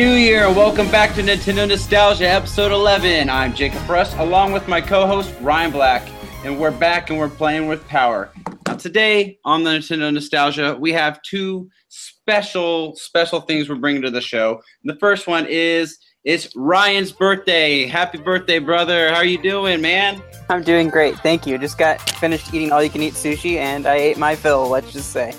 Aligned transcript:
New 0.00 0.14
Year 0.14 0.46
and 0.46 0.56
welcome 0.56 0.90
back 0.90 1.14
to 1.16 1.22
Nintendo 1.22 1.68
Nostalgia 1.68 2.26
episode 2.26 2.72
11. 2.72 3.28
I'm 3.28 3.52
Jacob 3.52 3.86
Russ 3.86 4.14
along 4.14 4.52
with 4.52 4.66
my 4.66 4.80
co-host 4.80 5.34
Ryan 5.42 5.70
Black 5.70 6.08
and 6.42 6.58
we're 6.58 6.70
back 6.70 7.10
and 7.10 7.18
we're 7.18 7.28
playing 7.28 7.68
with 7.68 7.86
power. 7.86 8.32
Now 8.66 8.76
today 8.76 9.38
on 9.44 9.62
the 9.62 9.72
Nintendo 9.72 10.10
Nostalgia 10.10 10.74
we 10.80 10.90
have 10.94 11.20
two 11.20 11.68
special 11.88 12.96
special 12.96 13.42
things 13.42 13.68
we're 13.68 13.74
bringing 13.74 14.00
to 14.00 14.10
the 14.10 14.22
show. 14.22 14.62
And 14.82 14.90
the 14.90 14.98
first 14.98 15.26
one 15.26 15.44
is 15.50 15.98
it's 16.24 16.48
Ryan's 16.56 17.12
birthday. 17.12 17.84
Happy 17.84 18.16
birthday, 18.16 18.58
brother. 18.58 19.10
How 19.10 19.16
are 19.16 19.24
you 19.26 19.42
doing, 19.42 19.82
man? 19.82 20.22
I'm 20.48 20.62
doing 20.62 20.88
great. 20.88 21.18
Thank 21.18 21.46
you. 21.46 21.58
Just 21.58 21.76
got 21.76 22.00
finished 22.12 22.54
eating 22.54 22.72
all 22.72 22.82
you 22.82 22.88
can 22.88 23.02
eat 23.02 23.12
sushi 23.12 23.56
and 23.56 23.86
I 23.86 23.96
ate 23.96 24.16
my 24.16 24.34
fill, 24.34 24.66
let's 24.66 24.94
just 24.94 25.10
say. 25.10 25.34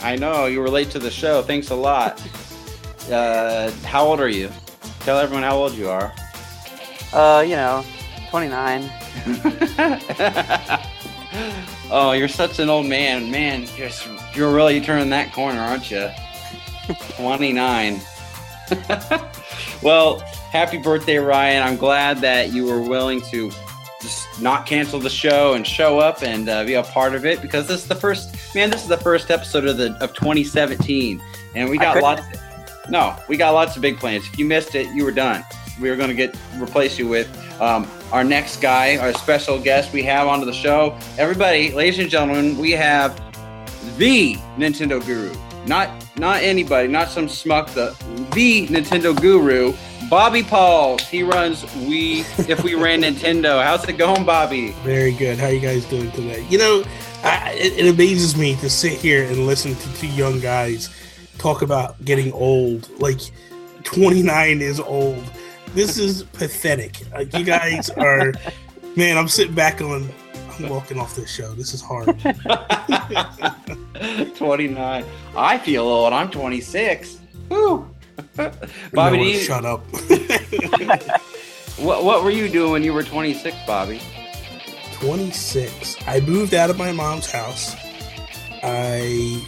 I 0.00 0.16
know 0.16 0.46
you 0.46 0.58
were 0.58 0.70
late 0.70 0.90
to 0.90 0.98
the 0.98 1.12
show. 1.12 1.40
Thanks 1.42 1.70
a 1.70 1.76
lot. 1.76 2.20
Uh, 3.10 3.70
how 3.84 4.04
old 4.04 4.20
are 4.20 4.28
you? 4.28 4.50
Tell 5.00 5.18
everyone 5.18 5.42
how 5.42 5.56
old 5.56 5.74
you 5.74 5.88
are. 5.88 6.12
Uh, 7.12 7.44
you 7.46 7.56
know, 7.56 7.84
29. 8.30 8.90
oh, 11.90 12.12
you're 12.12 12.28
such 12.28 12.58
an 12.58 12.70
old 12.70 12.86
man, 12.86 13.30
man. 13.30 13.66
You're 13.76 13.90
you're 14.34 14.54
really 14.54 14.80
turning 14.80 15.10
that 15.10 15.32
corner, 15.32 15.60
aren't 15.60 15.90
you? 15.90 16.08
29. 17.16 18.00
well, 19.82 20.20
happy 20.50 20.78
birthday, 20.78 21.18
Ryan. 21.18 21.62
I'm 21.62 21.76
glad 21.76 22.18
that 22.18 22.52
you 22.52 22.64
were 22.64 22.80
willing 22.80 23.20
to 23.30 23.50
just 24.00 24.40
not 24.40 24.66
cancel 24.66 24.98
the 24.98 25.10
show 25.10 25.54
and 25.54 25.66
show 25.66 25.98
up 25.98 26.22
and 26.22 26.48
uh, 26.48 26.64
be 26.64 26.74
a 26.74 26.82
part 26.82 27.14
of 27.14 27.24
it 27.24 27.40
because 27.40 27.68
this 27.68 27.82
is 27.82 27.88
the 27.88 27.94
first 27.94 28.54
man. 28.54 28.70
This 28.70 28.82
is 28.82 28.88
the 28.88 28.96
first 28.96 29.30
episode 29.30 29.66
of 29.66 29.76
the 29.76 29.92
of 30.02 30.14
2017, 30.14 31.22
and 31.54 31.68
we 31.68 31.78
got 31.78 32.02
lots. 32.02 32.20
Of, 32.20 32.41
no, 32.88 33.16
we 33.28 33.36
got 33.36 33.52
lots 33.52 33.76
of 33.76 33.82
big 33.82 33.98
plans. 33.98 34.26
If 34.26 34.38
you 34.38 34.44
missed 34.44 34.74
it, 34.74 34.88
you 34.94 35.04
were 35.04 35.12
done. 35.12 35.44
We 35.80 35.90
were 35.90 35.96
going 35.96 36.08
to 36.08 36.14
get 36.14 36.36
replace 36.56 36.98
you 36.98 37.08
with 37.08 37.28
um, 37.60 37.88
our 38.12 38.24
next 38.24 38.60
guy, 38.60 38.96
our 38.96 39.12
special 39.14 39.58
guest 39.58 39.92
we 39.92 40.02
have 40.02 40.26
onto 40.26 40.44
the 40.44 40.52
show. 40.52 40.98
Everybody, 41.18 41.72
ladies 41.72 41.98
and 41.98 42.10
gentlemen, 42.10 42.58
we 42.58 42.72
have 42.72 43.16
the 43.98 44.34
Nintendo 44.56 45.04
Guru. 45.04 45.34
Not 45.66 45.90
not 46.16 46.42
anybody, 46.42 46.88
not 46.88 47.08
some 47.08 47.28
smuck. 47.28 47.68
The 47.70 47.96
the 48.32 48.66
Nintendo 48.66 49.18
Guru, 49.18 49.74
Bobby 50.10 50.42
Pauls. 50.42 51.02
He 51.08 51.22
runs 51.22 51.64
We 51.76 52.20
If 52.38 52.64
We 52.64 52.74
Ran 52.74 53.02
Nintendo. 53.02 53.62
How's 53.62 53.88
it 53.88 53.96
going, 53.96 54.24
Bobby? 54.24 54.72
Very 54.82 55.12
good. 55.12 55.38
How 55.38 55.46
you 55.46 55.60
guys 55.60 55.84
doing 55.86 56.10
today? 56.10 56.44
You 56.50 56.58
know, 56.58 56.84
I, 57.22 57.52
it, 57.52 57.78
it 57.78 57.94
amazes 57.94 58.36
me 58.36 58.56
to 58.56 58.68
sit 58.68 58.92
here 58.92 59.24
and 59.24 59.46
listen 59.46 59.74
to 59.76 59.94
two 59.94 60.08
young 60.08 60.40
guys 60.40 60.90
talk 61.42 61.62
about 61.62 62.02
getting 62.04 62.32
old. 62.32 62.88
Like 63.00 63.20
29 63.82 64.62
is 64.62 64.78
old. 64.78 65.24
This 65.74 65.98
is 65.98 66.22
pathetic. 66.22 67.02
Like 67.12 67.34
you 67.34 67.42
guys 67.44 67.90
are, 67.96 68.32
man. 68.96 69.18
I'm 69.18 69.28
sitting 69.28 69.54
back 69.54 69.80
on. 69.80 70.08
I'm 70.58 70.68
walking 70.68 70.98
off 70.98 71.16
this 71.16 71.30
show. 71.30 71.52
This 71.54 71.74
is 71.74 71.82
hard. 71.82 72.06
29. 74.36 75.04
I 75.36 75.58
feel 75.58 75.84
old. 75.84 76.12
I'm 76.12 76.30
26. 76.30 77.18
Woo. 77.48 77.92
Bobby, 78.92 79.16
no, 79.16 79.22
you... 79.24 79.40
shut 79.40 79.64
up. 79.64 79.84
what 81.78 82.04
What 82.04 82.22
were 82.22 82.30
you 82.30 82.48
doing 82.48 82.70
when 82.72 82.84
you 82.84 82.92
were 82.92 83.02
26, 83.02 83.56
Bobby? 83.66 84.00
26. 85.00 85.96
I 86.06 86.20
moved 86.20 86.54
out 86.54 86.70
of 86.70 86.78
my 86.78 86.92
mom's 86.92 87.28
house. 87.30 87.74
I 88.62 89.42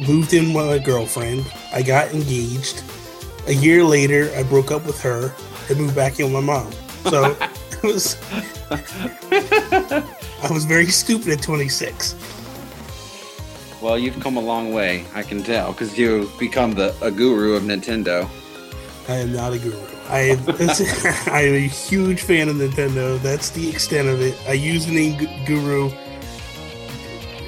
moved 0.00 0.32
in 0.32 0.52
with 0.52 0.70
a 0.70 0.80
girlfriend. 0.80 1.44
I 1.72 1.82
got 1.82 2.12
engaged. 2.12 2.82
A 3.46 3.52
year 3.52 3.84
later, 3.84 4.30
I 4.36 4.42
broke 4.42 4.70
up 4.70 4.86
with 4.86 5.00
her 5.02 5.32
and 5.68 5.78
moved 5.78 5.94
back 5.94 6.18
in 6.18 6.32
with 6.32 6.44
my 6.44 6.54
mom. 6.54 6.72
So 7.04 7.36
it 7.70 7.82
was. 7.82 8.16
I 10.42 10.52
was 10.52 10.64
very 10.64 10.86
stupid 10.86 11.28
at 11.28 11.42
26. 11.42 12.14
Well, 13.80 13.98
you've 13.98 14.20
come 14.20 14.36
a 14.36 14.40
long 14.40 14.72
way, 14.72 15.06
I 15.14 15.22
can 15.22 15.42
tell, 15.42 15.72
because 15.72 15.96
you've 15.96 16.38
become 16.38 16.72
the 16.72 16.94
a 17.00 17.10
guru 17.10 17.54
of 17.54 17.62
Nintendo. 17.62 18.28
I 19.08 19.16
am 19.16 19.32
not 19.32 19.52
a 19.54 19.58
guru. 19.58 19.80
I 20.08 20.36
I 21.30 21.42
am 21.42 21.54
a 21.54 21.66
huge 21.66 22.22
fan 22.22 22.48
of 22.48 22.56
Nintendo. 22.56 23.20
That's 23.22 23.50
the 23.50 23.68
extent 23.68 24.08
of 24.08 24.20
it. 24.20 24.36
I 24.46 24.52
use 24.52 24.86
the 24.86 24.94
name 24.94 25.16
guru. 25.46 25.90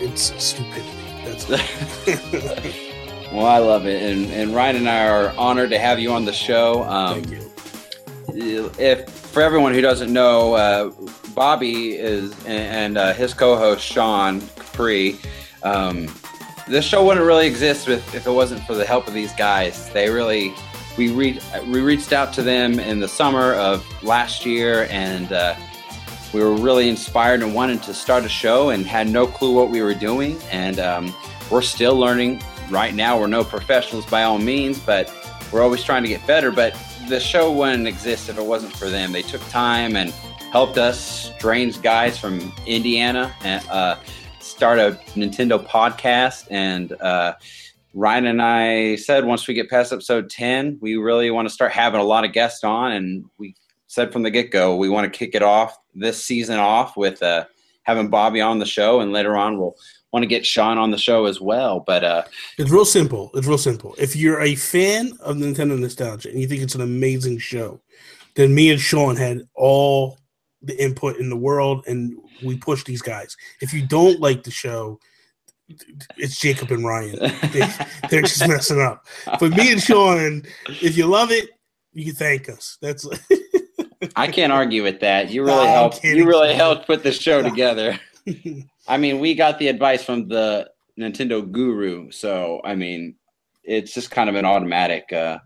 It's 0.00 0.32
stupidity. 0.42 1.01
Well, 3.32 3.46
I 3.46 3.58
love 3.58 3.86
it, 3.86 4.02
and 4.02 4.30
and 4.30 4.54
Ryan 4.54 4.76
and 4.76 4.88
I 4.90 5.08
are 5.08 5.30
honored 5.38 5.70
to 5.70 5.78
have 5.78 5.98
you 5.98 6.12
on 6.12 6.26
the 6.26 6.34
show. 6.34 6.84
Um, 6.84 7.24
Thank 7.24 8.34
you. 8.34 8.70
If 8.78 9.08
for 9.08 9.40
everyone 9.40 9.72
who 9.72 9.80
doesn't 9.80 10.12
know, 10.12 10.52
uh, 10.52 10.90
Bobby 11.34 11.96
is 11.96 12.34
and, 12.44 12.98
uh, 12.98 13.14
his 13.14 13.32
co-host 13.32 13.82
Sean 13.82 14.42
Capri. 14.56 15.18
Um, 15.62 16.14
this 16.68 16.84
show 16.84 17.06
wouldn't 17.06 17.24
really 17.24 17.46
exist 17.46 17.88
if, 17.88 18.14
if 18.14 18.26
it 18.26 18.30
wasn't 18.30 18.62
for 18.64 18.74
the 18.74 18.84
help 18.84 19.08
of 19.08 19.14
these 19.14 19.32
guys. 19.32 19.88
They 19.90 20.10
really 20.10 20.52
we 20.98 21.10
re- 21.10 21.40
we 21.68 21.80
reached 21.80 22.12
out 22.12 22.34
to 22.34 22.42
them 22.42 22.78
in 22.78 23.00
the 23.00 23.08
summer 23.08 23.54
of 23.54 23.82
last 24.02 24.44
year 24.44 24.86
and. 24.90 25.32
Uh, 25.32 25.56
we 26.34 26.40
were 26.40 26.54
really 26.54 26.88
inspired 26.88 27.42
and 27.42 27.54
wanted 27.54 27.82
to 27.82 27.92
start 27.92 28.24
a 28.24 28.28
show 28.28 28.70
and 28.70 28.86
had 28.86 29.06
no 29.06 29.26
clue 29.26 29.54
what 29.54 29.68
we 29.68 29.82
were 29.82 29.92
doing. 29.92 30.40
And 30.50 30.80
um, 30.80 31.14
we're 31.52 31.60
still 31.60 31.94
learning. 31.94 32.42
Right 32.70 32.94
now, 32.94 33.20
we're 33.20 33.26
no 33.26 33.44
professionals 33.44 34.06
by 34.06 34.22
all 34.22 34.38
means, 34.38 34.78
but 34.78 35.12
we're 35.52 35.60
always 35.60 35.84
trying 35.84 36.02
to 36.02 36.08
get 36.08 36.26
better. 36.26 36.50
But 36.50 36.74
the 37.08 37.20
show 37.20 37.52
wouldn't 37.52 37.86
exist 37.86 38.30
if 38.30 38.38
it 38.38 38.44
wasn't 38.44 38.74
for 38.74 38.88
them. 38.88 39.12
They 39.12 39.20
took 39.20 39.46
time 39.50 39.94
and 39.94 40.10
helped 40.50 40.78
us, 40.78 41.30
strange 41.36 41.82
guys 41.82 42.16
from 42.18 42.54
Indiana, 42.66 43.34
uh, 43.44 43.96
start 44.40 44.78
a 44.78 44.98
Nintendo 45.14 45.62
podcast. 45.62 46.46
And 46.50 46.92
uh, 47.02 47.34
Ryan 47.92 48.26
and 48.26 48.40
I 48.40 48.96
said 48.96 49.26
once 49.26 49.46
we 49.46 49.52
get 49.52 49.68
past 49.68 49.92
episode 49.92 50.30
10, 50.30 50.78
we 50.80 50.96
really 50.96 51.30
want 51.30 51.46
to 51.48 51.52
start 51.52 51.72
having 51.72 52.00
a 52.00 52.04
lot 52.04 52.24
of 52.24 52.32
guests 52.32 52.64
on. 52.64 52.92
And 52.92 53.26
we 53.36 53.54
said 53.88 54.10
from 54.10 54.22
the 54.22 54.30
get 54.30 54.50
go, 54.50 54.74
we 54.76 54.88
want 54.88 55.12
to 55.12 55.18
kick 55.18 55.34
it 55.34 55.42
off 55.42 55.76
this 55.94 56.24
season 56.24 56.58
off 56.58 56.96
with 56.96 57.22
uh, 57.22 57.44
having 57.82 58.08
Bobby 58.08 58.40
on 58.40 58.58
the 58.58 58.64
show, 58.64 59.00
and 59.00 59.12
later 59.12 59.36
on 59.36 59.58
we'll 59.58 59.76
want 60.12 60.22
to 60.22 60.28
get 60.28 60.44
Sean 60.44 60.78
on 60.78 60.90
the 60.90 60.98
show 60.98 61.26
as 61.26 61.40
well. 61.40 61.80
But 61.80 62.04
uh, 62.04 62.24
it's 62.58 62.70
real 62.70 62.84
simple. 62.84 63.30
It's 63.34 63.46
real 63.46 63.58
simple. 63.58 63.94
If 63.98 64.14
you're 64.14 64.40
a 64.40 64.54
fan 64.54 65.12
of 65.20 65.36
Nintendo 65.36 65.78
nostalgia 65.78 66.30
and 66.30 66.40
you 66.40 66.46
think 66.46 66.62
it's 66.62 66.74
an 66.74 66.82
amazing 66.82 67.38
show, 67.38 67.80
then 68.34 68.54
me 68.54 68.70
and 68.70 68.80
Sean 68.80 69.16
had 69.16 69.46
all 69.54 70.18
the 70.62 70.80
input 70.82 71.16
in 71.16 71.28
the 71.28 71.36
world, 71.36 71.84
and 71.86 72.16
we 72.42 72.56
push 72.56 72.84
these 72.84 73.02
guys. 73.02 73.36
If 73.60 73.74
you 73.74 73.84
don't 73.84 74.20
like 74.20 74.44
the 74.44 74.50
show, 74.50 75.00
it's 76.16 76.38
Jacob 76.38 76.70
and 76.70 76.84
Ryan. 76.84 77.18
They, 78.10 78.18
are 78.18 78.22
just 78.22 78.46
messing 78.46 78.80
up. 78.80 79.06
But 79.40 79.56
me 79.56 79.72
and 79.72 79.82
Sean, 79.82 80.42
if 80.68 80.96
you 80.96 81.06
love 81.06 81.30
it, 81.30 81.50
you 81.92 82.04
can 82.04 82.14
thank 82.14 82.48
us. 82.48 82.78
That's 82.80 83.06
I 84.16 84.28
can't 84.28 84.52
argue 84.52 84.82
with 84.82 85.00
that. 85.00 85.30
You 85.30 85.44
really 85.44 85.64
no, 85.64 85.72
helped. 85.72 86.04
You 86.04 86.26
really 86.26 86.54
helped 86.54 86.86
put 86.86 87.02
the 87.02 87.12
show 87.12 87.42
together. 87.42 87.98
I 88.88 88.96
mean, 88.96 89.20
we 89.20 89.34
got 89.34 89.58
the 89.58 89.68
advice 89.68 90.04
from 90.04 90.28
the 90.28 90.70
Nintendo 90.98 91.50
guru, 91.50 92.10
so 92.10 92.60
I 92.64 92.74
mean, 92.74 93.16
it's 93.64 93.94
just 93.94 94.10
kind 94.10 94.28
of 94.28 94.36
an 94.36 94.44
automatic 94.44 95.12
uh, 95.12 95.38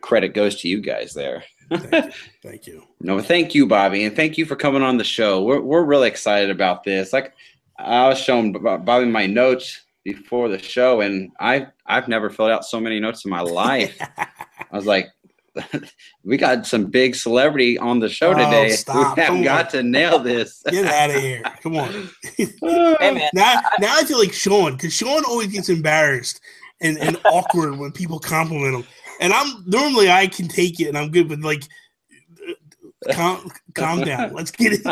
credit 0.00 0.34
goes 0.34 0.60
to 0.60 0.68
you 0.68 0.80
guys 0.80 1.12
there. 1.12 1.44
thank, 1.70 1.92
you. 1.92 2.12
thank 2.42 2.66
you. 2.66 2.82
No, 3.00 3.20
thank 3.20 3.54
you, 3.54 3.66
Bobby, 3.66 4.04
and 4.04 4.16
thank 4.16 4.38
you 4.38 4.46
for 4.46 4.56
coming 4.56 4.82
on 4.82 4.96
the 4.96 5.04
show. 5.04 5.42
We're 5.42 5.60
we're 5.60 5.84
really 5.84 6.08
excited 6.08 6.50
about 6.50 6.84
this. 6.84 7.12
Like 7.12 7.34
I 7.78 8.08
was 8.08 8.18
showing 8.18 8.52
Bobby 8.52 9.06
my 9.06 9.26
notes 9.26 9.84
before 10.04 10.48
the 10.48 10.58
show, 10.58 11.00
and 11.00 11.30
I 11.40 11.66
I've 11.86 12.08
never 12.08 12.30
filled 12.30 12.50
out 12.50 12.64
so 12.64 12.80
many 12.80 13.00
notes 13.00 13.24
in 13.24 13.30
my 13.30 13.40
life. 13.40 13.98
I 14.18 14.76
was 14.76 14.86
like, 14.86 15.08
we 16.24 16.36
got 16.36 16.66
some 16.66 16.86
big 16.86 17.14
celebrity 17.14 17.78
on 17.78 17.98
the 17.98 18.08
show 18.08 18.30
oh, 18.30 18.34
today. 18.34 18.76
Oh, 18.88 19.14
we 19.16 19.22
have 19.22 19.44
got 19.44 19.70
to 19.70 19.82
nail 19.82 20.18
this. 20.18 20.62
Get 20.70 20.86
out 20.86 21.10
of 21.10 21.22
here! 21.22 21.42
Come 21.62 21.76
on. 21.76 22.10
hey, 22.36 22.50
man. 23.00 23.30
Now, 23.34 23.60
now 23.80 23.96
I 23.96 24.04
feel 24.04 24.18
like 24.18 24.32
Sean 24.32 24.72
because 24.72 24.92
Sean 24.92 25.24
always 25.24 25.48
gets 25.48 25.68
embarrassed 25.68 26.40
and, 26.80 26.98
and 26.98 27.18
awkward 27.24 27.78
when 27.78 27.92
people 27.92 28.18
compliment 28.18 28.76
him, 28.76 28.84
and 29.20 29.32
I'm 29.32 29.64
normally 29.66 30.10
I 30.10 30.26
can 30.26 30.48
take 30.48 30.80
it 30.80 30.88
and 30.88 30.98
I'm 30.98 31.10
good, 31.10 31.28
but 31.28 31.40
like, 31.40 31.64
uh, 33.08 33.14
calm, 33.14 33.50
calm 33.74 34.00
down. 34.02 34.32
Let's 34.32 34.50
get 34.50 34.72
it. 34.72 34.84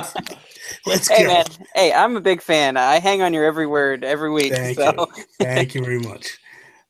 Let's 0.86 1.08
hey, 1.08 1.24
go. 1.24 1.32
Man. 1.32 1.44
Hey, 1.74 1.92
I'm 1.92 2.16
a 2.16 2.20
big 2.20 2.42
fan. 2.42 2.76
I 2.76 2.98
hang 2.98 3.22
on 3.22 3.32
your 3.32 3.44
every 3.44 3.66
word 3.66 4.04
every 4.04 4.30
week. 4.30 4.52
Thank 4.52 4.78
so. 4.78 5.08
you. 5.16 5.24
Thank 5.40 5.74
you 5.74 5.84
very 5.84 6.00
much. 6.00 6.38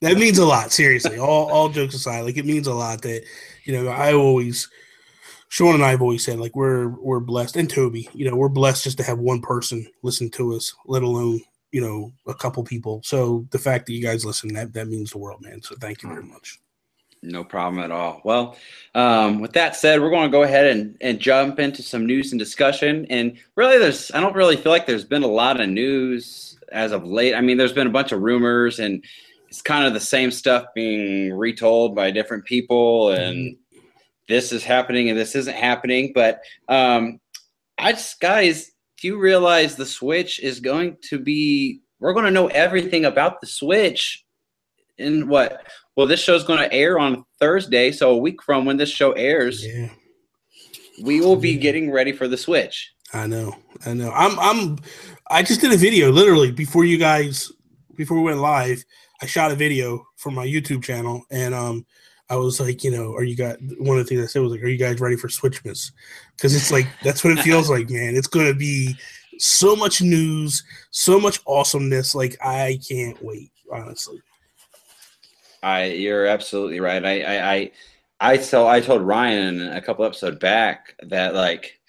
That 0.02 0.18
means 0.18 0.38
a 0.38 0.44
lot. 0.44 0.72
Seriously, 0.72 1.18
all 1.18 1.50
all 1.50 1.68
jokes 1.68 1.94
aside, 1.94 2.20
like 2.20 2.36
it 2.36 2.44
means 2.44 2.66
a 2.66 2.74
lot 2.74 3.02
that 3.02 3.24
you 3.66 3.72
know, 3.72 3.88
I 3.88 4.14
always 4.14 4.68
Sean 5.48 5.74
and 5.74 5.84
I 5.84 5.90
have 5.90 6.02
always 6.02 6.24
said 6.24 6.38
like 6.38 6.56
we're 6.56 6.88
we're 6.88 7.20
blessed, 7.20 7.56
and 7.56 7.70
Toby, 7.70 8.08
you 8.12 8.28
know, 8.28 8.36
we're 8.36 8.48
blessed 8.48 8.84
just 8.84 8.98
to 8.98 9.04
have 9.04 9.18
one 9.18 9.40
person 9.40 9.86
listen 10.02 10.30
to 10.30 10.54
us, 10.54 10.74
let 10.86 11.02
alone 11.02 11.40
you 11.72 11.80
know 11.80 12.12
a 12.26 12.34
couple 12.34 12.62
people. 12.64 13.00
So 13.04 13.46
the 13.50 13.58
fact 13.58 13.86
that 13.86 13.92
you 13.92 14.02
guys 14.02 14.24
listen 14.24 14.52
that 14.54 14.72
that 14.72 14.88
means 14.88 15.10
the 15.10 15.18
world, 15.18 15.42
man. 15.42 15.62
So 15.62 15.74
thank 15.80 16.02
you 16.02 16.08
very 16.08 16.24
much. 16.24 16.58
No 17.22 17.42
problem 17.42 17.82
at 17.82 17.90
all. 17.90 18.20
Well, 18.24 18.56
um, 18.94 19.40
with 19.40 19.52
that 19.54 19.74
said, 19.74 20.00
we're 20.00 20.10
going 20.10 20.30
to 20.30 20.36
go 20.36 20.42
ahead 20.42 20.66
and, 20.66 20.96
and 21.00 21.18
jump 21.18 21.58
into 21.58 21.82
some 21.82 22.06
news 22.06 22.30
and 22.30 22.38
discussion. 22.38 23.06
And 23.10 23.36
really, 23.56 23.78
there's 23.78 24.10
I 24.12 24.20
don't 24.20 24.36
really 24.36 24.56
feel 24.56 24.70
like 24.70 24.86
there's 24.86 25.04
been 25.04 25.22
a 25.22 25.28
lot 25.28 25.60
of 25.60 25.68
news 25.68 26.58
as 26.72 26.92
of 26.92 27.04
late. 27.04 27.34
I 27.34 27.40
mean, 27.40 27.56
there's 27.56 27.72
been 27.72 27.86
a 27.86 27.90
bunch 27.90 28.12
of 28.12 28.20
rumors, 28.20 28.78
and 28.78 29.04
it's 29.48 29.62
kind 29.62 29.86
of 29.86 29.94
the 29.94 30.00
same 30.00 30.30
stuff 30.30 30.66
being 30.74 31.32
retold 31.34 31.94
by 31.94 32.10
different 32.10 32.44
people. 32.44 33.10
And 33.10 33.56
this 34.28 34.52
is 34.52 34.64
happening, 34.64 35.08
and 35.08 35.18
this 35.18 35.34
isn't 35.34 35.56
happening. 35.56 36.12
But 36.14 36.40
um, 36.68 37.20
I 37.78 37.92
just, 37.92 38.20
guys, 38.20 38.72
do 39.00 39.08
you 39.08 39.18
realize 39.18 39.76
the 39.76 39.86
Switch 39.86 40.40
is 40.40 40.60
going 40.60 40.96
to 41.08 41.18
be? 41.18 41.80
We're 42.00 42.12
going 42.12 42.26
to 42.26 42.30
know 42.30 42.48
everything 42.48 43.04
about 43.04 43.40
the 43.40 43.46
Switch 43.46 44.24
in 44.98 45.28
what 45.28 45.66
well, 45.96 46.06
this 46.06 46.20
show's 46.20 46.44
going 46.44 46.58
to 46.58 46.72
air 46.72 46.98
on 46.98 47.24
Thursday, 47.40 47.90
so 47.90 48.10
a 48.10 48.16
week 48.16 48.42
from 48.42 48.66
when 48.66 48.76
this 48.76 48.90
show 48.90 49.12
airs, 49.12 49.66
Yeah, 49.66 49.88
we 51.02 51.20
will 51.20 51.36
be 51.36 51.56
getting 51.56 51.90
ready 51.90 52.12
for 52.12 52.28
the 52.28 52.36
Switch. 52.36 52.92
I 53.14 53.26
know. 53.26 53.56
I 53.86 53.94
know. 53.94 54.10
I'm. 54.10 54.38
I'm. 54.38 54.78
I 55.30 55.42
just 55.42 55.60
did 55.60 55.72
a 55.72 55.76
video 55.76 56.10
literally 56.10 56.52
before 56.52 56.84
you 56.84 56.98
guys 56.98 57.50
before 57.94 58.18
we 58.18 58.24
went 58.24 58.40
live. 58.40 58.84
I 59.22 59.26
shot 59.26 59.52
a 59.52 59.56
video 59.56 60.06
for 60.16 60.30
my 60.30 60.46
YouTube 60.46 60.82
channel, 60.82 61.24
and 61.30 61.54
um, 61.54 61.86
I 62.28 62.36
was 62.36 62.60
like, 62.60 62.82
you 62.84 62.90
know, 62.90 63.14
are 63.14 63.24
you 63.24 63.36
guys? 63.36 63.56
One 63.78 63.98
of 63.98 64.04
the 64.04 64.08
things 64.08 64.22
I 64.22 64.26
said 64.26 64.42
was 64.42 64.52
like, 64.52 64.62
are 64.62 64.68
you 64.68 64.78
guys 64.78 65.00
ready 65.00 65.16
for 65.16 65.28
Switchmas? 65.28 65.92
Because 66.36 66.54
it's 66.54 66.70
like 66.70 66.86
that's 67.02 67.22
what 67.24 67.36
it 67.36 67.42
feels 67.42 67.70
like, 67.70 67.88
man. 67.90 68.16
It's 68.16 68.26
going 68.26 68.46
to 68.46 68.54
be 68.54 68.96
so 69.38 69.76
much 69.76 70.02
news, 70.02 70.64
so 70.90 71.20
much 71.20 71.40
awesomeness. 71.46 72.14
Like 72.14 72.36
I 72.42 72.78
can't 72.88 73.22
wait, 73.22 73.52
honestly. 73.72 74.20
I 75.62 75.86
you're 75.86 76.26
absolutely 76.26 76.80
right. 76.80 77.04
I 77.04 77.22
I 77.22 77.52
I, 77.54 77.70
I 78.20 78.36
so 78.38 78.66
I 78.66 78.80
told 78.80 79.02
Ryan 79.02 79.68
a 79.72 79.80
couple 79.80 80.04
episodes 80.04 80.38
back 80.38 80.94
that 81.04 81.34
like 81.34 81.80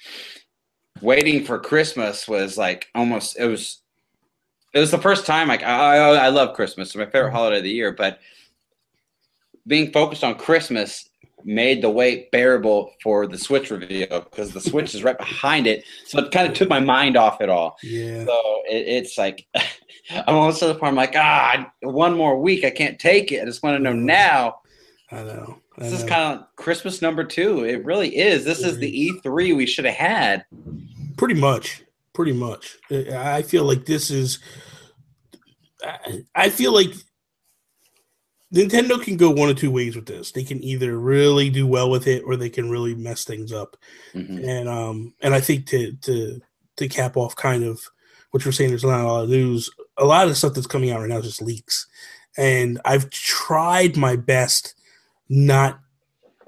waiting 1.01 1.44
for 1.44 1.59
Christmas 1.59 2.27
was 2.27 2.57
like 2.57 2.88
almost 2.95 3.38
it 3.39 3.45
was 3.45 3.81
it 4.77 4.79
was 4.79 4.91
the 4.91 5.00
first 5.00 5.25
time 5.25 5.47
like 5.47 5.63
I 5.63 5.97
I, 5.97 6.25
I 6.25 6.29
love 6.29 6.56
Christmas. 6.56 6.89
It's 6.89 6.95
my 6.95 7.06
favorite 7.06 7.31
holiday 7.31 7.57
of 7.57 7.63
the 7.63 7.71
year, 7.71 7.91
but 7.91 8.19
being 9.65 9.91
focused 9.91 10.24
on 10.24 10.35
Christmas 10.35 11.09
made 11.44 11.81
the 11.81 11.89
wait 11.89 12.29
bearable 12.31 12.94
for 13.01 13.25
the 13.25 13.38
Switch 13.38 13.71
reveal 13.71 14.21
because 14.21 14.51
the 14.51 14.62
Switch 14.62 14.94
is 14.94 15.03
right 15.03 15.18
behind 15.18 15.65
it. 15.65 15.83
So 16.06 16.19
it 16.19 16.31
kind 16.31 16.47
of 16.47 16.53
took 16.53 16.69
my 16.69 16.79
mind 16.79 17.18
off 17.18 17.41
it 17.41 17.50
all. 17.50 17.77
Yeah. 17.81 18.25
So 18.25 18.62
it, 18.69 18.88
it's 18.88 19.18
like 19.18 19.47
I'm 20.12 20.35
almost 20.35 20.59
to 20.59 20.68
the 20.68 20.75
point. 20.75 20.91
I'm 20.91 20.95
like, 20.95 21.15
ah, 21.15 21.71
one 21.81 22.15
more 22.15 22.39
week. 22.39 22.63
I 22.63 22.69
can't 22.69 23.00
take 23.00 23.31
it. 23.31 23.41
I 23.41 23.45
just 23.45 23.63
want 23.63 23.77
to 23.77 23.83
know 23.83 23.94
now. 23.94 24.59
I 25.12 25.24
know. 25.24 25.59
I 25.77 25.83
This 25.83 25.94
is 25.94 26.03
kind 26.03 26.39
of 26.39 26.56
Christmas 26.56 27.01
number 27.01 27.24
two. 27.24 27.63
It 27.63 27.83
really 27.83 28.15
is. 28.15 28.45
This 28.45 28.59
is 28.59 28.77
the 28.77 29.12
E3 29.25 29.56
we 29.56 29.65
should 29.65 29.85
have 29.85 29.95
had. 29.95 30.45
Pretty 31.18 31.33
much. 31.33 31.83
Pretty 32.13 32.33
much. 32.33 32.77
I 32.91 33.41
feel 33.41 33.63
like 33.63 33.85
this 33.85 34.12
is. 34.12 34.39
I- 36.36 36.50
feel 36.50 36.74
like 36.74 36.92
Nintendo 38.54 39.01
can 39.01 39.18
go 39.18 39.30
one 39.30 39.50
of 39.50 39.57
two 39.57 39.72
ways 39.72 39.95
with 39.95 40.06
this. 40.06 40.31
They 40.31 40.44
can 40.44 40.63
either 40.63 40.98
really 40.98 41.50
do 41.50 41.68
well 41.68 41.89
with 41.89 42.07
it, 42.07 42.24
or 42.25 42.36
they 42.38 42.50
can 42.50 42.69
really 42.69 42.95
mess 42.95 43.25
things 43.25 43.51
up. 43.51 43.75
Mhm. 44.13 44.48
And 44.48 44.69
um, 44.69 45.13
and 45.22 45.34
I 45.34 45.42
think 45.42 45.68
to 45.68 45.94
to 46.04 46.39
to 46.78 46.88
cap 46.88 47.18
off 47.18 47.36
kind 47.36 47.63
of 47.63 47.81
what 48.31 48.45
you're 48.45 48.51
saying, 48.54 48.69
there's 48.69 48.84
not 48.84 49.01
a 49.01 49.07
lot 49.07 49.24
of 49.24 49.30
news. 49.30 49.69
A 49.98 50.06
lot 50.06 50.24
of 50.24 50.30
the 50.30 50.36
stuff 50.36 50.54
that's 50.54 50.68
coming 50.68 50.92
out 50.92 51.00
right 51.01 51.10
now 51.10 51.18
is 51.18 51.25
just 51.25 51.42
leaks, 51.42 51.88
and 52.38 52.80
I've 52.86 53.10
tried 53.10 53.98
my 53.98 54.16
best 54.16 54.75
not 55.28 55.80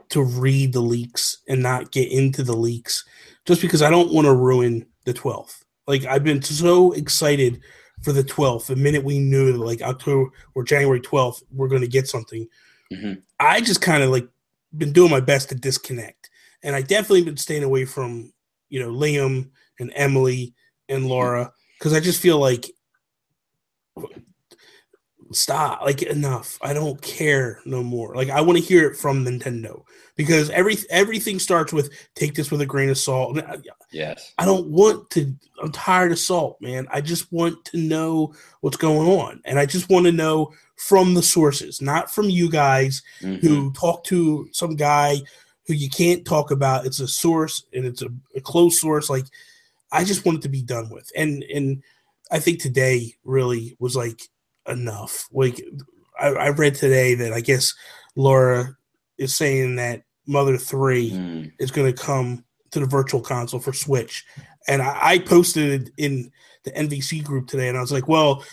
to 0.09 0.23
read 0.23 0.73
the 0.73 0.79
leaks 0.81 1.37
and 1.49 1.61
not 1.61 1.91
get 1.91 2.09
into 2.11 2.43
the 2.43 2.55
leaks, 2.55 3.03
just 3.45 3.61
because 3.61 3.81
I 3.81 3.89
don't 3.89 4.13
want 4.13 4.25
to 4.25 4.33
ruin 4.33 4.85
the 5.03 5.13
12th. 5.13 5.63
Like 5.85 6.05
I've 6.05 6.23
been 6.23 6.41
so 6.41 6.93
excited 6.93 7.61
for 8.01 8.13
the 8.13 8.23
12th. 8.23 8.67
The 8.67 8.75
minute 8.75 9.03
we 9.03 9.19
knew 9.19 9.51
that 9.51 9.57
like 9.57 9.81
October 9.81 10.29
or 10.55 10.63
January 10.63 11.01
12th, 11.01 11.43
we're 11.51 11.67
going 11.67 11.81
to 11.81 11.87
get 11.87 12.07
something. 12.07 12.47
Mhm. 12.91 13.21
I 13.39 13.61
just 13.61 13.81
kind 13.81 14.03
of 14.03 14.09
like 14.09 14.27
been 14.77 14.91
doing 14.93 15.11
my 15.11 15.19
best 15.19 15.49
to 15.49 15.55
disconnect, 15.55 16.29
and 16.63 16.75
I 16.75 16.81
definitely 16.81 17.23
been 17.23 17.37
staying 17.37 17.63
away 17.63 17.85
from 17.85 18.33
you 18.69 18.79
know 18.79 18.91
Liam 18.91 19.49
and 19.79 19.91
Emily 19.95 20.53
and 20.89 21.07
Laura 21.07 21.51
because 21.77 21.93
I 21.93 21.99
just 21.99 22.21
feel 22.21 22.39
like 22.39 22.71
stop 25.31 25.81
like 25.81 26.01
enough 26.01 26.57
i 26.61 26.73
don't 26.73 27.01
care 27.01 27.59
no 27.65 27.83
more 27.83 28.15
like 28.15 28.29
i 28.29 28.41
want 28.41 28.57
to 28.57 28.63
hear 28.63 28.87
it 28.89 28.95
from 28.97 29.23
nintendo 29.23 29.83
because 30.15 30.49
every 30.49 30.75
everything 30.89 31.37
starts 31.39 31.71
with 31.71 31.91
take 32.15 32.33
this 32.35 32.49
with 32.51 32.61
a 32.61 32.65
grain 32.65 32.89
of 32.89 32.97
salt 32.97 33.37
I- 33.39 33.57
Yes. 33.91 34.33
i 34.37 34.45
don't 34.45 34.67
want 34.67 35.09
to 35.11 35.33
i'm 35.61 35.71
tired 35.71 36.11
of 36.11 36.19
salt 36.19 36.57
man 36.61 36.87
i 36.91 36.99
just 37.01 37.31
want 37.31 37.63
to 37.65 37.77
know 37.77 38.33
what's 38.61 38.77
going 38.77 39.07
on 39.07 39.41
and 39.45 39.59
i 39.59 39.65
just 39.65 39.89
want 39.89 40.05
to 40.05 40.11
know 40.11 40.51
from 40.75 41.13
the 41.13 41.23
sources 41.23 41.81
not 41.81 42.11
from 42.11 42.29
you 42.29 42.49
guys 42.49 43.01
Mhm. 43.21 43.39
who 43.41 43.71
talk 43.73 44.03
to 44.05 44.47
some 44.51 44.75
guy 44.75 45.21
who 45.67 45.75
you 45.75 45.87
can't 45.87 46.25
talk 46.25 46.49
about. 46.49 46.87
It's 46.87 46.99
a 46.99 47.07
source 47.07 47.63
and 47.73 47.85
it's 47.85 48.01
a, 48.01 48.07
a 48.35 48.41
close 48.41 48.81
source. 48.81 49.07
Like 49.07 49.25
I 49.91 50.03
just 50.03 50.25
want 50.25 50.39
it 50.39 50.41
to 50.41 50.49
be 50.49 50.63
done 50.63 50.89
with. 50.89 51.11
And 51.15 51.43
and 51.43 51.83
I 52.31 52.39
think 52.39 52.59
today 52.59 53.13
really 53.23 53.75
was 53.77 53.95
like 53.95 54.19
enough. 54.69 55.27
Like 55.31 55.61
I, 56.19 56.27
I 56.27 56.49
read 56.49 56.75
today 56.75 57.15
that 57.15 57.33
I 57.33 57.41
guess 57.41 57.73
Laura 58.15 58.75
is 59.17 59.35
saying 59.35 59.75
that 59.77 60.03
Mother 60.27 60.57
Three 60.57 61.11
Mm. 61.11 61.51
is 61.59 61.71
going 61.71 61.93
to 61.93 62.01
come 62.01 62.43
to 62.71 62.79
the 62.79 62.85
virtual 62.85 63.21
console 63.21 63.59
for 63.59 63.73
Switch. 63.73 64.25
And 64.67 64.81
I, 64.81 64.97
I 65.01 65.19
posted 65.19 65.81
it 65.81 65.89
in 65.97 66.31
the 66.63 66.71
NVC 66.71 67.23
group 67.23 67.47
today, 67.47 67.67
and 67.67 67.77
I 67.77 67.81
was 67.81 67.91
like, 67.91 68.07
well, 68.07 68.43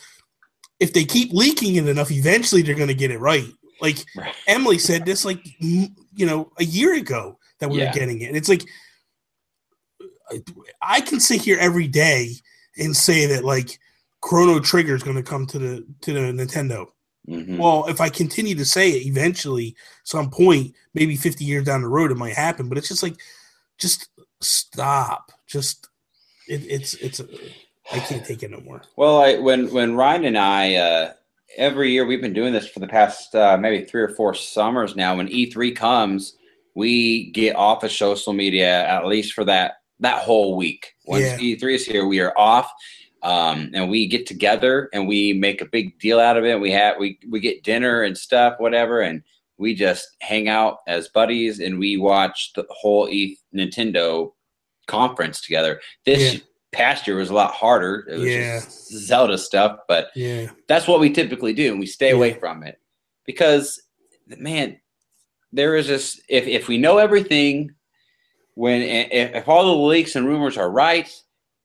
if 0.81 0.93
they 0.93 1.05
keep 1.05 1.33
leaking 1.33 1.77
it 1.77 1.87
enough, 1.89 2.11
eventually 2.11 2.63
they're 2.63 2.75
going 2.75 2.89
to 2.89 2.95
get 2.95 3.11
it 3.11 3.19
right. 3.21 3.49
Like 3.81 3.99
Right. 4.17 4.35
Emily 4.47 4.79
said 4.79 5.05
this, 5.05 5.25
like 5.25 5.41
you 5.61 5.91
know, 6.27 6.51
a 6.59 6.65
year 6.65 6.95
ago 6.95 7.39
that 7.59 7.69
we 7.69 7.79
Yeah. 7.79 7.87
were 7.89 7.93
getting 7.93 8.23
it. 8.23 8.27
And 8.29 8.37
it's 8.37 8.49
like 8.49 8.63
I 10.83 11.01
can 11.01 11.21
sit 11.21 11.41
here 11.43 11.59
every 11.61 11.87
day 11.89 12.33
and 12.79 12.97
say 12.97 13.27
that 13.27 13.45
like 13.45 13.79
Chrono 14.27 14.59
Trigger 14.59 14.97
is 14.97 15.05
going 15.05 15.17
to 15.17 15.23
come 15.23 15.47
to 15.47 15.59
the 15.59 15.87
to 16.01 16.13
the 16.13 16.19
Nintendo. 16.19 16.87
Mhm. 17.29 17.59
Well, 17.59 17.87
if 17.87 18.01
I 18.01 18.09
continue 18.09 18.57
to 18.57 18.65
say 18.65 18.91
it, 18.91 19.07
eventually, 19.07 19.77
some 20.03 20.31
point, 20.31 20.75
maybe 20.95 21.15
50 21.17 21.45
years 21.45 21.65
down 21.65 21.83
the 21.83 21.89
road, 21.89 22.11
it 22.11 22.17
might 22.17 22.35
happen. 22.35 22.69
But 22.69 22.77
it's 22.77 22.89
just 22.89 23.05
like, 23.05 23.15
just 23.79 24.09
stop. 24.41 25.31
Just, 25.47 25.89
it, 26.49 26.63
it's, 26.69 26.95
it's, 26.95 27.21
I 27.93 28.01
can't 28.01 28.25
take 28.25 28.43
it 28.43 28.51
no 28.51 28.61
more. 28.61 28.83
Well, 28.97 29.21
I, 29.21 29.39
when 29.39 29.73
when 29.73 29.95
Ryan 29.95 30.25
and 30.25 30.39
I 30.39 30.75
uh, 30.75 31.13
every 31.57 31.93
year 31.93 32.05
we've 32.05 32.21
been 32.21 32.33
doing 32.33 32.53
this 32.53 32.67
for 32.67 32.81
the 32.81 32.89
past 32.89 33.33
uh, 33.33 33.57
maybe 33.57 33.85
three 33.85 34.03
or 34.03 34.09
four 34.09 34.35
summers 34.35 34.97
now. 34.97 35.17
When 35.17 35.29
E3 35.29 35.77
comes, 35.77 36.37
we 36.75 37.31
get 37.31 37.55
off 37.55 37.85
of 37.85 37.93
social 37.93 38.33
media 38.33 38.87
at 38.89 39.07
least 39.07 39.35
for 39.35 39.45
that 39.45 39.75
that 40.01 40.23
whole 40.23 40.57
week. 40.57 40.95
Once 41.05 41.23
Yeah. 41.23 41.39
E3 41.39 41.75
is 41.75 41.87
here, 41.87 42.07
we 42.07 42.19
are 42.19 42.37
off. 42.37 42.73
Um, 43.27 43.71
and 43.75 43.91
we 43.91 44.07
get 44.07 44.25
together 44.25 44.89
and 44.93 45.09
we 45.09 45.33
make 45.33 45.61
a 45.61 45.65
big 45.67 45.99
deal 45.99 46.21
out 46.21 46.37
of 46.37 46.45
it. 46.45 46.61
We 46.61 46.71
have 46.71 46.97
we 46.99 47.19
we 47.29 47.41
get 47.41 47.65
dinner 47.65 48.03
and 48.03 48.17
stuff, 48.17 48.55
whatever, 48.59 49.01
and 49.01 49.21
we 49.59 49.75
just 49.75 50.07
hang 50.21 50.49
out 50.49 50.79
as 50.87 51.09
buddies 51.09 51.59
and 51.59 51.77
we 51.79 51.97
watch 51.97 52.53
the 52.55 52.65
whole 52.71 53.09
E 53.09 53.37
Nintendo 53.53 54.33
conference 54.87 55.41
together. 55.41 55.81
This 56.05 56.35
Yeah. 56.35 56.41
past 56.71 57.07
year 57.09 57.17
was 57.17 57.31
a 57.31 57.35
lot 57.35 57.51
harder. 57.53 58.07
It 58.09 58.17
was 58.17 58.31
Yeah. 58.31 58.61
just 58.61 58.93
Zelda 58.93 59.39
stuff, 59.39 59.81
but 59.89 60.11
Yeah. 60.15 60.51
that's 60.69 60.87
what 60.87 61.01
we 61.01 61.11
typically 61.11 61.53
do, 61.53 61.73
and 61.73 61.81
we 61.81 61.87
stay 61.87 62.11
away 62.11 62.35
from 62.35 62.63
it 62.63 62.79
because, 63.25 63.83
man, 64.27 64.79
there 65.53 65.75
is 65.75 65.89
just 65.89 66.21
if 66.29 66.47
if 66.47 66.69
we 66.69 66.79
know 66.79 66.99
everything, 66.99 67.73
when 68.55 68.83
if, 68.83 69.35
if 69.35 69.49
all 69.49 69.65
the 69.65 69.83
leaks 69.85 70.15
and 70.15 70.29
rumors 70.29 70.57
are 70.57 70.71
right, 70.71 71.13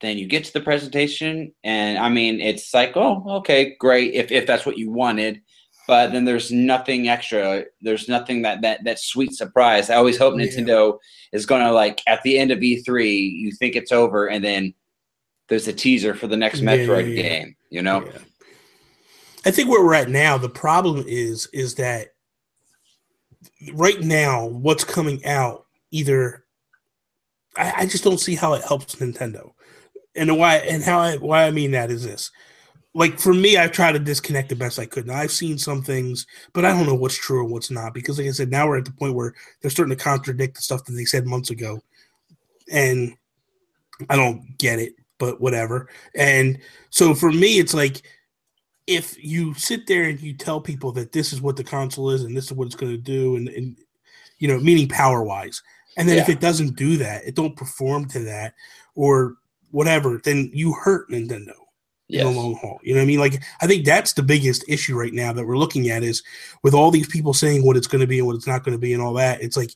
then 0.02 0.18
you 0.18 0.28
get 0.28 0.44
to 0.46 0.54
the 0.54 0.62
presentation, 0.62 1.54
and 1.64 1.98
I 1.98 2.10
mean, 2.10 2.42
it's 2.42 2.74
like, 2.74 2.94
oh, 2.96 3.24
okay, 3.38 3.76
great, 3.80 4.14
if 4.14 4.32
if 4.32 4.48
that's 4.48 4.66
what 4.66 4.78
you 4.78 4.92
wanted. 4.92 5.42
But 5.88 6.12
then 6.12 6.26
there's 6.26 6.52
nothing 6.52 7.10
extra. 7.10 7.66
There's 7.82 8.08
nothing 8.08 8.44
that 8.44 8.62
that 8.62 8.84
that 8.84 9.00
sweet 9.00 9.34
surprise. 9.34 9.90
I 9.90 9.96
always 9.96 10.18
hope 10.18 10.36
Yeah. 10.38 10.46
Nintendo 10.46 10.98
is 11.32 11.46
gonna 11.46 11.72
like 11.72 12.02
at 12.08 12.22
the 12.24 12.38
end 12.38 12.52
of 12.52 12.60
E3, 12.60 13.32
you 13.32 13.52
think 13.52 13.76
it's 13.76 13.92
over, 13.92 14.28
and 14.28 14.44
then 14.44 14.74
there's 15.50 15.68
a 15.68 15.74
teaser 15.74 16.14
for 16.14 16.28
the 16.28 16.38
next 16.38 16.62
Metroid 16.62 17.16
yeah, 17.16 17.22
yeah. 17.24 17.30
game. 17.30 17.56
You 17.70 17.82
know. 17.82 18.10
I 19.46 19.52
think 19.52 19.70
where 19.70 19.84
we're 19.84 19.96
at 19.96 20.10
now, 20.10 20.38
the 20.38 20.50
problem 20.50 21.04
is, 21.08 21.48
is 21.52 21.76
that 21.76 22.10
right 23.74 24.00
now, 24.00 24.46
what's 24.46 24.84
coming 24.84 25.26
out, 25.26 25.66
either, 25.90 26.46
I, 27.58 27.74
I 27.78 27.86
just 27.86 28.04
don't 28.04 28.20
see 28.20 28.36
how 28.36 28.54
it 28.54 28.64
helps 28.64 28.96
Nintendo. 28.96 29.52
And 30.16 30.38
why, 30.38 30.58
and 30.58 30.84
how 30.84 31.00
I, 31.00 31.18
why 31.18 31.46
I 31.46 31.52
mean 31.52 31.72
that 31.72 31.90
is 31.92 32.04
this. 32.04 32.32
like 32.94 33.20
for 33.20 33.34
me, 33.34 33.58
I've 33.58 33.72
tried 33.72 33.94
to 33.94 34.00
disconnect 34.00 34.50
the 34.50 34.56
best 34.56 34.78
I 34.78 34.86
could. 34.86 35.08
Now 35.08 35.16
I've 35.16 35.32
seen 35.32 35.58
some 35.58 35.82
things, 35.82 36.28
but 36.54 36.66
I 36.66 36.72
don't 36.72 36.86
know 36.86 36.96
what's 36.96 37.18
true 37.18 37.42
and 37.42 37.52
what's 37.52 37.72
not 37.72 37.94
because, 37.94 38.18
like 38.18 38.28
I 38.28 38.32
said, 38.32 38.52
now 38.52 38.68
we're 38.68 38.78
at 38.80 38.86
the 38.86 38.92
point 38.92 39.16
where 39.16 39.34
they're 39.62 39.72
starting 39.72 39.96
to 39.96 40.04
contradict 40.04 40.56
the 40.56 40.62
stuff 40.62 40.84
that 40.86 40.94
they 40.94 41.06
said 41.06 41.26
months 41.26 41.50
ago, 41.52 41.80
and 42.72 43.16
I 44.10 44.16
don't 44.18 44.58
get 44.58 44.80
it, 44.80 44.94
but 45.20 45.40
whatever. 45.40 45.88
And 46.16 46.60
so 46.90 47.14
for 47.14 47.32
me, 47.32 47.60
it's 47.60 47.74
like 47.74 48.02
if 48.88 49.24
you 49.24 49.54
sit 49.54 49.88
there 49.88 50.04
and 50.06 50.20
you 50.20 50.34
tell 50.34 50.60
people 50.60 50.92
that 50.94 51.14
this 51.14 51.32
is 51.32 51.42
what 51.42 51.56
the 51.56 51.64
console 51.64 52.10
is 52.10 52.24
and 52.24 52.36
this 52.36 52.46
is 52.46 52.54
what 52.54 52.66
it's 52.66 52.76
going 52.76 52.92
to 52.92 52.98
do, 52.98 53.38
and, 53.38 53.48
and 53.48 53.78
you 54.40 54.50
know, 54.50 54.60
meaning 54.60 54.90
power 54.90 55.24
wise, 55.24 55.62
and 55.96 56.10
then 56.10 56.18
if 56.18 56.28
it 56.28 56.42
doesn't 56.42 56.76
do 56.76 56.98
that, 56.98 57.24
it 57.26 57.36
don't 57.36 57.56
perform 57.56 58.08
to 58.10 58.20
that 58.20 58.54
or 58.96 59.38
whatever, 59.72 60.22
then 60.24 60.50
you 60.54 60.74
hurt 60.74 61.10
Nintendo 61.10 61.54
in 62.10 62.26
the 62.26 62.30
long 62.30 62.56
haul. 62.56 62.80
You 62.84 62.94
know 62.94 63.00
what 63.00 63.04
I 63.04 63.08
mean? 63.08 63.20
Like 63.20 63.42
I 63.62 63.68
think 63.68 63.86
that's 63.86 64.14
the 64.14 64.24
biggest 64.24 64.66
issue 64.68 64.98
right 64.98 65.14
now 65.14 65.32
that 65.34 65.46
we're 65.46 65.58
looking 65.58 65.90
at 65.90 66.04
is 66.04 66.22
with 66.62 66.74
all 66.74 66.92
these 66.92 67.08
people 67.08 67.34
saying 67.34 67.66
what 67.66 67.78
it's 67.78 67.88
going 67.88 68.02
to 68.02 68.08
be 68.08 68.20
and 68.20 68.28
what 68.28 68.36
it's 68.36 68.48
not 68.48 68.64
going 68.64 68.76
to 68.76 68.82
be 68.82 68.94
and 68.94 69.02
all 69.02 69.14
that. 69.14 69.42
It's 69.42 69.56
like 69.58 69.72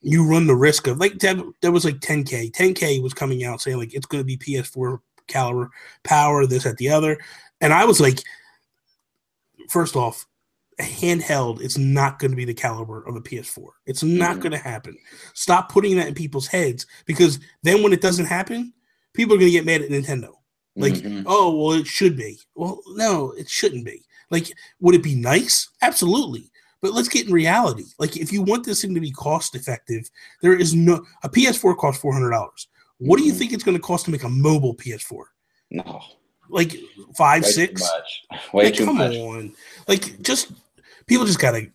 you 0.00 0.26
run 0.26 0.46
the 0.46 0.54
risk 0.56 0.86
of 0.86 0.98
like 0.98 1.18
that. 1.18 1.36
There 1.60 1.72
was 1.72 1.84
like 1.84 1.96
10k. 2.00 2.52
10k 2.52 3.02
was 3.02 3.12
coming 3.14 3.44
out 3.44 3.60
saying 3.60 3.76
like 3.76 3.94
it's 3.94 4.06
going 4.06 4.22
to 4.22 4.24
be 4.24 4.36
PS4 4.38 5.00
caliber 5.26 5.70
power, 6.02 6.46
this 6.46 6.64
at 6.66 6.76
the 6.78 6.88
other, 6.88 7.18
and 7.60 7.72
I 7.72 7.84
was 7.84 8.00
like, 8.00 8.20
first 9.68 9.96
off. 9.96 10.26
a 10.78 10.82
Handheld, 10.82 11.62
it's 11.62 11.78
not 11.78 12.18
going 12.18 12.30
to 12.32 12.36
be 12.36 12.44
the 12.44 12.52
caliber 12.52 13.00
of 13.08 13.16
a 13.16 13.20
PS4. 13.22 13.68
It's 13.86 14.02
not 14.02 14.36
Mhm. 14.36 14.40
going 14.40 14.52
to 14.52 14.58
happen. 14.58 14.94
Stop 15.32 15.72
putting 15.72 15.96
that 15.96 16.06
in 16.08 16.12
people's 16.14 16.46
heads 16.48 16.84
because 17.06 17.38
then 17.62 17.82
when 17.82 17.94
it 17.94 18.02
doesn't 18.02 18.26
happen, 18.26 18.74
people 19.16 19.34
are 19.34 19.38
going 19.38 19.50
to 19.50 19.58
get 19.58 19.64
mad 19.66 19.82
at 19.82 19.90
Nintendo. 19.90 20.30
Like, 20.76 20.94
Mhm. 20.94 21.24
oh, 21.26 21.56
well, 21.56 21.72
it 21.80 21.86
should 21.86 22.16
be. 22.16 22.38
Well, 22.54 22.80
no, 22.88 23.32
it 23.32 23.48
shouldn't 23.48 23.84
be. 23.84 24.02
Like, 24.30 24.52
would 24.80 24.94
it 24.94 25.02
be 25.02 25.14
nice? 25.14 25.68
Absolutely. 25.82 26.50
But 26.82 26.92
let's 26.92 27.08
get 27.08 27.26
in 27.26 27.32
reality. 27.32 27.84
Like, 27.98 28.16
if 28.16 28.30
you 28.32 28.42
want 28.42 28.64
this 28.64 28.82
thing 28.82 28.94
to 28.94 29.00
be 29.00 29.10
cost 29.10 29.54
effective, 29.54 30.10
there 30.42 30.54
is 30.54 30.74
no 30.74 31.04
a 31.22 31.28
PS4 31.28 31.74
costs 31.76 32.00
four 32.02 32.12
hundred 32.12 32.30
dollars. 32.30 32.68
What 32.98 33.18
do 33.18 33.24
you 33.24 33.32
Mhm. 33.32 33.36
think 33.38 33.52
it's 33.52 33.64
going 33.64 33.76
to 33.76 33.82
cost 33.82 34.04
to 34.04 34.10
make 34.10 34.22
a 34.24 34.28
mobile 34.28 34.74
PS4? 34.74 35.32
no, 35.70 36.02
Like 36.48 36.76
five, 37.16 37.42
way 37.42 37.50
six? 37.50 37.80
too 37.82 37.88
much. 37.96 38.44
Way 38.52 38.64
Like, 38.66 38.74
too 38.74 38.84
come 38.84 38.98
much. 38.98 39.16
on. 39.16 39.52
Like, 39.88 40.20
just 40.22 40.52
people 41.06 41.24
just 41.26 41.38
gotta 41.40 41.70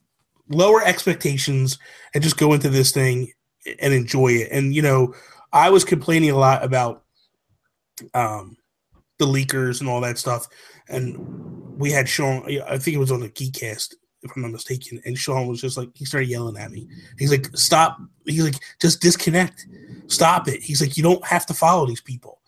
lower 0.50 0.83
expectations 0.83 1.77
and 2.13 2.24
just 2.24 2.38
go 2.38 2.53
into 2.53 2.69
this 2.69 2.91
thing 2.91 3.31
and 3.79 3.93
enjoy 3.93 4.29
it. 4.33 4.50
And 4.51 4.74
you 4.75 4.81
know, 4.81 5.13
I 5.51 5.69
was 5.71 5.83
complaining 5.83 6.29
a 6.29 6.38
lot 6.38 6.63
about 6.63 7.03
um 8.13 8.58
the 9.17 9.25
leakers 9.25 9.81
and 9.81 9.89
all 9.89 10.01
that 10.01 10.17
stuff, 10.17 10.48
and 10.89 11.15
we 11.77 11.91
had 11.91 12.10
Sean. 12.10 12.43
I 12.67 12.77
think 12.77 12.96
it 12.96 13.00
was 13.00 13.12
on 13.12 13.20
the 13.20 13.29
Geekcast, 13.29 13.93
if 14.24 14.31
I'm 14.36 14.41
not 14.41 14.51
mistaken. 14.51 15.01
And 15.05 15.17
Sean 15.17 15.48
was 15.48 15.62
just 15.62 15.77
like, 15.77 15.89
he 15.93 16.05
started 16.05 16.29
yelling 16.29 16.58
at 16.58 16.72
me. 16.72 16.88
He's 17.20 17.31
like, 17.31 17.48
"Stop!" 17.55 18.00
He's 18.25 18.43
like, 18.43 18.55
"Just 18.81 19.00
disconnect. 19.01 19.67
Stop 20.08 20.48
it." 20.48 20.62
He's 20.62 20.81
like, 20.81 20.98
"You 20.98 21.03
don't 21.03 21.25
have 21.25 21.46
to 21.48 21.53
follow 21.53 21.86
these 21.86 22.01
people." 22.01 22.39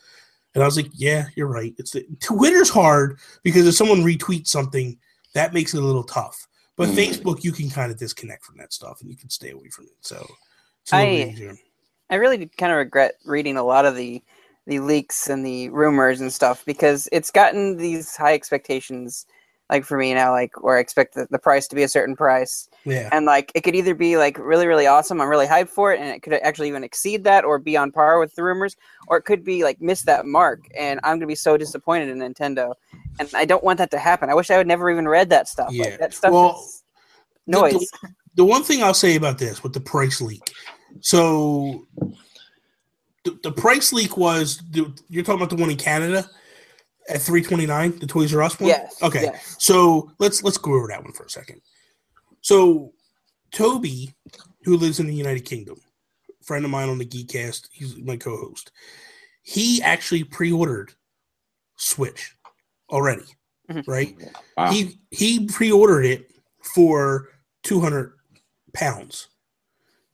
And 0.56 0.64
I 0.64 0.66
was 0.66 0.76
like, 0.76 0.90
"Yeah, 0.94 1.26
you're 1.36 1.48
right. 1.48 1.74
It's 1.78 1.92
the, 1.92 2.06
Twitter's 2.20 2.70
hard 2.70 3.20
because 3.44 3.68
if 3.68 3.76
someone 3.76 4.04
retweets 4.04 4.48
something, 4.48 4.98
that 5.34 5.54
makes 5.54 5.74
it 5.74 5.82
a 5.82 5.86
little 5.86 6.04
tough. 6.04 6.48
But 6.76 6.90
Mhm. 6.90 6.96
Facebook, 6.96 7.44
you 7.44 7.52
can 7.52 7.70
kind 7.70 7.92
of 7.92 7.98
disconnect 8.00 8.46
from 8.46 8.58
that 8.58 8.74
stuff 8.74 9.02
and 9.02 9.10
you 9.10 9.16
can 9.18 9.30
stay 9.30 9.52
away 9.52 9.70
from 9.70 9.86
it. 9.86 9.98
So 10.02 10.28
it's 10.82 10.92
a 10.94 10.98
little 10.98 11.30
I- 11.30 11.32
easier. 11.32 11.58
I 12.10 12.16
really 12.16 12.46
kind 12.58 12.72
of 12.72 12.78
regret 12.78 13.16
reading 13.26 13.58
a 13.58 13.64
lot 13.64 13.86
of 13.86 13.96
the 13.96 14.22
the 14.68 14.80
leaks 14.80 15.30
and 15.30 15.46
the 15.46 15.70
rumors 15.70 16.22
and 16.22 16.32
stuff 16.32 16.64
because 16.66 17.08
it's 17.12 17.32
gotten 17.32 17.78
these 17.78 18.16
high 18.16 18.34
expectations 18.34 19.26
like 19.70 19.86
for 19.86 19.98
me 19.98 20.14
now 20.14 20.32
like 20.32 20.52
where 20.62 20.78
I 20.78 20.82
expect 20.82 21.16
the, 21.16 21.26
the 21.32 21.40
price 21.40 21.68
to 21.70 21.76
be 21.76 21.84
a 21.84 21.88
certain 21.88 22.16
price 22.16 22.68
Yeah. 22.86 23.10
and 23.12 23.26
like 23.26 23.52
it 23.56 23.62
could 23.62 23.76
either 23.76 23.96
be 23.96 24.18
like 24.18 24.38
really 24.38 24.68
really 24.68 24.86
awesome 24.88 25.20
I'm 25.22 25.30
really 25.30 25.48
hyped 25.48 25.70
for 25.70 25.94
it 25.94 26.00
and 26.00 26.10
it 26.10 26.22
could 26.22 26.34
actually 26.34 26.68
even 26.68 26.84
exceed 26.84 27.24
that 27.24 27.44
or 27.44 27.60
be 27.60 27.76
on 27.78 27.92
par 27.92 28.20
with 28.20 28.36
the 28.36 28.44
rumors 28.44 28.76
or 29.08 29.18
it 29.18 29.24
could 29.24 29.44
be 29.44 29.64
like 29.64 29.82
miss 29.82 30.04
that 30.04 30.26
mark 30.26 30.60
and 30.78 31.00
I'm 31.04 31.18
gonna 31.18 31.28
be 31.28 31.36
so 31.36 31.58
disappointed 31.58 32.10
in 32.10 32.20
Nintendo 32.20 32.74
and 33.20 33.30
I 33.34 33.46
don't 33.46 33.64
want 33.64 33.78
that 33.80 33.92
to 33.92 33.98
happen 34.00 34.30
I 34.30 34.34
wish 34.34 34.52
I 34.52 34.58
would 34.58 34.68
never 34.68 34.92
even 34.92 35.08
read 35.08 35.30
that 35.30 35.48
stuff 35.48 35.70
Yeah. 35.72 35.86
like 35.86 36.00
that 36.00 36.14
stuff 36.14 36.32
Well, 36.32 36.62
is 36.64 36.84
the- 37.48 37.52
noise 37.60 37.90
the 38.36 38.46
one 38.46 38.64
thing 38.64 38.82
I'll 38.84 38.94
say 38.94 39.16
about 39.16 39.38
this 39.38 39.62
with 39.62 39.74
the 39.74 39.80
price 39.80 40.20
leak. 40.20 40.42
So 41.02 41.86
the, 43.24 43.40
the 43.44 43.52
price 43.52 43.94
leak 43.94 44.18
was 44.18 44.58
the, 44.72 44.94
you're 45.10 45.24
talking 45.24 45.42
about 45.42 45.50
the 45.56 45.62
one 45.62 45.70
in 45.72 45.78
Canada 45.78 46.30
at 47.10 47.22
329, 47.22 48.00
the 48.00 48.08
Toys 48.08 48.34
R 48.34 48.42
Us 48.44 48.60
one? 48.60 48.70
yes 48.70 48.96
Okay. 49.02 49.24
yes. 49.24 49.56
So 49.60 50.12
let's 50.20 50.44
let's 50.44 50.58
go 50.58 50.74
over 50.74 50.88
that 50.88 51.04
one 51.04 51.14
for 51.14 51.24
a 51.26 51.30
second. 51.30 51.62
So 52.42 52.94
Toby, 53.52 54.14
who 54.64 54.78
lives 54.78 55.00
in 55.00 55.08
the 55.08 55.14
United 55.16 55.42
Kingdom, 55.46 55.78
friend 56.44 56.66
of 56.66 56.72
mine 56.72 56.90
on 56.90 56.98
the 56.98 57.06
Geekcast, 57.06 57.68
he's 57.72 57.96
my 57.98 58.18
co-host. 58.18 58.72
He 59.44 59.82
actually 59.82 60.24
pre-ordered 60.24 60.94
Switch 61.76 62.36
already, 62.90 63.26
Mhm. 63.70 63.84
right? 63.88 64.16
Wow. 64.58 64.72
He 64.72 65.00
he 65.12 65.46
pre-ordered 65.48 66.06
it 66.06 66.32
for 66.64 67.30
200 67.64 68.14
pounds. 68.74 69.28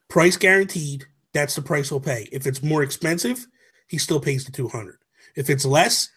Price 0.09 0.37
guaranteed, 0.37 1.05
that's 1.33 1.55
the 1.55 1.61
price 1.61 1.89
he'll 1.89 1.99
pay. 1.99 2.27
If 2.31 2.47
it's 2.47 2.63
more 2.63 2.83
expensive, 2.83 3.45
he 3.87 3.97
still 3.97 4.19
pays 4.19 4.45
the 4.45 4.51
200. 4.51 4.97
If 5.35 5.49
it's 5.49 5.65
less, 5.65 6.09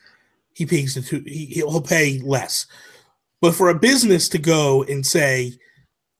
he 0.55 0.67
pays 0.67 0.95
the 0.95 1.03
two 1.03 1.23
he, 1.27 1.47
he'll 1.47 1.81
pay 1.81 2.21
less. 2.21 2.67
But 3.41 3.55
for 3.55 3.71
a 3.71 3.79
business 3.79 4.29
to 4.31 4.39
go 4.39 4.85
and 4.85 5.05
say 5.05 5.53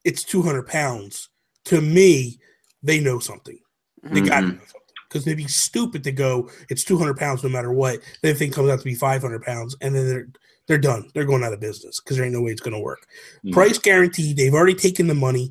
it's 0.05 0.25
200 0.25 0.67
pounds, 0.67 1.29
to 1.67 1.81
me, 1.81 2.39
they 2.83 3.01
know 3.01 3.19
something. 3.19 3.59
They 4.03 4.21
got 4.21 4.41
to 4.41 4.47
know 4.49 4.53
something. 4.59 4.81
Because 5.09 5.25
they'd 5.25 5.37
be 5.37 5.47
stupid 5.47 6.03
to 6.05 6.13
go, 6.13 6.51
it's 6.71 6.85
200 6.85 7.17
pounds 7.17 7.45
no 7.45 7.51
matter 7.51 7.71
what. 7.71 8.01
Then 8.23 8.33
the 8.33 8.39
thing 8.39 8.51
comes 8.51 8.71
out 8.71 8.79
to 8.79 8.85
be 8.85 8.95
500 8.95 9.43
pounds, 9.43 9.77
and 9.81 9.95
then 9.95 10.09
they're 10.09 10.29
they're 10.69 10.79
done. 10.79 11.11
They're 11.13 11.25
going 11.25 11.45
out 11.45 11.53
of 11.53 11.61
business 11.61 12.01
because 12.01 12.17
there 12.17 12.25
ain't 12.25 12.35
no 12.35 12.41
way 12.41 12.53
it's 12.53 12.61
going 12.61 12.75
to 12.75 12.81
work. 12.81 13.07
Mhm. 13.45 13.53
Price 13.53 13.79
guaranteed. 13.79 14.37
They've 14.37 14.55
already 14.55 14.75
taken 14.75 15.07
the 15.07 15.15
money. 15.15 15.51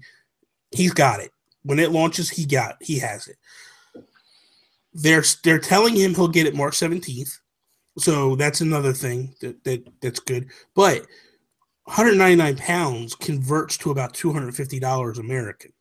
He's 0.71 0.93
got 0.93 1.19
it. 1.19 1.31
When 1.63 1.80
it 1.80 1.91
launches, 1.91 2.30
he 2.30 2.46
got 2.46 2.77
he 2.82 3.00
has 3.00 3.27
it. 3.27 3.38
They're 4.94 5.24
they're 5.44 5.60
telling 5.60 5.96
him 5.96 6.13
he'll 6.13 6.27
get 6.27 6.48
it 6.48 6.56
March 6.56 6.75
17th. 6.77 7.38
So 7.98 8.36
that's 8.36 8.62
another 8.62 8.94
thing 8.94 9.36
that, 9.41 9.63
that 9.63 9.88
that's 10.01 10.20
good. 10.20 10.48
But 10.75 11.06
199 11.86 12.58
pounds 12.58 13.15
converts 13.15 13.77
to 13.77 13.91
about 13.91 14.13
$250 14.13 15.20
American, 15.20 15.74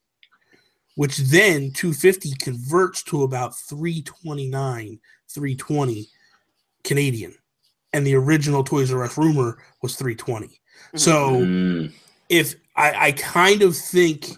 which 0.96 1.18
then 1.18 1.70
250 1.72 2.32
converts 2.40 3.02
to 3.04 3.22
about 3.22 3.56
329, 3.56 4.98
320 5.28 6.08
Canadian. 6.84 7.34
And 7.92 8.06
the 8.06 8.14
original 8.14 8.64
Toys 8.64 8.92
R 8.92 9.04
Us 9.04 9.18
rumor 9.18 9.58
was 9.82 9.96
320. 9.96 10.60
So 10.96 11.40
Mm. 11.40 11.92
if 12.28 12.54
I, 12.76 13.06
I 13.08 13.12
kind 13.12 13.62
of 13.62 13.76
think 13.76 14.28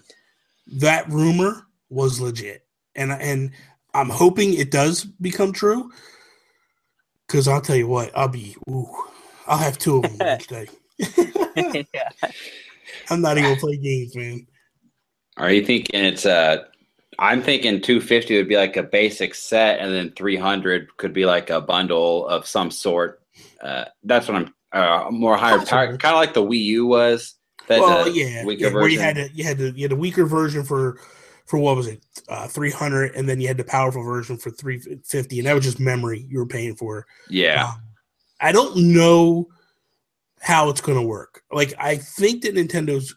that 0.79 1.09
rumor 1.09 1.67
was 1.89 2.19
legit, 2.19 2.65
and 2.95 3.11
and 3.11 3.51
I'm 3.93 4.09
hoping 4.09 4.53
it 4.53 4.71
does 4.71 5.03
become 5.03 5.53
true. 5.53 5.91
Because 7.27 7.47
I'll 7.47 7.61
tell 7.61 7.75
you 7.75 7.87
what, 7.87 8.11
I'll 8.15 8.27
be 8.27 8.55
ooh, 8.69 8.89
I'll 9.47 9.57
have 9.57 9.77
two 9.77 9.97
of 9.97 10.03
them 10.03 10.17
the 10.17 10.23
next 10.23 10.47
day. 10.47 10.67
yeah. 11.93 12.09
I'm 13.09 13.21
not 13.21 13.37
even 13.37 13.51
gonna 13.51 13.59
play 13.59 13.77
games, 13.77 14.15
man. 14.15 14.47
Are 15.37 15.51
you 15.51 15.65
thinking 15.65 16.03
it's 16.03 16.25
uh 16.25 16.63
I'm 17.19 17.41
thinking 17.41 17.81
250 17.81 18.37
would 18.37 18.47
be 18.47 18.57
like 18.57 18.77
a 18.77 18.83
basic 18.83 19.35
set, 19.35 19.79
and 19.79 19.93
then 19.93 20.11
300 20.15 20.97
could 20.97 21.13
be 21.13 21.25
like 21.25 21.49
a 21.49 21.61
bundle 21.61 22.27
of 22.27 22.47
some 22.47 22.71
sort. 22.71 23.21
Uh, 23.61 23.85
that's 24.03 24.27
what 24.27 24.37
I'm 24.37 24.53
uh, 24.71 25.11
more 25.11 25.37
higher 25.37 25.63
power, 25.63 25.97
kind 25.97 26.15
of 26.15 26.19
like 26.19 26.33
the 26.33 26.43
Wii 26.43 26.63
U 26.63 26.87
was. 26.87 27.35
Well, 27.69 28.01
uh, 28.01 28.05
yeah, 28.05 28.43
yeah 28.47 28.73
where 28.73 28.87
you 28.87 28.99
had 28.99 29.17
a, 29.17 29.29
you 29.31 29.43
had 29.43 29.57
the 29.57 29.71
you 29.71 29.83
had 29.83 29.91
a 29.91 29.95
weaker 29.95 30.25
version 30.25 30.63
for 30.63 30.99
for 31.45 31.59
what 31.59 31.75
was 31.75 31.87
it, 31.87 32.01
uh, 32.29 32.47
300, 32.47 33.15
and 33.15 33.27
then 33.27 33.41
you 33.41 33.47
had 33.47 33.57
the 33.57 33.63
powerful 33.63 34.03
version 34.03 34.37
for 34.37 34.49
350, 34.49 35.39
and 35.39 35.47
that 35.47 35.53
was 35.53 35.65
just 35.65 35.79
memory 35.79 36.25
you 36.29 36.37
were 36.39 36.45
paying 36.45 36.75
for. 36.75 37.05
yeah, 37.29 37.65
Um, 37.65 37.81
I 38.39 38.51
don't 38.53 38.75
know 38.77 39.49
how 40.39 40.69
it's 40.69 40.81
going 40.81 40.97
to 40.97 41.05
work. 41.05 41.43
Like, 41.51 41.73
I 41.77 41.97
think 41.97 42.43
that 42.43 42.55
Nintendo's, 42.55 43.15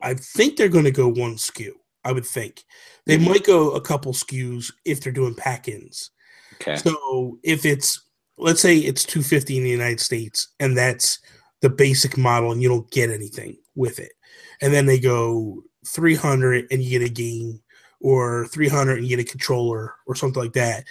I 0.00 0.14
think 0.14 0.56
they're 0.56 0.68
going 0.68 0.84
to 0.84 0.90
go 0.92 1.08
one 1.08 1.34
SKU 1.34 1.72
I 2.04 2.12
would 2.12 2.24
think 2.24 2.64
they 3.06 3.18
Mhm. 3.18 3.26
might 3.26 3.44
go 3.44 3.72
a 3.72 3.80
couple 3.80 4.12
SKUs 4.12 4.72
if 4.84 5.00
they're 5.00 5.12
doing 5.12 5.34
pack-ins. 5.34 6.10
okay, 6.54 6.76
So 6.76 7.38
if 7.42 7.66
it's, 7.66 8.00
let's 8.38 8.60
say 8.60 8.78
it's 8.78 9.04
250 9.04 9.58
in 9.58 9.64
the 9.64 9.70
United 9.70 10.00
States, 10.00 10.48
and 10.60 10.76
that's 10.76 11.18
the 11.60 11.70
basic 11.70 12.16
model, 12.16 12.52
and 12.52 12.62
you 12.62 12.68
don't 12.68 12.90
get 12.90 13.10
anything 13.10 13.56
with 13.74 13.98
it, 13.98 14.12
and 14.60 14.72
then 14.72 14.86
they 14.86 14.98
go 14.98 15.62
300 15.86 16.66
and 16.70 16.82
you 16.82 16.98
get 16.98 17.08
a 17.08 17.12
game, 17.12 17.60
or 18.00 18.46
300 18.48 18.98
and 18.98 19.06
you 19.06 19.16
get 19.16 19.26
a 19.26 19.30
controller, 19.30 19.94
or 20.06 20.14
something 20.14 20.42
like 20.42 20.52
that. 20.54 20.84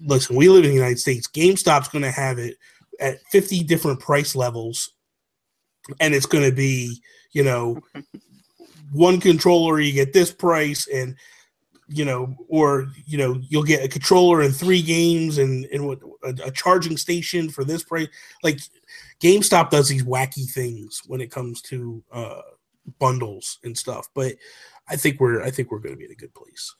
Listen, 0.00 0.36
we 0.36 0.48
live 0.48 0.64
in 0.64 0.70
the 0.70 0.76
United 0.76 0.98
States. 0.98 1.26
GameStop's 1.26 1.88
going 1.88 2.02
to 2.02 2.10
have 2.10 2.38
it 2.38 2.56
at 3.00 3.20
50 3.30 3.64
different 3.64 3.98
price 3.98 4.36
levels 4.36 4.90
and 5.98 6.14
it's 6.14 6.26
going 6.26 6.48
to 6.48 6.54
be 6.54 7.00
you 7.32 7.42
know 7.42 7.80
one 8.92 9.20
controller 9.20 9.80
you 9.80 9.92
get 9.92 10.12
this 10.12 10.30
price 10.30 10.86
and 10.88 11.16
you 11.88 12.04
know 12.04 12.34
or 12.48 12.88
you 13.06 13.18
know 13.18 13.40
you'll 13.48 13.62
get 13.62 13.84
a 13.84 13.88
controller 13.88 14.42
and 14.42 14.54
three 14.54 14.82
games 14.82 15.38
and 15.38 15.64
and 15.66 15.86
what 15.86 15.98
a, 16.22 16.34
a 16.44 16.50
charging 16.50 16.96
station 16.96 17.48
for 17.48 17.64
this 17.64 17.82
price 17.82 18.08
like 18.42 18.60
GameStop 19.20 19.70
does 19.70 19.88
these 19.88 20.04
wacky 20.04 20.50
things 20.50 21.02
when 21.06 21.20
it 21.20 21.30
comes 21.30 21.60
to 21.62 22.02
uh 22.12 22.40
bundles 22.98 23.58
and 23.62 23.76
stuff 23.76 24.08
but 24.14 24.34
I 24.88 24.96
think 24.96 25.20
we're 25.20 25.42
I 25.42 25.50
think 25.50 25.70
we're 25.70 25.78
going 25.78 25.94
to 25.94 25.98
be 25.98 26.06
in 26.06 26.10
a 26.10 26.16
good 26.16 26.34
place. 26.34 26.74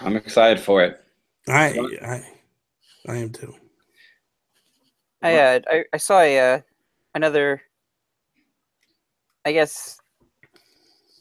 I'm 0.00 0.14
excited 0.14 0.60
for 0.62 0.84
it. 0.84 1.00
I 1.48 1.78
I 2.02 2.22
I 3.08 3.16
am 3.16 3.30
too. 3.32 3.54
I 5.22 5.36
uh, 5.38 5.60
I, 5.68 5.84
I 5.92 5.96
saw 5.96 6.20
a 6.20 6.38
uh, 6.54 6.60
another, 7.14 7.62
I 9.44 9.52
guess, 9.52 9.98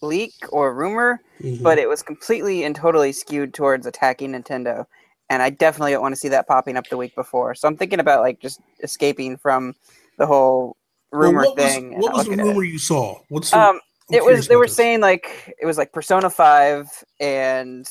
leak 0.02 0.34
or 0.52 0.76
rumor, 0.76 1.22
Mhm. 1.42 1.64
but 1.64 1.80
it 1.80 1.88
was 1.90 2.04
completely 2.04 2.64
and 2.64 2.76
totally 2.76 3.12
skewed 3.12 3.54
towards 3.54 3.86
attacking 3.88 4.34
Nintendo, 4.34 4.86
and 5.30 5.42
I 5.42 5.50
definitely 5.50 5.92
don't 5.92 6.02
want 6.02 6.14
to 6.14 6.20
see 6.20 6.30
that 6.30 6.48
popping 6.48 6.78
up 6.78 6.88
the 6.90 6.98
week 6.98 7.16
before. 7.16 7.56
So 7.56 7.68
I'm 7.68 7.78
thinking 7.78 8.00
about 8.00 8.22
like 8.22 8.40
just 8.40 8.60
escaping 8.84 9.38
from 9.38 9.76
the 10.18 10.26
whole 10.26 10.78
Well, 11.12 11.22
rumor 11.22 11.44
what 11.46 11.56
thing. 11.58 11.96
Was, 11.96 12.04
what 12.04 12.14
was 12.14 12.26
the 12.28 12.36
rumor 12.38 12.64
you 12.64 12.80
saw? 12.80 13.20
What's 13.30 13.52
the, 13.52 13.60
Um, 13.60 13.80
it 14.12 14.24
was 14.24 14.48
they 14.48 14.56
were 14.56 14.68
this. 14.68 14.76
saying 14.76 15.02
like 15.02 15.56
it 15.60 15.66
was 15.66 15.78
like 15.78 15.92
Persona 15.94 16.30
Five, 16.30 16.88
and 17.20 17.88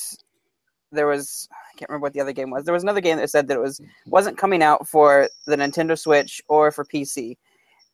there 0.92 1.06
was 1.08 1.48
I 1.52 1.76
can't 1.78 1.88
remember 1.90 2.04
what 2.04 2.12
the 2.12 2.20
other 2.20 2.32
game 2.32 2.50
was. 2.50 2.64
There 2.64 2.74
was 2.74 2.84
another 2.84 3.00
game 3.00 3.16
that 3.18 3.30
said 3.30 3.48
that 3.48 3.56
it 3.56 3.60
was 3.60 3.80
wasn't 4.06 4.38
coming 4.38 4.62
out 4.62 4.86
for 4.88 5.28
the 5.46 5.56
Nintendo 5.56 5.98
Switch 5.98 6.40
or 6.48 6.70
for 6.70 6.84
PC, 6.84 7.36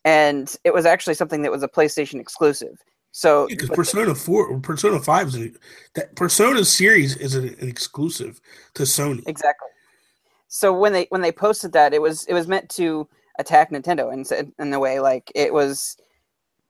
and 0.05 0.55
it 0.65 0.75
was 0.75 0.85
actually 0.85 1.15
something 1.15 1.41
that 1.43 1.51
was 1.53 1.63
a 1.63 1.69
PlayStation 1.69 2.21
exclusive. 2.21 2.79
So 3.13 3.47
because 3.49 3.69
but- 3.69 3.77
Persona 3.77 4.15
Four, 4.15 4.47
or 4.47 4.61
Persona 4.61 5.01
Five 5.01 5.29
is 5.29 5.35
an, 5.35 5.57
that 5.95 6.15
Persona 6.17 6.65
series 6.65 7.17
is 7.17 7.35
an, 7.35 7.57
an 7.61 7.69
exclusive 7.69 8.41
to 8.75 8.85
Sony. 8.85 9.23
exactly. 9.27 9.69
So 10.49 10.73
when 10.77 10.93
they 10.93 11.07
when 11.11 11.21
they 11.21 11.33
posted 11.33 11.73
that, 11.73 11.95
it 11.95 12.03
was 12.03 12.25
it 12.25 12.35
was 12.35 12.49
meant 12.49 12.69
to 12.71 13.09
attack 13.39 13.71
Nintendo 13.71 14.13
and 14.13 14.27
said 14.27 14.53
in 14.59 14.73
a 14.73 14.79
way 14.79 15.01
like 15.01 15.31
it 15.35 15.53
was 15.53 15.97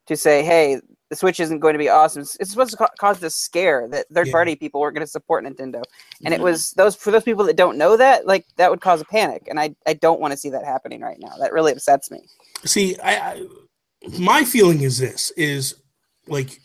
to 0.06 0.16
say, 0.16 0.42
hey, 0.42 0.80
the 1.08 1.16
Switch 1.16 1.40
isn't 1.40 1.58
going 1.58 1.74
to 1.74 1.78
be 1.78 1.88
awesome. 1.88 2.22
It's, 2.22 2.50
supposed 2.50 2.70
to 2.72 2.76
ca- 2.76 2.90
cause 2.98 3.18
this 3.18 3.34
scare 3.34 3.88
that 3.88 4.06
third 4.12 4.30
party 4.30 4.54
people 4.54 4.80
weren't 4.80 4.94
going 4.94 5.06
to 5.06 5.10
support 5.10 5.44
Nintendo, 5.44 5.82
and 6.24 6.32
it 6.32 6.40
was 6.40 6.70
those 6.72 6.94
for 6.94 7.10
those 7.10 7.24
people 7.24 7.44
that 7.46 7.56
don't 7.56 7.76
know 7.76 7.96
that 7.96 8.26
like 8.26 8.46
that 8.56 8.70
would 8.70 8.80
cause 8.80 9.00
a 9.00 9.04
panic, 9.04 9.46
and 9.48 9.58
I 9.58 9.74
I 9.86 9.94
don't 9.94 10.20
want 10.20 10.32
to 10.32 10.36
see 10.36 10.50
that 10.50 10.64
happening 10.64 11.00
right 11.00 11.18
now. 11.18 11.32
That 11.38 11.52
really 11.52 11.72
upsets 11.72 12.10
me. 12.10 12.20
See, 12.64 12.98
I, 13.00 13.14
I 13.14 13.46
my 14.18 14.44
feeling 14.44 14.82
is 14.82 14.98
this 14.98 15.30
is 15.32 15.74
like, 16.30 16.60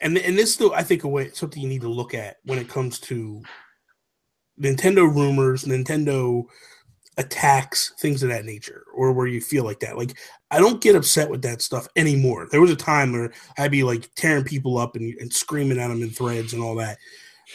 and 0.00 0.16
and 0.18 0.38
this 0.38 0.52
still 0.52 0.72
I 0.74 0.82
think 0.82 1.04
a 1.04 1.08
way 1.08 1.30
something 1.30 1.62
you 1.62 1.68
need 1.68 1.80
to 1.80 1.88
look 1.88 2.14
at 2.14 2.36
when 2.44 2.58
it 2.58 2.68
comes 2.68 2.98
to 3.00 3.42
Nintendo 4.60 5.12
rumors, 5.12 5.64
Nintendo 5.64 6.44
attacks, 7.18 7.94
things 7.98 8.22
of 8.22 8.28
that 8.28 8.44
nature, 8.44 8.84
or 8.94 9.12
where 9.12 9.26
you 9.26 9.40
feel 9.40 9.64
like 9.64 9.80
that. 9.80 9.96
Like 9.96 10.16
I 10.50 10.58
don't 10.58 10.82
get 10.82 10.96
upset 10.96 11.30
with 11.30 11.42
that 11.42 11.62
stuff 11.62 11.88
anymore. 11.96 12.46
There 12.50 12.60
was 12.60 12.70
a 12.70 12.76
time 12.76 13.12
where 13.12 13.32
I'd 13.58 13.70
be 13.70 13.82
like 13.82 14.14
tearing 14.14 14.44
people 14.44 14.78
up 14.78 14.96
and, 14.96 15.14
and 15.18 15.32
screaming 15.32 15.78
at 15.78 15.88
them 15.88 16.02
in 16.02 16.10
threads 16.10 16.52
and 16.52 16.62
all 16.62 16.74
that. 16.76 16.98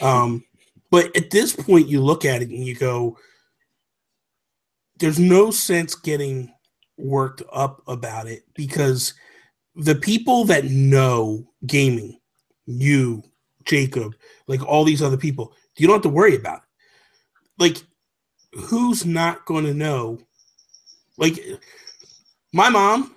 Um, 0.00 0.44
but 0.90 1.16
at 1.16 1.30
this 1.30 1.54
point, 1.54 1.88
you 1.88 2.02
look 2.02 2.24
at 2.24 2.42
it 2.42 2.50
and 2.50 2.64
you 2.64 2.74
go, 2.74 3.16
"There's 4.98 5.18
no 5.18 5.50
sense 5.50 5.94
getting." 5.94 6.52
worked 7.02 7.42
up 7.52 7.82
about 7.86 8.26
it 8.26 8.42
because 8.54 9.14
the 9.74 9.94
people 9.94 10.44
that 10.44 10.64
know 10.64 11.46
gaming, 11.66 12.18
you, 12.66 13.22
Jacob, 13.64 14.14
like 14.46 14.64
all 14.66 14.84
these 14.84 15.02
other 15.02 15.16
people, 15.16 15.54
you 15.76 15.86
don't 15.86 15.96
have 15.96 16.02
to 16.02 16.08
worry 16.08 16.36
about 16.36 16.58
it. 16.58 16.64
Like, 17.58 17.82
who's 18.52 19.06
not 19.06 19.44
going 19.46 19.64
to 19.64 19.74
know? 19.74 20.18
Like, 21.16 21.38
my 22.52 22.68
mom, 22.68 23.14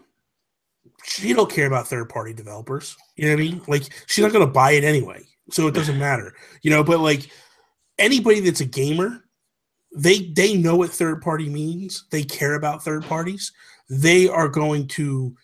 she 1.04 1.34
don't 1.34 1.52
care 1.52 1.68
about 1.68 1.88
third 1.88 2.10
party 2.10 2.34
developers. 2.34 2.96
You 3.16 3.26
know 3.26 3.36
what 3.36 3.40
I 3.40 3.44
mean? 3.44 3.62
Like, 3.68 3.84
she's 4.08 4.24
not 4.24 4.32
going 4.32 4.46
to 4.46 4.52
buy 4.52 4.72
it 4.72 4.84
anyway, 4.84 5.24
so 5.52 5.68
it 5.68 5.74
doesn't 5.74 6.00
matter. 6.00 6.34
You 6.62 6.72
know, 6.72 6.84
but 6.84 7.00
like 7.00 7.30
anybody 7.98 8.40
that's 8.40 8.62
a 8.62 8.66
gamer, 8.66 9.24
they 9.96 10.32
they 10.34 10.56
know 10.56 10.76
what 10.76 10.92
third 10.92 11.22
party 11.22 11.50
means. 11.50 12.06
They 12.12 12.24
care 12.24 12.56
about 12.56 12.84
third 12.84 13.04
parties. 13.06 13.52
They 13.90 14.28
are 14.28 14.50
going 14.50 14.88
to 14.90 15.36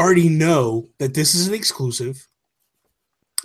already 0.00 0.28
know 0.28 0.88
that 0.98 1.14
this 1.14 1.34
is 1.34 1.46
an 1.46 1.54
exclusive 1.54 2.26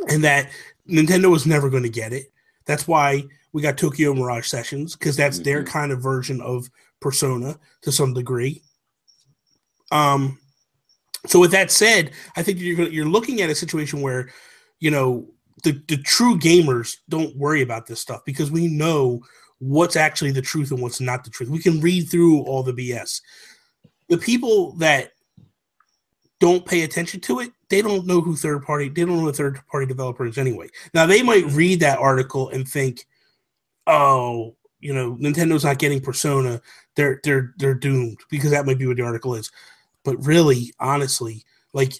and 0.09 0.23
that 0.23 0.49
Nintendo 0.89 1.29
was 1.29 1.45
never 1.45 1.69
going 1.69 1.83
to 1.83 1.89
get 1.89 2.13
it. 2.13 2.31
That's 2.65 2.87
why 2.87 3.25
we 3.53 3.61
got 3.61 3.77
Tokyo 3.77 4.13
Mirage 4.13 4.47
Sessions 4.47 4.95
because 4.95 5.15
that's 5.15 5.39
their 5.39 5.63
Mhm. 5.63 5.67
kind 5.67 5.91
of 5.91 6.01
version 6.01 6.41
of 6.41 6.69
Persona 7.01 7.59
to 7.81 7.91
some 7.91 8.13
degree. 8.13 8.63
Um, 9.91 10.39
so 11.27 11.39
with 11.39 11.51
that 11.51 11.71
said, 11.71 12.11
I 12.35 12.43
think 12.43 12.59
you're 12.59 12.87
you're 12.89 13.05
looking 13.05 13.41
at 13.41 13.49
a 13.49 13.55
situation 13.55 14.01
where, 14.01 14.29
you 14.79 14.91
know, 14.91 15.27
the 15.63 15.81
the 15.87 15.97
true 15.97 16.37
gamers 16.37 16.97
don't 17.09 17.35
worry 17.35 17.61
about 17.61 17.85
this 17.85 17.99
stuff 18.01 18.21
because 18.25 18.51
we 18.51 18.67
know 18.67 19.21
what's 19.59 19.95
actually 19.95 20.31
the 20.31 20.41
truth 20.41 20.71
and 20.71 20.81
what's 20.81 21.01
not 21.01 21.23
the 21.23 21.29
truth. 21.29 21.49
We 21.49 21.59
can 21.59 21.79
read 21.81 22.09
through 22.09 22.41
all 22.41 22.61
the 22.63 22.73
BS. 22.73 23.21
The 24.09 24.17
people 24.17 24.73
that 24.77 25.11
don't 26.39 26.65
pay 26.65 26.83
attention 26.83 27.19
to 27.21 27.39
it, 27.39 27.51
they 27.69 27.81
don't 27.81 28.05
know 28.05 28.21
who 28.21 28.35
third 28.35 28.63
party, 28.63 28.89
they 28.89 29.05
don't 29.05 29.23
know 29.23 29.31
third 29.31 29.59
party 29.67 29.85
developer 29.85 30.25
is 30.25 30.37
anyway. 30.37 30.67
Now 30.93 31.05
they 31.05 31.23
might 31.23 31.45
read 31.51 31.79
that 31.79 31.99
article 31.99 32.49
and 32.49 32.67
think, 32.67 33.05
oh, 33.87 34.55
you 34.79 34.93
know, 34.93 35.15
Nintendo's 35.15 35.63
not 35.63 35.79
getting 35.79 36.01
Persona, 36.01 36.61
they're 36.95 37.19
they're 37.23 37.53
they're 37.57 37.73
doomed 37.73 38.19
because 38.29 38.51
that 38.51 38.65
might 38.65 38.77
be 38.77 38.87
what 38.87 38.97
the 38.97 39.03
article 39.03 39.35
is. 39.35 39.51
But 40.03 40.23
really, 40.25 40.73
honestly, 40.79 41.43
like, 41.73 41.93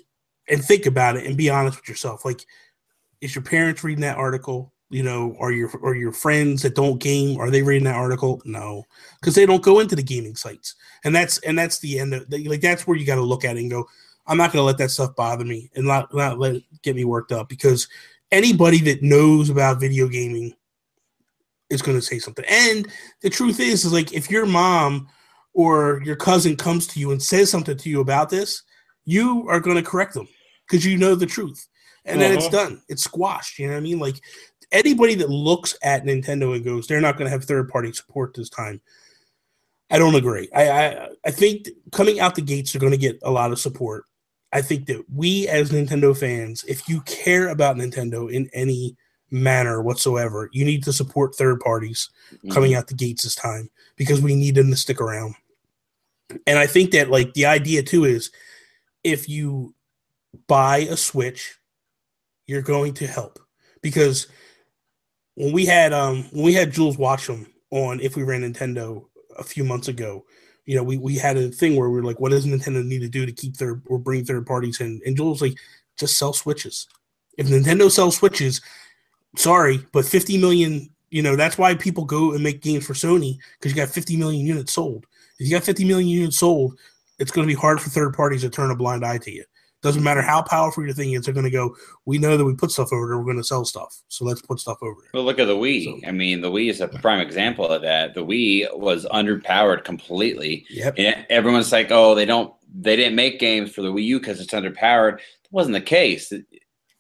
and 0.50 0.63
think 0.63 0.86
about 0.86 1.17
it 1.17 1.26
and 1.26 1.36
be 1.36 1.50
honest 1.50 1.78
with 1.78 1.89
yourself. 1.89 2.24
Like, 2.24 2.45
is 3.21 3.34
your 3.34 3.43
parents 3.43 3.84
reading 3.84 4.02
that 4.02 4.17
article? 4.17 4.71
You 4.89 5.04
know, 5.04 5.36
are 5.39 5.52
your 5.52 5.71
or 5.82 5.95
your 5.95 6.12
friends 6.12 6.62
that 6.62 6.76
don't 6.76 7.00
game 7.00 7.39
are 7.39 7.50
they 7.50 7.63
reading 7.63 7.86
that 7.86 7.95
article? 7.95 8.41
No, 8.45 8.84
because 9.19 9.34
they 9.34 9.45
don't 9.45 9.63
go 9.63 9.80
into 9.80 9.95
the 9.95 10.04
gaming 10.04 10.36
sites, 10.36 10.76
and 11.04 11.15
that's 11.15 11.39
and 11.39 11.58
that's 11.58 11.80
the 11.80 12.00
end 12.00 12.13
of 12.13 12.32
like 12.32 12.62
that's 12.62 12.86
where 12.86 12.95
you 12.95 13.06
got 13.06 13.15
to 13.15 13.21
look 13.21 13.43
at 13.43 13.58
it 13.58 13.62
and 13.62 13.71
go. 13.71 13.88
I'm 14.28 14.38
not 14.38 14.52
going 14.52 14.62
to 14.62 14.66
let 14.66 14.78
that 14.80 14.92
stuff 14.92 15.16
bother 15.16 15.46
me 15.46 15.70
and 15.76 15.86
not 15.86 16.14
not 16.14 16.40
let 16.40 16.56
it 16.56 16.64
get 16.82 16.96
me 16.96 17.06
worked 17.06 17.32
up 17.32 17.48
because 17.50 17.88
anybody 18.32 18.80
that 18.82 19.04
knows 19.04 19.50
about 19.50 19.80
video 19.80 20.08
gaming 20.08 20.54
is 21.70 21.82
going 21.82 21.98
to 21.98 22.02
say 22.02 22.20
something. 22.20 22.46
And 22.48 22.88
the 23.22 23.30
truth 23.30 23.60
is, 23.60 23.86
is 23.86 23.94
like 23.94 24.14
if 24.14 24.30
your 24.30 24.46
mom 24.46 25.08
or 25.54 26.02
your 26.04 26.16
cousin 26.16 26.56
comes 26.56 26.86
to 26.88 27.00
you 27.00 27.12
and 27.12 27.22
says 27.22 27.50
something 27.50 27.78
to 27.78 27.90
you 27.90 28.02
about 28.02 28.30
this, 28.30 28.64
you 29.06 29.48
are 29.50 29.60
going 29.60 29.78
to 29.78 29.84
correct 29.84 30.14
them 30.14 30.28
because 30.68 30.86
you 30.86 30.98
know 30.98 31.16
the 31.16 31.26
truth, 31.26 31.68
and 32.06 32.20
then 32.20 32.34
it's 32.34 32.48
Mhm. 32.48 32.52
done. 32.52 32.82
It's 32.90 33.04
squashed. 33.04 33.60
You 33.60 33.68
know 33.68 33.74
what 33.74 33.80
I 33.80 33.82
mean? 33.82 34.00
Like 34.00 34.20
anybody 34.72 35.16
that 35.16 35.30
looks 35.30 35.78
at 35.84 36.04
Nintendo 36.04 36.56
and 36.56 36.66
goes, 36.66 36.88
they're 36.88 37.02
not 37.02 37.18
going 37.18 37.26
to 37.26 37.32
have 37.32 37.46
third 37.46 37.70
party 37.70 37.92
support 37.94 38.34
this 38.34 38.50
time. 38.50 38.82
I 39.92 40.00
don't 40.00 40.16
agree. 40.16 40.50
I, 40.54 40.70
I 40.70 41.08
I 41.28 41.32
think 41.32 41.70
coming 41.92 42.20
out 42.20 42.34
the 42.34 42.42
gates, 42.42 42.74
they're 42.74 42.80
going 42.80 42.92
to 42.92 42.98
get 42.98 43.20
a 43.22 43.30
lot 43.32 43.52
of 43.52 43.60
support. 43.60 44.06
I 44.56 44.62
think 44.62 44.86
that 44.86 45.04
we 45.13 45.50
as 45.50 45.72
Nintendo 45.72 46.18
fans, 46.18 46.63
if 46.65 46.88
you 46.88 47.02
care 47.02 47.50
about 47.50 47.76
Nintendo 47.76 48.32
in 48.32 48.50
any 48.54 48.96
manner 49.30 49.82
whatsoever, 49.82 50.50
you 50.54 50.63
need 50.63 50.82
to 50.86 50.94
support 50.94 51.36
third 51.36 51.60
parties 51.60 52.10
coming 52.54 52.74
out 52.74 52.88
the 52.88 52.94
gates 52.94 53.24
this 53.24 53.36
time 53.36 53.70
because 53.98 54.22
we 54.22 54.34
need 54.34 54.56
them 54.56 54.70
to 54.70 54.78
stick 54.78 55.02
around. 55.02 55.36
And 56.48 56.58
I 56.58 56.68
think 56.68 56.91
that 56.91 57.10
like 57.10 57.34
the 57.34 57.48
idea 57.48 57.84
too 57.84 58.06
is 58.06 58.32
if 59.04 59.28
you 59.28 59.76
buy 60.48 60.78
a 60.78 60.96
Switch, 60.96 61.58
you're 62.48 62.62
going 62.62 62.94
to 62.94 63.08
help 63.08 63.39
because 63.82 64.28
when 65.34 65.52
we 65.52 65.65
had 65.65 65.91
um 65.91 66.24
when 66.32 66.46
we 66.46 66.54
had 66.54 66.72
Jules 66.72 66.96
Watcham 66.96 67.46
on 67.72 68.00
if 68.00 68.15
we 68.15 68.24
ran 68.24 68.41
Nintendo 68.41 69.04
a 69.38 69.44
few 69.44 69.65
months 69.65 69.89
ago, 69.89 70.24
you 70.65 70.75
know, 70.75 70.84
we, 70.84 70.97
we 70.97 71.15
had 71.15 71.38
a 71.38 71.49
thing 71.49 71.75
where 71.75 71.89
we 71.89 71.99
are 71.99 72.04
like, 72.04 72.19
what 72.19 72.32
does 72.32 72.45
Nintendo 72.45 72.84
need 72.84 72.99
to 72.99 73.08
do 73.08 73.25
to 73.25 73.32
keep 73.32 73.58
their 73.58 73.80
or 73.88 73.99
bring 73.99 74.25
third 74.25 74.45
parties 74.47 74.82
in? 74.82 74.99
And 75.06 75.15
Jules 75.15 75.41
like, 75.41 75.58
just 75.97 76.17
sell 76.17 76.34
switches. 76.34 76.88
If 77.38 77.47
Nintendo 77.47 77.91
sells 77.91 78.17
switches, 78.17 78.62
sorry, 79.36 79.86
but 79.91 80.06
50 80.06 80.38
million, 80.38 80.89
you 81.10 81.21
know, 81.21 81.36
that's 81.36 81.58
why 81.58 81.75
people 81.75 82.06
go 82.06 82.34
and 82.34 82.43
make 82.43 82.62
games 82.62 82.86
for 82.86 82.93
Sony 82.93 83.38
because 83.60 83.71
you 83.71 83.78
got 83.78 83.93
50 83.93 84.17
million 84.17 84.45
units 84.45 84.73
sold. 84.73 85.06
If 85.39 85.47
you 85.47 85.51
got 85.51 85.63
50 85.63 85.86
million 85.86 86.08
units 86.08 86.39
sold, 86.39 86.80
it's 87.19 87.32
going 87.32 87.47
to 87.47 87.54
be 87.54 87.60
hard 87.60 87.80
for 87.80 87.89
third 87.89 88.13
parties 88.13 88.41
to 88.41 88.49
turn 88.49 88.71
a 88.71 88.75
blind 88.75 89.06
eye 89.06 89.17
to 89.19 89.32
you. 89.32 89.43
Doesn't 89.86 90.04
matter 90.04 90.21
how 90.21 90.41
powerful 90.41 90.84
your 90.84 90.93
thing 90.93 91.13
is, 91.13 91.24
they're 91.26 91.34
going 91.34 91.45
to 91.45 91.50
go. 91.52 91.76
We 92.06 92.17
know 92.17 92.36
that 92.38 92.43
we 92.43 92.54
put 92.56 92.71
stuff 92.71 92.91
over 92.91 93.08
there. 93.08 93.17
We're 93.17 93.24
going 93.24 93.38
to 93.38 93.43
sell 93.43 93.63
stuff, 93.65 94.02
so 94.10 94.26
let's 94.26 94.41
put 94.41 94.60
stuff 94.60 94.78
over 94.82 94.95
there. 95.02 95.12
Well, 95.13 95.24
look 95.24 95.39
at 95.39 95.45
the 95.45 95.56
Wii. 95.56 95.86
So- 96.02 96.08
I 96.08 96.12
mean, 96.12 96.41
the 96.41 96.52
Wii 96.52 96.69
is 96.69 96.82
a 96.82 96.88
prime 96.88 97.19
example 97.19 97.67
of 97.67 97.82
that. 97.84 98.13
The 98.15 98.26
Wii 98.26 98.78
was 98.78 99.06
underpowered 99.06 99.84
completely. 99.84 100.65
Yep. 100.69 100.95
And 100.98 101.26
everyone's 101.30 101.71
like, 101.71 101.88
"Oh, 101.91 102.15
they 102.15 102.26
don't, 102.26 102.54
they 102.74 102.95
didn't 102.95 103.15
make 103.15 103.39
games 103.39 103.71
for 103.71 103.82
the 103.82 103.91
Wii 103.93 104.04
U 104.06 104.19
because 104.19 104.41
it's 104.41 104.54
underpowered." 104.54 105.17
That 105.17 105.52
wasn't 105.52 105.74
the 105.76 105.82
case. 105.82 106.32
It- 106.32 106.45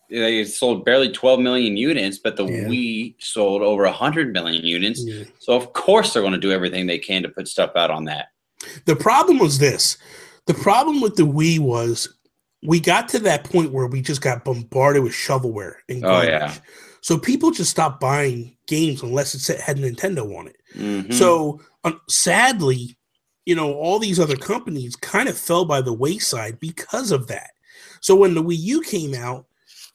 They 0.07 0.45
sold 0.45 0.85
barely 0.85 1.09
12 1.11 1.39
million 1.39 1.75
units, 1.77 2.19
but 2.19 2.35
the 2.37 2.45
Yeah. 2.45 2.65
Wii 2.69 3.15
sold 3.19 3.63
over 3.63 3.85
100 3.85 4.31
million 4.31 4.63
units. 4.63 5.03
Yeah. 5.03 5.23
So 5.39 5.53
of 5.53 5.73
course 5.73 6.13
they're 6.13 6.21
going 6.21 6.33
to 6.33 6.39
do 6.39 6.51
everything 6.51 6.85
they 6.85 6.99
can 6.99 7.23
to 7.23 7.29
put 7.29 7.47
stuff 7.47 7.71
out 7.75 7.89
on 7.89 8.03
that. 8.05 8.27
The 8.85 8.95
problem 8.95 9.39
was 9.39 9.57
this. 9.57 9.97
The 10.45 10.53
problem 10.53 11.01
with 11.01 11.15
the 11.15 11.23
Wii 11.25 11.57
was 11.57 12.07
we 12.67 12.79
got 12.79 13.07
to 13.09 13.19
that 13.19 13.43
point 13.43 13.71
where 13.71 13.87
we 13.87 14.01
just 14.01 14.21
got 14.21 14.43
bombarded 14.43 15.03
with 15.03 15.13
shovelware 15.13 15.75
and 15.89 16.03
Oh, 16.05 16.09
garbage. 16.09 16.29
yeah. 16.29 16.55
So 17.01 17.17
people 17.17 17.51
just 17.51 17.71
stopped 17.71 17.99
buying 17.99 18.55
games 18.67 19.03
unless 19.03 19.49
it 19.49 19.59
had 19.59 19.77
Nintendo 19.77 20.37
on 20.37 20.47
it. 20.47 20.55
Mhm. 20.75 21.13
So 21.13 21.61
um, 21.83 22.01
sadly, 22.09 22.97
you 23.45 23.53
know, 23.55 23.73
all 23.73 23.99
these 23.99 24.19
other 24.19 24.35
companies 24.35 24.95
kind 24.95 25.29
of 25.29 25.37
fell 25.37 25.65
by 25.65 25.81
the 25.81 25.93
wayside 25.93 26.59
because 26.59 27.11
of 27.11 27.27
that. 27.27 27.51
So 28.01 28.15
when 28.15 28.33
the 28.33 28.41
Wii 28.43 28.57
U 28.59 28.81
came 28.81 29.13
out, 29.13 29.45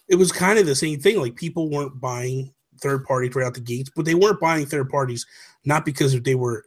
it 0.08 0.14
was 0.16 0.30
kind 0.32 0.58
of 0.58 0.66
the 0.66 0.74
same 0.76 1.00
thing. 1.00 1.18
Like 1.20 1.34
people 1.34 1.68
weren't 1.68 2.00
buying 2.00 2.52
third 2.80 3.04
parties 3.04 3.34
right 3.34 3.44
out 3.46 3.54
the 3.54 3.60
gates, 3.60 3.90
but 3.94 4.04
they 4.04 4.14
weren't 4.14 4.40
buying 4.40 4.66
third 4.66 4.88
parties 4.88 5.26
not 5.64 5.84
because 5.84 6.18
they 6.22 6.34
were 6.36 6.64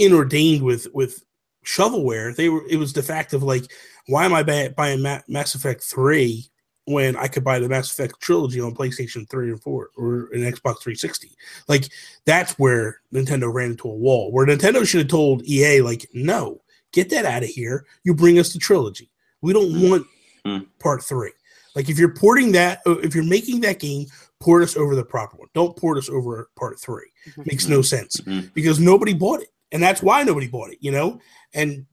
inordained 0.00 0.62
with 0.62 0.86
with 0.94 1.22
shovelware. 1.64 2.34
They 2.34 2.48
were. 2.48 2.64
It 2.68 2.76
was 2.76 2.92
the 2.92 3.02
fact 3.02 3.32
of 3.32 3.42
like, 3.42 3.64
why 4.06 4.24
am 4.24 4.34
I 4.34 4.42
buy, 4.42 4.68
buying 4.76 5.02
Ma- 5.02 5.20
Mass 5.28 5.54
Effect 5.54 5.82
three 5.82 6.46
when 6.86 7.16
I 7.16 7.28
could 7.28 7.42
buy 7.44 7.58
the 7.58 7.68
Mass 7.68 7.90
Effect 7.90 8.20
trilogy 8.20 8.60
on 8.60 8.74
PlayStation 8.74 9.28
three 9.28 9.50
and 9.50 9.62
four 9.62 9.90
or 9.96 10.28
an 10.32 10.40
Xbox 10.42 10.80
three 10.82 10.94
sixty? 10.94 11.30
Like 11.68 11.88
that's 12.26 12.52
where 12.58 13.00
Nintendo 13.12 13.52
ran 13.52 13.70
into 13.72 13.88
a 13.88 13.94
wall. 13.94 14.30
Where 14.32 14.46
Nintendo 14.46 14.86
should 14.86 15.00
have 15.00 15.08
told 15.08 15.44
EA, 15.46 15.80
like, 15.80 16.06
no, 16.12 16.60
get 16.92 17.08
that 17.10 17.24
out 17.24 17.42
of 17.42 17.48
here. 17.48 17.86
You 18.04 18.14
bring 18.14 18.38
us 18.38 18.52
the 18.52 18.58
trilogy. 18.58 19.10
We 19.42 19.52
don't 19.52 19.88
want 19.88 20.06
Hmm. 20.44 20.58
part 20.78 21.02
three. 21.02 21.32
Like 21.74 21.88
if 21.88 21.98
you're 21.98 22.14
porting 22.14 22.52
that, 22.52 22.80
uh, 22.86 22.98
if 22.98 23.14
you're 23.14 23.24
making 23.24 23.62
that 23.62 23.80
game, 23.80 24.06
port 24.40 24.62
us 24.62 24.76
over 24.76 24.94
the 24.94 25.04
proper 25.04 25.38
one. 25.38 25.48
Don't 25.54 25.74
port 25.76 25.96
us 25.96 26.10
over 26.10 26.50
part 26.54 26.78
three. 26.78 27.10
Makes 27.46 27.66
no 27.66 27.80
sense 27.80 28.20
Mhm. 28.20 28.52
because 28.52 28.78
nobody 28.78 29.14
bought 29.14 29.40
it, 29.40 29.48
and 29.72 29.82
that's 29.82 30.02
why 30.02 30.22
nobody 30.22 30.46
bought 30.48 30.70
it. 30.70 30.78
You 30.82 30.90
know, 30.92 31.18
and 31.54 31.86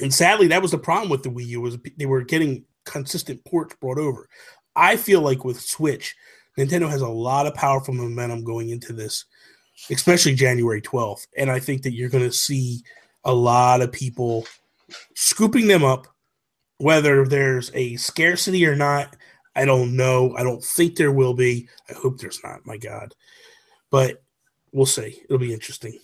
and 0.00 0.12
sadly, 0.12 0.46
that 0.48 0.62
was 0.62 0.70
the 0.70 0.78
problem 0.78 1.10
with 1.10 1.22
the 1.22 1.28
Wii 1.28 1.46
U 1.48 1.60
was 1.60 1.78
they 1.96 2.06
were 2.06 2.22
getting 2.22 2.64
consistent 2.84 3.44
ports 3.44 3.76
brought 3.80 3.98
over. 3.98 4.28
I 4.74 4.96
feel 4.96 5.20
like 5.20 5.44
with 5.44 5.60
Switch, 5.60 6.14
Nintendo 6.58 6.88
has 6.88 7.02
a 7.02 7.08
lot 7.08 7.46
of 7.46 7.54
powerful 7.54 7.94
momentum 7.94 8.44
going 8.44 8.70
into 8.70 8.92
this, 8.92 9.24
especially 9.90 10.34
January 10.34 10.80
12th. 10.80 11.26
And 11.36 11.50
I 11.50 11.60
think 11.60 11.82
that 11.82 11.92
you're 11.92 12.08
going 12.08 12.24
to 12.24 12.32
see 12.32 12.82
a 13.24 13.32
lot 13.32 13.82
of 13.82 13.92
people 13.92 14.46
scooping 15.14 15.68
them 15.68 15.84
up, 15.84 16.06
whether 16.78 17.26
there's 17.26 17.70
a 17.74 17.96
scarcity 17.96 18.66
or 18.66 18.76
not. 18.76 19.16
I 19.54 19.66
don't 19.66 19.96
know. 19.96 20.34
I 20.36 20.42
don't 20.42 20.64
think 20.64 20.96
there 20.96 21.12
will 21.12 21.34
be. 21.34 21.68
I 21.90 21.92
hope 21.92 22.18
there's 22.18 22.40
not, 22.42 22.66
my 22.66 22.78
God. 22.78 23.14
But 23.90 24.22
we'll 24.72 24.86
see. 24.86 25.20
It'll 25.24 25.38
be 25.38 25.52
interesting. 25.52 25.98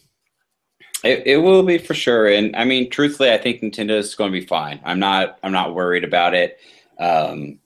It, 1.04 1.26
it 1.26 1.36
will 1.38 1.62
be 1.62 1.78
for 1.78 1.94
sure, 1.94 2.26
and 2.26 2.56
I 2.56 2.64
mean, 2.64 2.90
truthfully, 2.90 3.30
I 3.30 3.38
think 3.38 3.62
Nintendo 3.62 3.92
is 3.92 4.14
going 4.16 4.32
to 4.32 4.40
be 4.40 4.46
fine. 4.46 4.80
I'm 4.84 4.98
not. 4.98 5.38
I'm 5.42 5.52
not 5.52 5.74
worried 5.74 6.04
about 6.04 6.34
it. 6.34 6.58
Um, 6.98 7.60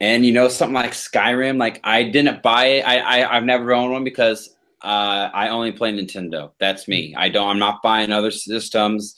and 0.00 0.24
you 0.24 0.32
know, 0.32 0.48
something 0.48 0.74
like 0.74 0.92
Skyrim, 0.92 1.58
like 1.58 1.80
I 1.84 2.04
didn't 2.04 2.42
buy 2.42 2.66
it. 2.66 2.86
I, 2.86 3.22
I 3.22 3.36
I've 3.36 3.44
never 3.44 3.72
owned 3.74 3.92
one 3.92 4.04
because 4.04 4.56
uh, 4.82 5.28
I 5.32 5.48
only 5.48 5.72
play 5.72 5.92
Nintendo. 5.92 6.52
That's 6.58 6.88
me. 6.88 7.14
I 7.16 7.28
don't. 7.28 7.48
I'm 7.48 7.58
not 7.58 7.82
buying 7.82 8.12
other 8.12 8.30
systems. 8.30 9.14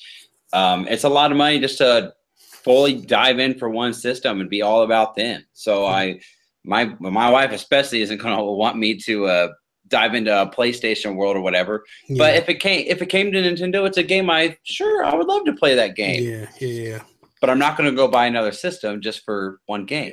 Um, 0.53 0.87
it's 0.89 1.05
a 1.05 1.09
lot 1.09 1.31
of 1.31 1.39
money 1.39 1.61
just 1.61 1.79
to 1.79 2.13
fully 2.37 2.95
dive 2.95 3.39
in 3.39 3.59
for 3.59 3.71
one 3.71 3.95
system 3.95 4.41
and 4.41 4.51
be 4.51 4.63
all 4.63 4.83
about 4.83 5.15
them. 5.15 5.45
So 5.53 5.87
I, 5.87 6.21
my 6.65 6.97
my 6.99 7.31
wife 7.31 7.53
especially 7.53 8.03
isn't 8.03 8.19
going 8.19 8.37
to 8.37 8.43
want 8.43 8.77
me 8.77 8.97
to 9.03 9.27
uh, 9.27 9.49
dive 9.93 10.15
into 10.15 10.43
a 10.43 10.51
PlayStation 10.51 11.15
world 11.15 11.37
or 11.37 11.41
whatever. 11.41 11.85
But 12.17 12.35
if 12.35 12.49
it 12.49 12.57
came 12.57 12.85
if 12.89 13.01
it 13.01 13.07
came 13.07 13.31
to 13.31 13.39
Nintendo, 13.39 13.87
it's 13.87 13.99
a 13.99 14.03
game 14.03 14.29
I 14.29 14.57
sure 14.65 15.05
I 15.05 15.15
would 15.15 15.29
love 15.29 15.45
to 15.45 15.53
play 15.53 15.77
that 15.77 15.95
game. 15.95 16.25
yeah, 16.25 16.47
yeah, 16.59 16.91
yeah. 16.91 17.03
But 17.41 17.51
I'm 17.51 17.59
not 17.59 17.77
going 17.77 17.89
to 17.91 17.97
go 17.97 18.09
buy 18.09 18.27
another 18.27 18.53
system 18.53 19.01
just 19.01 19.25
for 19.25 19.61
one 19.67 19.85
game. 19.85 20.13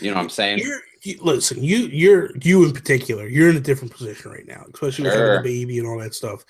You 0.00 0.10
know 0.10 0.16
what 0.16 0.24
I'm 0.24 0.30
saying? 0.30 0.58
You're, 0.58 0.80
you, 1.02 1.16
listen, 1.22 1.62
you, 1.62 1.78
you're 1.86 2.30
you 2.42 2.64
in 2.64 2.72
particular. 2.72 3.26
You're 3.26 3.50
in 3.50 3.56
a 3.56 3.60
different 3.60 3.92
position 3.92 4.30
right 4.30 4.46
now, 4.46 4.64
especially 4.72 5.04
with 5.04 5.14
having 5.14 5.40
a 5.40 5.42
baby 5.42 5.78
and 5.78 5.86
all 5.86 5.98
that 5.98 6.14
stuff. 6.14 6.44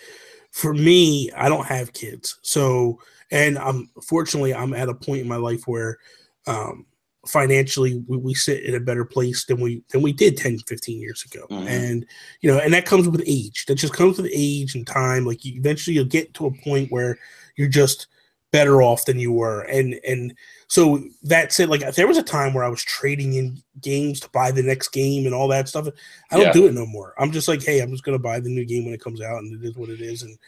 For 0.53 0.73
me, 0.73 1.31
I 1.37 1.49
don't 1.49 1.67
have 1.67 1.93
kids, 1.93 2.39
so 2.43 2.99
and 3.31 3.59
I'm 3.59 3.91
fortunately 4.03 4.55
I'm 4.55 4.73
at 4.73 4.89
a 4.89 4.95
point 4.95 5.21
in 5.21 5.29
my 5.29 5.37
life 5.37 5.67
where 5.67 5.99
um, 6.47 6.87
financially 7.27 8.03
we, 8.07 8.17
we 8.17 8.35
sit 8.35 8.65
in 8.65 8.75
a 8.75 8.81
better 8.81 9.05
place 9.05 9.45
than 9.47 9.61
we 9.61 9.83
than 9.91 10.03
we 10.03 10.13
did 10.13 10.37
10 10.37 10.59
15 10.61 11.01
years 11.01 11.25
ago. 11.25 11.47
Mhm. 11.51 11.67
and 11.67 12.07
you 12.41 12.51
know 12.51 12.59
and 12.59 12.73
that 12.73 12.87
comes 12.87 13.09
with 13.09 13.23
age. 13.27 13.67
That 13.67 13.77
just 13.77 13.93
comes 13.95 14.17
with 14.19 14.31
age 14.33 14.75
and 14.75 14.87
time. 14.87 15.25
Like 15.27 15.45
you, 15.45 15.55
eventually 15.59 15.95
you'll 15.97 16.05
get 16.07 16.35
to 16.35 16.47
a 16.47 16.53
point 16.63 16.91
where 16.93 17.19
you're 17.57 17.69
just 17.69 18.07
better 18.53 18.81
off 18.81 19.05
than 19.05 19.19
you 19.19 19.33
were. 19.33 19.63
And 19.63 19.99
and 20.07 20.33
so 20.69 21.03
that 21.25 21.53
said 21.53 21.69
like 21.69 21.81
there 21.95 22.07
was 22.07 22.17
a 22.17 22.23
time 22.23 22.55
where 22.55 22.65
i 22.65 22.69
was 22.69 22.83
trading 22.83 23.35
in 23.35 23.61
games 23.83 24.19
to 24.21 24.31
buy 24.31 24.51
the 24.51 24.63
next 24.63 24.89
game 24.89 25.27
and 25.27 25.35
all 25.35 25.49
that 25.49 25.69
stuff. 25.69 25.89
I 26.31 26.37
don't 26.37 26.47
Yeah. 26.47 26.53
do 26.53 26.67
it 26.67 26.73
no 26.75 26.87
more. 26.87 27.13
I'm 27.19 27.33
just 27.33 27.49
like 27.49 27.63
hey 27.63 27.81
i'm 27.81 27.91
just 27.91 28.05
going 28.05 28.17
to 28.17 28.23
buy 28.23 28.41
the 28.41 28.49
new 28.49 28.65
game 28.65 28.85
when 28.85 28.95
it 28.95 29.01
comes 29.01 29.21
out 29.21 29.39
and 29.43 29.53
it 29.63 29.67
is 29.69 29.77
what 29.77 29.91
it 29.91 30.01
is. 30.01 30.23
And 30.23 30.39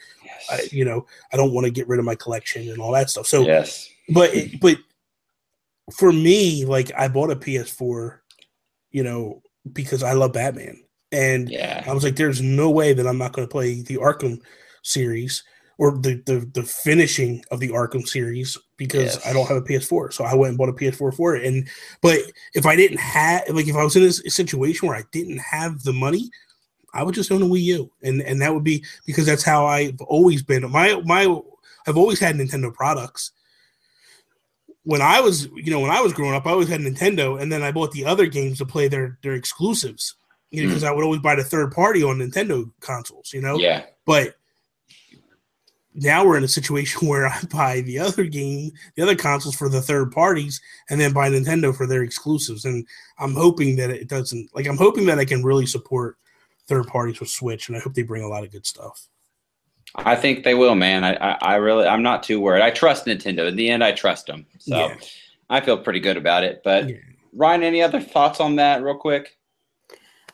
I, 0.50 0.62
you 0.70 0.84
know 0.84 1.06
i 1.32 1.36
don't 1.36 1.52
want 1.52 1.64
to 1.66 1.70
get 1.72 1.88
rid 1.88 1.98
of 1.98 2.04
my 2.06 2.14
collection 2.14 2.68
and 2.70 2.78
all 2.80 2.92
that 2.92 3.10
stuff. 3.10 3.26
So 3.26 3.42
yes. 3.42 3.90
but 4.10 4.32
it- 4.34 4.60
but 4.60 4.78
for 5.92 6.12
me 6.12 6.64
like 6.64 6.90
i 6.96 7.08
bought 7.08 7.30
a 7.30 7.36
ps4 7.36 8.18
you 8.90 9.02
know 9.02 9.42
because 9.72 10.02
i 10.02 10.12
love 10.12 10.32
batman 10.32 10.82
and 11.10 11.48
Yeah. 11.48 11.84
I 11.86 11.94
was 11.94 12.04
like, 12.04 12.16
there's 12.16 12.42
no 12.42 12.70
way 12.70 12.92
that 12.92 13.06
I'm 13.06 13.16
not 13.16 13.32
going 13.32 13.48
to 13.48 13.50
play 13.50 13.80
the 13.80 13.96
Arkham 13.96 14.42
series 14.82 15.42
or 15.78 15.92
the, 15.92 16.22
the 16.26 16.46
the 16.52 16.62
finishing 16.62 17.42
of 17.50 17.60
the 17.60 17.70
Arkham 17.70 18.06
series 18.06 18.58
because 18.76 19.14
Yes. 19.14 19.26
I 19.26 19.32
don't 19.32 19.48
have 19.48 19.56
a 19.56 19.62
PS4. 19.62 20.12
So 20.12 20.24
I 20.24 20.34
went 20.34 20.50
and 20.50 20.58
bought 20.58 20.68
a 20.68 20.72
PS4 20.74 21.16
for 21.16 21.34
it. 21.34 21.46
And 21.46 21.66
but 22.02 22.18
if 22.52 22.66
I 22.66 22.76
didn't 22.76 22.98
have 22.98 23.48
like 23.48 23.68
if 23.68 23.76
I 23.76 23.84
was 23.84 23.96
in 23.96 24.02
a 24.02 24.12
situation 24.12 24.86
where 24.86 24.98
I 24.98 25.04
didn't 25.10 25.38
have 25.38 25.82
the 25.82 25.94
money, 25.94 26.30
I 26.92 27.02
would 27.02 27.14
just 27.14 27.32
own 27.32 27.40
a 27.42 27.46
Wii 27.46 27.62
U, 27.62 27.90
and 28.02 28.20
and 28.20 28.42
that 28.42 28.52
would 28.52 28.64
be 28.64 28.84
because 29.06 29.24
that's 29.24 29.42
how 29.44 29.64
I've 29.64 29.98
always 30.02 30.42
been. 30.42 30.70
My 30.70 31.00
my 31.06 31.22
I've 31.86 31.96
always 31.96 32.20
had 32.20 32.36
Nintendo 32.36 32.70
products. 32.72 33.32
When 34.88 35.02
I 35.02 35.20
was, 35.20 35.48
you 35.54 35.70
know, 35.70 35.80
when 35.80 35.90
I 35.90 36.00
was 36.00 36.14
growing 36.14 36.34
up, 36.34 36.46
I 36.46 36.50
always 36.52 36.68
had 36.68 36.80
Nintendo, 36.80 37.38
and 37.42 37.52
then 37.52 37.62
I 37.62 37.70
bought 37.72 37.92
the 37.92 38.06
other 38.06 38.24
games 38.26 38.56
to 38.58 38.64
play 38.64 38.88
their 38.88 39.18
their 39.22 39.34
exclusives. 39.34 40.14
You 40.50 40.62
know, 40.62 40.66
Mm. 40.68 40.70
because 40.70 40.84
I 40.84 40.92
would 40.92 41.04
always 41.04 41.20
buy 41.20 41.34
the 41.34 41.44
third 41.44 41.72
party 41.72 42.02
on 42.02 42.16
Nintendo 42.18 42.70
consoles. 42.80 43.34
You 43.34 43.42
know, 43.42 43.58
Yeah. 43.58 43.84
but 44.06 44.36
now 45.94 46.24
we're 46.24 46.38
in 46.38 46.44
a 46.44 46.48
situation 46.48 47.06
where 47.08 47.26
I 47.26 47.38
buy 47.52 47.80
the 47.82 47.98
other 47.98 48.24
game, 48.24 48.70
the 48.94 49.02
other 49.02 49.14
consoles 49.16 49.56
for 49.56 49.68
the 49.68 49.82
third 49.82 50.10
parties, 50.10 50.58
and 50.88 50.98
then 51.00 51.12
buy 51.12 51.28
Nintendo 51.28 51.76
for 51.76 51.86
their 51.86 52.02
exclusives. 52.02 52.64
And 52.64 52.86
I'm 53.18 53.34
hoping 53.34 53.76
that 53.76 53.90
it 53.90 54.08
doesn't 54.08 54.48
like 54.54 54.66
I'm 54.66 54.78
hoping 54.78 55.04
that 55.06 55.18
I 55.18 55.26
can 55.26 55.44
really 55.44 55.66
support 55.66 56.16
third 56.66 56.86
parties 56.86 57.20
with 57.20 57.28
Switch, 57.28 57.68
and 57.68 57.76
I 57.76 57.80
hope 57.80 57.92
they 57.94 58.02
bring 58.02 58.22
a 58.22 58.28
lot 58.28 58.44
of 58.44 58.52
good 58.52 58.66
stuff. 58.66 59.06
I 60.04 60.16
think 60.16 60.44
they 60.44 60.54
will, 60.54 60.74
man. 60.74 61.04
I, 61.04 61.14
I, 61.14 61.38
I 61.40 61.54
really, 61.56 61.86
I'm 61.86 62.02
not 62.02 62.22
too 62.22 62.40
worried. 62.40 62.62
I 62.62 62.70
trust 62.70 63.06
Nintendo. 63.06 63.46
In 63.48 63.56
the 63.56 63.68
end, 63.68 63.82
I 63.82 63.92
trust 63.92 64.26
them. 64.26 64.46
So 64.58 64.76
Yeah. 64.76 64.96
I 65.50 65.60
feel 65.60 65.78
pretty 65.78 66.00
good 66.00 66.16
about 66.16 66.44
it. 66.44 66.62
But 66.64 66.88
Yeah. 66.88 66.96
Ryan, 67.32 67.62
any 67.62 67.82
other 67.82 68.00
thoughts 68.00 68.40
on 68.40 68.56
that, 68.56 68.82
real 68.82 68.96
quick? 68.96 69.36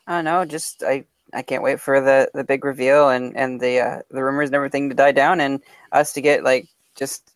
I 0.07 0.13
don't 0.15 0.25
know. 0.25 0.45
Just 0.45 0.83
I, 0.83 1.05
I 1.33 1.41
can't 1.41 1.63
wait 1.63 1.79
for 1.79 1.99
the, 1.99 2.29
the 2.33 2.43
big 2.43 2.63
reveal 2.63 3.09
and 3.09 3.35
and 3.35 3.59
the 3.59 3.79
uh, 3.79 3.99
the 4.11 4.23
rumors 4.23 4.49
and 4.49 4.55
everything 4.55 4.89
to 4.89 4.95
die 4.95 5.11
down 5.11 5.41
and 5.41 5.61
us 5.91 6.13
to 6.13 6.21
get 6.21 6.43
like 6.43 6.67
just 6.95 7.31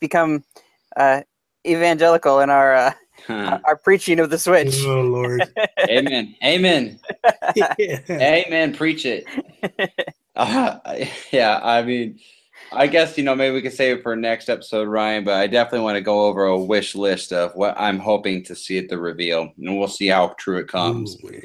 become 0.00 0.44
uh, 0.96 1.22
evangelical 1.66 2.40
in 2.40 2.50
our 2.50 2.94
uh, 3.28 3.58
our 3.64 3.76
preaching 3.76 4.20
of 4.20 4.30
the 4.30 4.38
Switch. 4.38 4.74
Oh 4.84 5.02
Lord, 5.02 5.42
Amen. 5.88 6.34
Amen. 6.42 6.98
yeah. 7.56 8.00
Amen. 8.10 8.74
Preach 8.74 9.04
it. 9.06 9.24
Uh, 10.36 10.78
yeah, 11.30 11.60
I 11.62 11.82
mean, 11.82 12.18
I 12.72 12.86
guess 12.86 13.18
you 13.18 13.24
know 13.24 13.34
maybe 13.34 13.54
we 13.54 13.62
could 13.62 13.72
save 13.72 13.98
it 13.98 14.02
for 14.02 14.14
next 14.16 14.48
episode, 14.48 14.88
Ryan. 14.88 15.24
But 15.24 15.34
I 15.34 15.46
definitely 15.46 15.84
want 15.84 15.96
to 15.96 16.02
go 16.02 16.26
over 16.26 16.44
a 16.44 16.58
wish 16.58 16.94
list 16.94 17.32
of 17.32 17.54
what 17.54 17.74
I'm 17.78 17.98
hoping 17.98 18.44
to 18.44 18.54
see 18.54 18.78
at 18.78 18.88
the 18.88 18.98
reveal, 18.98 19.52
and 19.58 19.78
we'll 19.78 19.88
see 19.88 20.06
how 20.06 20.28
true 20.38 20.58
it 20.58 20.68
comes. 20.68 21.16
Ooh. 21.24 21.40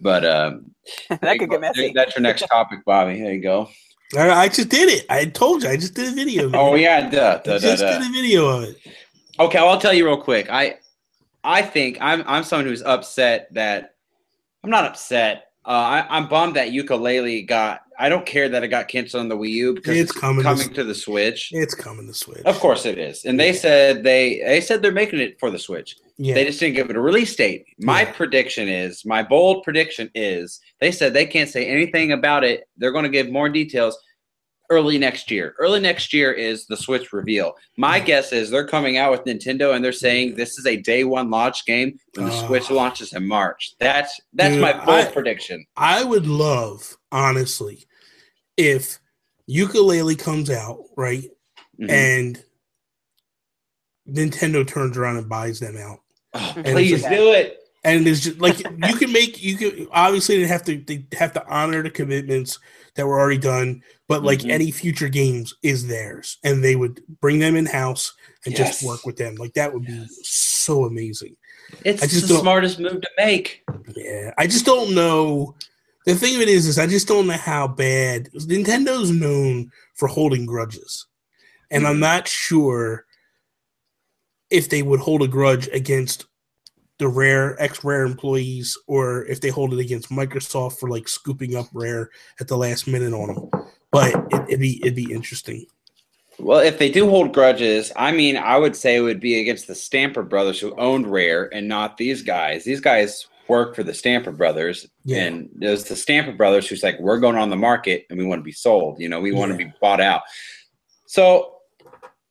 But 0.00 0.24
um, 0.24 0.72
that 1.08 1.38
could 1.38 1.50
get 1.50 1.60
messy. 1.60 1.92
That's 1.94 2.14
your 2.14 2.22
next 2.22 2.42
topic, 2.46 2.80
Bobby. 2.84 3.20
There 3.20 3.32
you 3.32 3.42
go. 3.42 3.68
I, 4.16 4.30
I 4.30 4.48
just 4.48 4.68
did 4.68 4.88
it. 4.88 5.04
I 5.10 5.26
told 5.26 5.62
you. 5.62 5.68
I 5.68 5.76
just 5.76 5.94
did 5.94 6.12
a 6.12 6.14
video. 6.14 6.48
man. 6.48 6.60
Oh 6.60 6.74
yeah, 6.74 7.10
duh, 7.10 7.40
I 7.40 7.42
duh, 7.42 7.42
duh, 7.42 7.58
just 7.58 7.82
duh. 7.82 7.98
did 7.98 8.08
a 8.08 8.12
video 8.12 8.46
of 8.46 8.62
it. 8.64 8.76
Okay, 9.40 9.58
well, 9.58 9.68
I'll 9.68 9.80
tell 9.80 9.92
you 9.92 10.06
real 10.06 10.20
quick. 10.20 10.50
I 10.50 10.78
I 11.48 11.62
think 11.62 11.96
I'm 12.00 12.22
I'm 12.26 12.44
someone 12.44 12.66
who's 12.66 12.82
upset 12.82 13.48
that 13.54 13.94
I'm 14.62 14.68
not 14.70 14.84
upset. 14.84 15.46
Uh, 15.64 15.70
I, 15.70 16.06
I'm 16.16 16.28
bummed 16.28 16.56
that 16.56 16.68
Yooka-Laylee 16.70 17.46
got. 17.46 17.80
I 17.98 18.08
don't 18.08 18.24
care 18.24 18.48
that 18.50 18.62
it 18.62 18.68
got 18.68 18.86
canceled 18.88 19.22
on 19.22 19.28
the 19.28 19.36
Wii 19.36 19.50
U 19.50 19.74
because 19.74 19.96
It's 19.96 20.10
it's, 20.12 20.20
coming 20.20 20.42
coming, 20.42 20.68
to- 20.68 20.74
to 20.74 20.84
the 20.84 20.94
Switch. 20.94 21.50
It's 21.52 21.74
coming 21.74 22.02
to 22.02 22.12
the 22.12 22.14
Switch. 22.14 22.42
Of 22.44 22.58
course 22.60 22.84
it 22.86 22.98
is, 22.98 23.24
and 23.24 23.40
they 23.40 23.48
Yeah. 23.52 23.60
said 23.60 24.02
they 24.04 24.40
they 24.44 24.60
said 24.60 24.82
they're 24.82 24.92
making 24.92 25.20
it 25.20 25.40
for 25.40 25.50
the 25.50 25.58
Switch. 25.58 25.96
Yeah. 26.18 26.34
They 26.34 26.44
just 26.44 26.60
didn't 26.60 26.74
give 26.76 26.90
it 26.90 26.96
a 26.96 27.00
release 27.00 27.34
date. 27.34 27.64
My 27.78 28.02
Yeah. 28.02 28.12
prediction 28.12 28.68
is, 28.68 29.04
my 29.06 29.22
bold 29.22 29.62
prediction 29.64 30.10
is, 30.14 30.60
they 30.80 30.90
said 30.92 31.14
they 31.14 31.26
can't 31.26 31.48
say 31.48 31.66
anything 31.66 32.12
about 32.12 32.44
it. 32.44 32.68
They're 32.76 32.92
going 32.92 33.04
to 33.04 33.08
give 33.10 33.30
more 33.30 33.48
details 33.48 33.96
early 34.70 34.98
next 34.98 35.30
year. 35.30 35.54
Early 35.58 35.80
next 35.80 36.12
year 36.12 36.32
is 36.32 36.66
the 36.66 36.76
Switch 36.76 37.12
reveal. 37.12 37.54
My 37.76 37.98
guess 38.00 38.32
is 38.32 38.50
they're 38.50 38.66
coming 38.66 38.96
out 38.98 39.10
with 39.10 39.24
Nintendo 39.24 39.74
and 39.74 39.84
they're 39.84 39.92
saying 39.92 40.34
this 40.34 40.58
is 40.58 40.66
a 40.66 40.76
day 40.76 41.04
one 41.04 41.30
launch 41.30 41.64
game 41.64 41.98
when 42.14 42.26
the 42.26 42.32
Ah. 42.32 42.46
Switch 42.46 42.70
launches 42.70 43.12
in 43.14 43.26
March. 43.26 43.74
That's 43.80 44.20
that's 44.34 44.52
Dude, 44.54 44.62
my 44.62 44.72
bold 44.72 44.88
I- 44.88 45.10
prediction. 45.10 45.64
I 45.76 46.04
would 46.04 46.26
love, 46.26 46.96
honestly, 47.10 47.86
if 48.56 48.98
Yooka-Laylee 49.50 50.18
comes 50.18 50.50
out, 50.50 50.84
right? 50.96 51.30
Mhm. 51.80 51.90
And 51.90 52.44
Nintendo 54.08 54.66
turns 54.66 54.96
around 54.96 55.16
and 55.18 55.28
buys 55.28 55.60
them 55.60 55.76
out. 55.76 56.00
Oh, 56.34 56.52
please 56.64 57.02
do 57.02 57.32
it. 57.32 57.58
And 57.88 58.06
it's 58.06 58.20
just 58.20 58.38
like 58.38 58.58
you 58.58 58.96
can 58.96 59.12
make 59.12 59.42
you 59.42 59.56
can 59.56 59.88
obviously 59.92 60.38
they 60.40 60.46
have 60.46 60.64
to 60.64 60.78
they 60.78 61.06
have 61.16 61.32
to 61.32 61.46
honor 61.48 61.82
the 61.82 61.90
commitments 61.90 62.58
that 62.96 63.06
were 63.06 63.18
already 63.18 63.38
done, 63.38 63.82
but 64.08 64.22
like 64.22 64.40
Mhm. 64.40 64.50
any 64.50 64.70
future 64.70 65.08
games 65.08 65.54
is 65.62 65.86
theirs, 65.86 66.38
and 66.44 66.62
they 66.62 66.76
would 66.76 67.02
bring 67.20 67.38
them 67.38 67.56
in 67.56 67.64
house 67.66 68.12
and 68.44 68.54
just 68.54 68.82
work 68.82 69.06
with 69.06 69.16
them. 69.16 69.36
Like 69.36 69.54
that 69.54 69.72
would 69.72 69.86
be 69.86 70.06
so 70.22 70.84
amazing. 70.84 71.36
It's 71.84 72.00
the 72.00 72.38
smartest 72.38 72.78
move 72.78 73.00
to 73.00 73.10
make. 73.16 73.62
Yeah, 73.96 74.32
I 74.36 74.46
just 74.46 74.66
don't 74.66 74.94
know. 74.94 75.54
The 76.04 76.14
thing 76.14 76.36
of 76.36 76.42
it 76.42 76.48
is, 76.48 76.66
is 76.66 76.78
I 76.78 76.86
just 76.86 77.08
don't 77.08 77.26
know 77.26 77.34
how 77.34 77.68
bad 77.68 78.30
Nintendo's 78.32 79.10
known 79.10 79.70
for 79.94 80.08
holding 80.08 80.46
grudges, 80.46 81.06
and 81.70 81.86
I'm 81.86 81.96
Mhm. 81.96 82.00
not 82.00 82.28
sure 82.28 83.06
if 84.50 84.68
they 84.68 84.82
would 84.82 85.00
hold 85.00 85.22
a 85.22 85.28
grudge 85.28 85.68
against 85.68 86.24
the 86.98 87.08
Rare 87.08 87.60
ex 87.62 87.84
Rare 87.84 88.04
employees 88.04 88.76
or 88.86 89.24
if 89.26 89.40
they 89.40 89.48
hold 89.50 89.72
it 89.72 89.78
against 89.80 90.10
Microsoft 90.10 90.78
for 90.78 90.88
like 90.88 91.08
scooping 91.08 91.56
up 91.56 91.66
Rare 91.72 92.10
at 92.40 92.48
the 92.48 92.56
last 92.56 92.86
minute 92.86 93.12
on 93.12 93.34
them. 93.34 93.50
But 93.90 94.14
it, 94.32 94.42
it'd 94.48 94.60
be 94.60 94.80
it'd 94.82 94.94
be 94.96 95.12
interesting. 95.12 95.64
Well, 96.40 96.60
if 96.60 96.78
they 96.78 96.88
do 96.90 97.08
hold 97.08 97.34
grudges, 97.34 97.90
I 97.96 98.12
mean, 98.12 98.36
I 98.36 98.56
would 98.58 98.76
say 98.76 98.96
it 98.96 99.00
would 99.00 99.18
be 99.20 99.40
against 99.40 99.66
the 99.66 99.74
Stamper 99.74 100.22
brothers 100.22 100.60
who 100.60 100.74
owned 100.76 101.06
Rare 101.08 101.52
and 101.52 101.66
not 101.66 101.96
these 101.96 102.22
guys. 102.22 102.62
These 102.62 102.80
guys 102.80 103.26
work 103.48 103.74
for 103.74 103.82
the 103.82 103.94
Stamper 103.94 104.30
brothers, 104.30 104.86
Yeah. 105.04 105.24
and 105.24 105.48
there's 105.54 105.84
the 105.84 105.96
Stamper 105.96 106.32
brothers 106.32 106.68
who's 106.68 106.82
like, 106.84 107.00
we're 107.00 107.18
going 107.18 107.34
on 107.36 107.50
the 107.50 107.56
market 107.56 108.06
and 108.08 108.18
we 108.18 108.24
want 108.24 108.38
to 108.38 108.44
be 108.44 108.52
sold. 108.52 109.00
You 109.00 109.08
know, 109.08 109.20
we 109.20 109.32
want 109.32 109.50
to 109.50 109.58
be 109.58 109.72
bought 109.80 110.00
out. 110.00 110.22
So, 111.06 111.54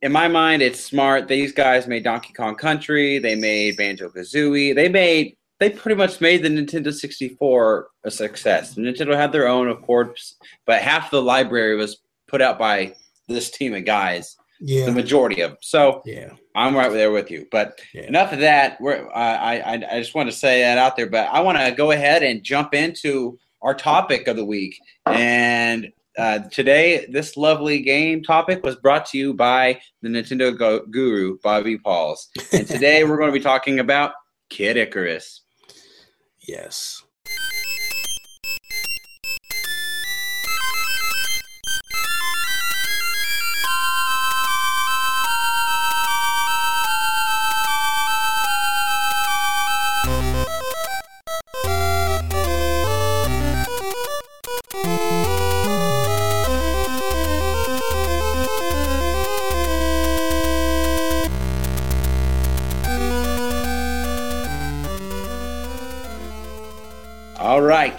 in 0.02 0.12
my 0.12 0.28
mind, 0.28 0.62
it's 0.62 0.84
smart. 0.84 1.28
These 1.28 1.54
guys 1.54 1.88
made 1.88 2.04
Donkey 2.04 2.34
Kong 2.34 2.56
Country. 2.56 3.20
They 3.20 3.36
made 3.36 3.78
Banjo 3.78 4.10
Kazooie. 4.10 4.76
They 4.76 4.90
made. 4.90 5.36
They 5.60 5.72
pretty 5.72 5.96
much 5.96 6.22
made 6.22 6.44
the 6.44 6.50
Nintendo 6.50 6.94
64 6.94 7.88
a 8.04 8.12
success. 8.12 8.76
Nintendo 8.76 9.16
had 9.16 9.32
their 9.32 9.48
own, 9.48 9.68
of 9.68 9.82
course, 9.82 10.36
but 10.68 10.84
half 10.84 11.10
the 11.10 11.20
library 11.22 11.76
was 11.76 11.98
put 12.28 12.44
out 12.44 12.60
by 12.60 12.94
this 13.28 13.50
team 13.50 13.74
of 13.74 13.84
guys 13.84 14.38
Yeah, 14.60 14.86
the 14.86 14.92
majority 14.92 15.42
of 15.42 15.52
them. 15.52 15.58
So 15.64 16.04
yeah, 16.06 16.34
I'm 16.54 16.76
right 16.76 16.92
there 16.92 17.12
with 17.12 17.32
you. 17.32 17.48
But 17.52 17.82
Yeah. 17.92 18.04
enough 18.04 18.34
of 18.34 18.40
that. 18.42 18.80
We're, 18.80 19.10
I, 19.16 19.58
I, 19.60 19.74
I 19.94 20.00
just 20.00 20.14
want 20.14 20.30
to 20.30 20.36
say 20.36 20.62
that 20.62 20.78
out 20.78 20.96
there. 20.96 21.10
But 21.10 21.28
I 21.32 21.40
want 21.40 21.58
to 21.58 21.72
go 21.72 21.90
ahead 21.90 22.22
and 22.22 22.44
jump 22.44 22.76
into 22.76 23.40
our 23.64 23.74
topic 23.74 24.28
of 24.28 24.36
the 24.36 24.46
week. 24.46 24.80
And 25.08 25.92
uh, 26.18 26.40
today, 26.52 27.06
this 27.10 27.38
lovely 27.38 27.82
game 27.82 28.24
topic 28.24 28.64
was 28.64 28.76
brought 28.76 29.06
to 29.08 29.18
you 29.18 29.34
by 29.34 29.80
the 30.02 30.10
Nintendo 30.10 30.58
go- 30.58 30.86
guru, 30.86 31.38
Bobby 31.44 31.78
Pauls. 31.78 32.30
And 32.52 32.68
today, 32.68 33.04
we're 33.04 33.18
going 33.18 33.30
to 33.30 33.38
be 33.38 33.44
talking 33.44 33.80
about 33.80 34.14
Kid 34.50 34.78
Icarus. 34.78 35.42
yes. 36.48 37.04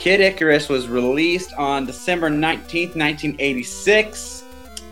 Kid 0.09 0.23
Icarus 0.23 0.71
was 0.71 0.89
released 0.89 1.53
on 1.59 1.85
December 1.85 2.31
19th, 2.31 2.97
1986. 2.97 4.43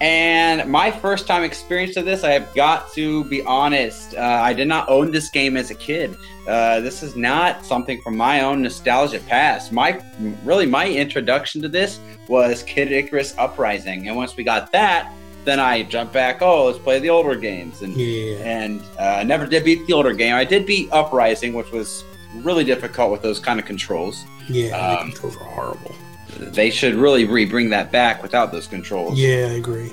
And 0.02 0.70
my 0.70 0.90
first 0.90 1.26
time 1.26 1.42
experience 1.42 1.96
of 1.96 2.04
this, 2.04 2.22
I 2.22 2.32
have 2.32 2.52
got 2.54 2.92
to 2.92 3.24
be 3.24 3.40
honest, 3.44 4.14
uh, 4.14 4.20
I 4.20 4.52
did 4.52 4.68
not 4.68 4.86
own 4.90 5.10
this 5.12 5.30
game 5.30 5.56
as 5.56 5.70
a 5.70 5.74
kid. 5.74 6.18
Uh, 6.46 6.80
this 6.80 7.02
is 7.02 7.16
not 7.16 7.64
something 7.64 7.98
from 8.02 8.14
my 8.14 8.42
own 8.42 8.60
nostalgia 8.60 9.20
past. 9.20 9.72
My 9.72 9.98
really 10.44 10.66
my 10.66 10.86
introduction 10.86 11.62
to 11.62 11.68
this 11.70 11.98
was 12.28 12.62
Kid 12.64 12.92
Icarus 12.92 13.34
Uprising, 13.38 14.08
and 14.08 14.16
once 14.18 14.36
we 14.36 14.44
got 14.44 14.70
that, 14.72 15.10
then 15.46 15.58
I 15.58 15.84
jumped 15.84 16.12
back. 16.12 16.42
Oh, 16.42 16.66
let's 16.66 16.78
play 16.78 16.98
the 16.98 17.08
older 17.08 17.36
games, 17.36 17.80
and 17.80 17.96
Yeah, 17.96 18.36
and 18.40 18.82
uh, 18.98 19.24
never 19.24 19.46
did 19.46 19.64
beat 19.64 19.86
the 19.86 19.94
older 19.94 20.12
game. 20.12 20.34
I 20.34 20.44
did 20.44 20.66
beat 20.66 20.92
Uprising, 20.92 21.54
which 21.54 21.72
was 21.72 22.04
really 22.44 22.64
difficult 22.64 23.10
with 23.10 23.22
those 23.22 23.38
kind 23.40 23.58
of 23.60 23.66
controls. 23.66 24.24
yeah. 24.48 24.68
Um, 24.76 25.10
controls 25.10 25.36
are 25.36 25.44
horrible. 25.44 25.94
They 26.38 26.70
should 26.70 26.94
really 26.94 27.24
re 27.24 27.44
bring 27.46 27.70
that 27.70 27.90
back 27.92 28.22
without 28.22 28.52
those 28.52 28.66
controls. 28.66 29.18
Yeah, 29.18 29.48
I 29.50 29.54
agree. 29.54 29.90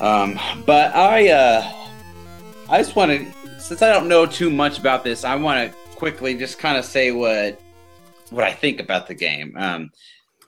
Um, 0.00 0.38
but 0.66 0.94
I, 0.94 1.28
uh, 1.30 1.72
I 2.68 2.78
just 2.78 2.94
want 2.96 3.10
to, 3.10 3.60
since 3.60 3.82
I 3.82 3.92
don't 3.92 4.08
know 4.08 4.26
too 4.26 4.50
much 4.50 4.78
about 4.78 5.04
this, 5.04 5.24
I 5.24 5.34
want 5.36 5.70
to 5.70 5.76
quickly 5.96 6.34
just 6.36 6.58
kind 6.58 6.76
of 6.76 6.84
say 6.84 7.12
what 7.12 7.60
what 8.30 8.44
I 8.44 8.52
think 8.52 8.80
about 8.80 9.06
the 9.08 9.14
game. 9.14 9.54
Um, 9.56 9.90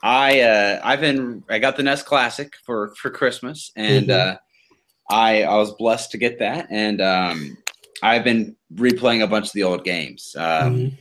I 0.02 0.40
uh, 0.40 0.80
I've 0.82 1.00
been 1.00 1.44
I 1.48 1.58
got 1.58 1.76
the 1.76 1.82
NES 1.82 2.02
Classic 2.02 2.52
for 2.64 2.94
for 2.96 3.10
Christmas, 3.10 3.70
and 3.76 4.08
Mhm. 4.08 4.34
uh, 4.34 4.36
I 5.10 5.42
I 5.44 5.56
was 5.56 5.72
blessed 5.74 6.10
to 6.12 6.18
get 6.18 6.38
that, 6.40 6.68
and 6.70 7.00
um, 7.00 7.56
I've 8.02 8.24
been 8.24 8.56
replaying 8.74 9.22
a 9.22 9.26
bunch 9.26 9.46
of 9.46 9.52
the 9.52 9.62
old 9.62 9.84
games. 9.84 10.34
Um, 10.38 10.74
Mhm. 10.76 10.92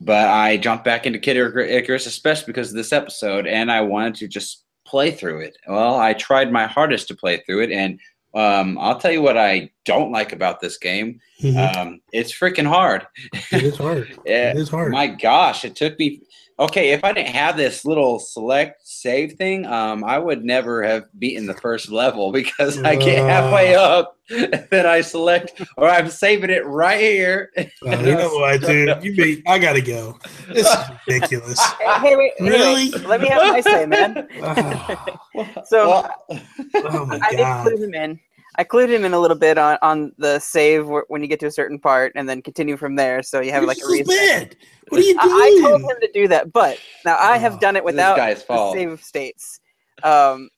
but 0.00 0.28
I 0.28 0.56
jumped 0.56 0.84
back 0.84 1.06
into 1.06 1.18
Kid 1.18 1.36
Icarus, 1.36 2.06
especially 2.06 2.46
because 2.46 2.70
of 2.70 2.76
this 2.76 2.92
episode, 2.92 3.46
and 3.46 3.70
I 3.70 3.80
wanted 3.82 4.14
to 4.16 4.28
just 4.28 4.64
play 4.86 5.10
through 5.10 5.40
it. 5.42 5.56
Well, 5.68 5.96
I 5.98 6.14
tried 6.14 6.50
my 6.50 6.66
hardest 6.66 7.08
to 7.08 7.14
play 7.14 7.42
through 7.46 7.62
it, 7.62 7.70
and 7.70 8.00
um, 8.32 8.78
I'll 8.78 8.98
tell 8.98 9.10
you 9.10 9.22
what 9.22 9.36
I 9.36 9.70
don't 9.84 10.12
like 10.12 10.32
about 10.32 10.60
this 10.60 10.78
game. 10.78 11.20
Mhm. 11.42 11.76
Um, 11.76 12.00
it's 12.12 12.32
freaking 12.32 12.66
hard. 12.66 13.06
it 13.52 13.62
is 13.64 13.76
hard. 13.76 14.08
Yeah, 14.24 14.50
It 14.50 14.56
is 14.56 14.68
hard. 14.68 14.92
my 14.92 15.08
gosh, 15.08 15.64
it 15.64 15.74
took 15.76 15.98
me. 15.98 16.20
Okay, 16.58 16.90
if 16.90 17.02
I 17.04 17.12
didn't 17.12 17.34
have 17.34 17.56
this 17.56 17.84
little 17.84 18.18
select 18.20 18.79
save 19.00 19.32
thing, 19.34 19.66
um, 19.66 20.04
I 20.04 20.18
would 20.18 20.44
never 20.44 20.82
have 20.82 21.04
beaten 21.18 21.46
the 21.46 21.54
first 21.54 21.90
level 21.90 22.32
because 22.40 22.78
I 22.82 22.96
get 22.96 23.18
halfway 23.28 23.74
up, 23.74 24.16
then 24.28 24.86
I 24.86 25.00
select, 25.00 25.60
or 25.76 25.88
I'm 25.88 26.08
saving 26.10 26.50
it 26.50 26.64
right 26.66 27.00
here. 27.00 27.50
Uh, 27.56 27.64
you 28.04 28.14
know 28.14 28.28
what, 28.34 28.60
dude? 28.60 29.02
You 29.02 29.14
made, 29.16 29.42
I 29.46 29.58
gotta 29.58 29.80
go. 29.80 30.18
This 30.52 30.68
is 30.68 30.90
ridiculous. 31.06 31.60
Hey, 32.00 32.16
wait, 32.16 32.32
hey, 32.38 32.48
Really? 32.48 32.90
wait, 32.92 33.06
let 33.06 33.20
me 33.20 33.28
have 33.28 33.42
my 33.42 33.60
say, 33.60 33.84
man. 33.86 34.26
Oh, 34.42 35.64
So 35.66 35.88
Well, 35.88 36.26
oh 36.84 37.06
my 37.06 37.18
I 37.22 37.30
did 37.30 37.38
god. 37.38 37.66
clue 37.66 37.84
him 37.84 37.94
in. 37.94 38.20
I 38.56 38.64
clued 38.64 38.88
him 38.88 39.04
in 39.04 39.14
a 39.14 39.18
little 39.20 39.36
bit 39.36 39.58
on, 39.58 39.78
on 39.82 40.12
the 40.18 40.38
save 40.38 40.86
when 41.08 41.22
you 41.22 41.28
get 41.28 41.40
to 41.40 41.46
a 41.46 41.50
certain 41.50 41.78
part, 41.78 42.12
and 42.16 42.28
then 42.28 42.42
continue 42.42 42.76
from 42.76 42.96
there. 42.96 43.22
So 43.22 43.40
you 43.40 43.52
have 43.52 43.62
You're 43.62 43.68
like 43.68 43.78
a 43.78 43.82
so 43.82 43.92
reset. 43.92 44.06
bad. 44.06 44.56
What 44.88 45.00
are 45.00 45.04
you 45.04 45.16
I, 45.18 45.56
I 45.56 45.60
told 45.62 45.82
him 45.82 45.96
to 46.00 46.10
do 46.12 46.28
that, 46.28 46.52
but 46.52 46.78
now 47.04 47.16
I 47.18 47.38
have 47.38 47.54
Oh, 47.54 47.58
done 47.58 47.76
it 47.76 47.84
without 47.84 48.16
guy's 48.16 48.40
the 48.40 48.46
fault. 48.46 48.74
save 48.76 49.02
states. 49.02 49.60
Um, 50.02 50.48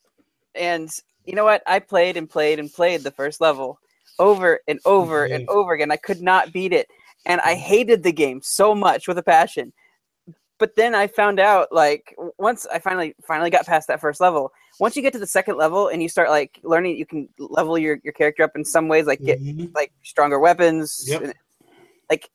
and 0.54 0.90
you 1.26 1.34
know 1.34 1.44
what? 1.44 1.62
I 1.66 1.78
played 1.78 2.16
and 2.16 2.28
played 2.28 2.58
and 2.58 2.72
played 2.72 3.02
the 3.02 3.10
first 3.10 3.40
level 3.40 3.78
over 4.18 4.60
and 4.68 4.80
over 4.84 5.24
and 5.24 5.48
over 5.48 5.72
again. 5.72 5.90
I 5.90 5.96
could 5.96 6.22
not 6.22 6.52
beat 6.52 6.72
it, 6.72 6.88
and 7.26 7.40
I 7.42 7.54
hated 7.54 8.02
the 8.02 8.12
game 8.12 8.40
so 8.42 8.74
much 8.74 9.06
with 9.06 9.18
a 9.18 9.22
passion. 9.22 9.72
But 10.58 10.76
then 10.76 10.94
I 10.94 11.08
found 11.08 11.40
out, 11.40 11.68
like, 11.72 12.14
once 12.38 12.66
I 12.72 12.78
finally 12.78 13.14
finally 13.26 13.50
got 13.50 13.66
past 13.66 13.88
that 13.88 14.00
first 14.00 14.20
level. 14.20 14.52
Once 14.82 14.96
you 14.96 15.02
get 15.02 15.12
to 15.12 15.18
the 15.20 15.26
second 15.28 15.56
level 15.56 15.86
and 15.86 16.02
you 16.02 16.08
start 16.08 16.28
like 16.28 16.58
learning, 16.64 16.96
you 16.96 17.06
can 17.06 17.28
level 17.38 17.78
your, 17.78 18.00
your 18.02 18.12
character 18.12 18.42
up 18.42 18.50
in 18.56 18.64
some 18.64 18.88
ways, 18.88 19.06
like 19.06 19.22
get 19.22 19.40
Mhm. 19.40 19.72
like 19.76 19.92
stronger 20.02 20.40
weapons. 20.40 21.04
Yep. 21.06 21.22
and- 21.22 21.34
Like 22.10 22.28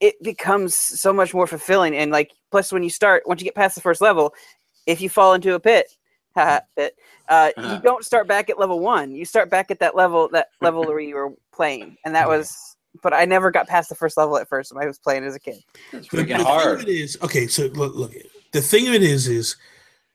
it 0.00 0.14
becomes 0.22 0.74
so 0.74 1.12
much 1.12 1.34
more 1.34 1.46
fulfilling. 1.46 1.94
And 1.94 2.10
like, 2.10 2.30
plus 2.50 2.72
when 2.72 2.82
you 2.82 2.88
start, 2.88 3.28
once 3.28 3.42
you 3.42 3.44
get 3.44 3.54
past 3.54 3.74
the 3.74 3.82
first 3.82 4.00
level, 4.00 4.32
if 4.86 5.02
you 5.02 5.10
fall 5.10 5.34
into 5.34 5.52
a 5.54 5.60
pit, 5.60 5.94
pit, 6.34 6.96
uh, 7.28 7.50
Uh-huh. 7.54 7.74
you 7.74 7.82
don't 7.82 8.02
start 8.02 8.26
back 8.26 8.48
at 8.48 8.58
level 8.58 8.80
one. 8.80 9.14
You 9.14 9.26
start 9.26 9.50
back 9.50 9.70
at 9.70 9.78
that 9.80 9.94
level, 9.94 10.30
that 10.32 10.48
level 10.62 10.86
where 10.86 11.00
you 11.00 11.16
were 11.16 11.34
playing, 11.52 11.98
and 12.06 12.14
that 12.14 12.28
Yeah. 12.28 12.38
was. 12.38 12.76
But 13.02 13.12
I 13.12 13.26
never 13.26 13.50
got 13.50 13.68
past 13.68 13.90
the 13.90 13.94
first 13.94 14.16
level 14.16 14.38
at 14.38 14.48
first 14.48 14.72
when 14.72 14.82
I 14.82 14.86
was 14.86 14.98
playing 14.98 15.24
as 15.24 15.34
a 15.34 15.38
kid. 15.38 15.62
It's 15.92 16.08
The, 16.08 16.16
the 16.16 16.22
freaking 16.24 16.36
thing 16.38 16.46
hard. 16.46 16.80
of 16.80 16.88
it 16.88 16.92
is, 17.04 17.18
okay, 17.22 17.46
so 17.46 17.66
look, 17.66 17.94
look, 17.94 18.12
the 18.52 18.62
thing 18.62 18.88
of 18.88 18.94
it 18.94 19.02
is, 19.02 19.28
is 19.28 19.56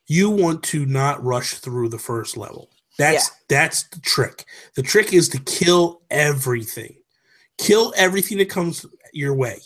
you 0.08 0.30
want 0.30 0.64
to 0.64 0.86
not 0.86 1.24
rush 1.24 1.56
through 1.56 1.90
the 1.90 1.98
first 2.00 2.38
level. 2.38 2.70
That's 2.98 3.30
that's 3.50 3.84
the 3.90 4.00
trick. 4.00 4.46
The 4.76 4.82
trick 4.84 5.14
is 5.14 5.28
to 5.30 5.40
kill 5.40 6.02
everything, 6.10 6.96
kill 7.58 7.94
everything 7.98 8.38
that 8.38 8.50
comes 8.50 8.86
your 9.14 9.34
way. 9.36 9.60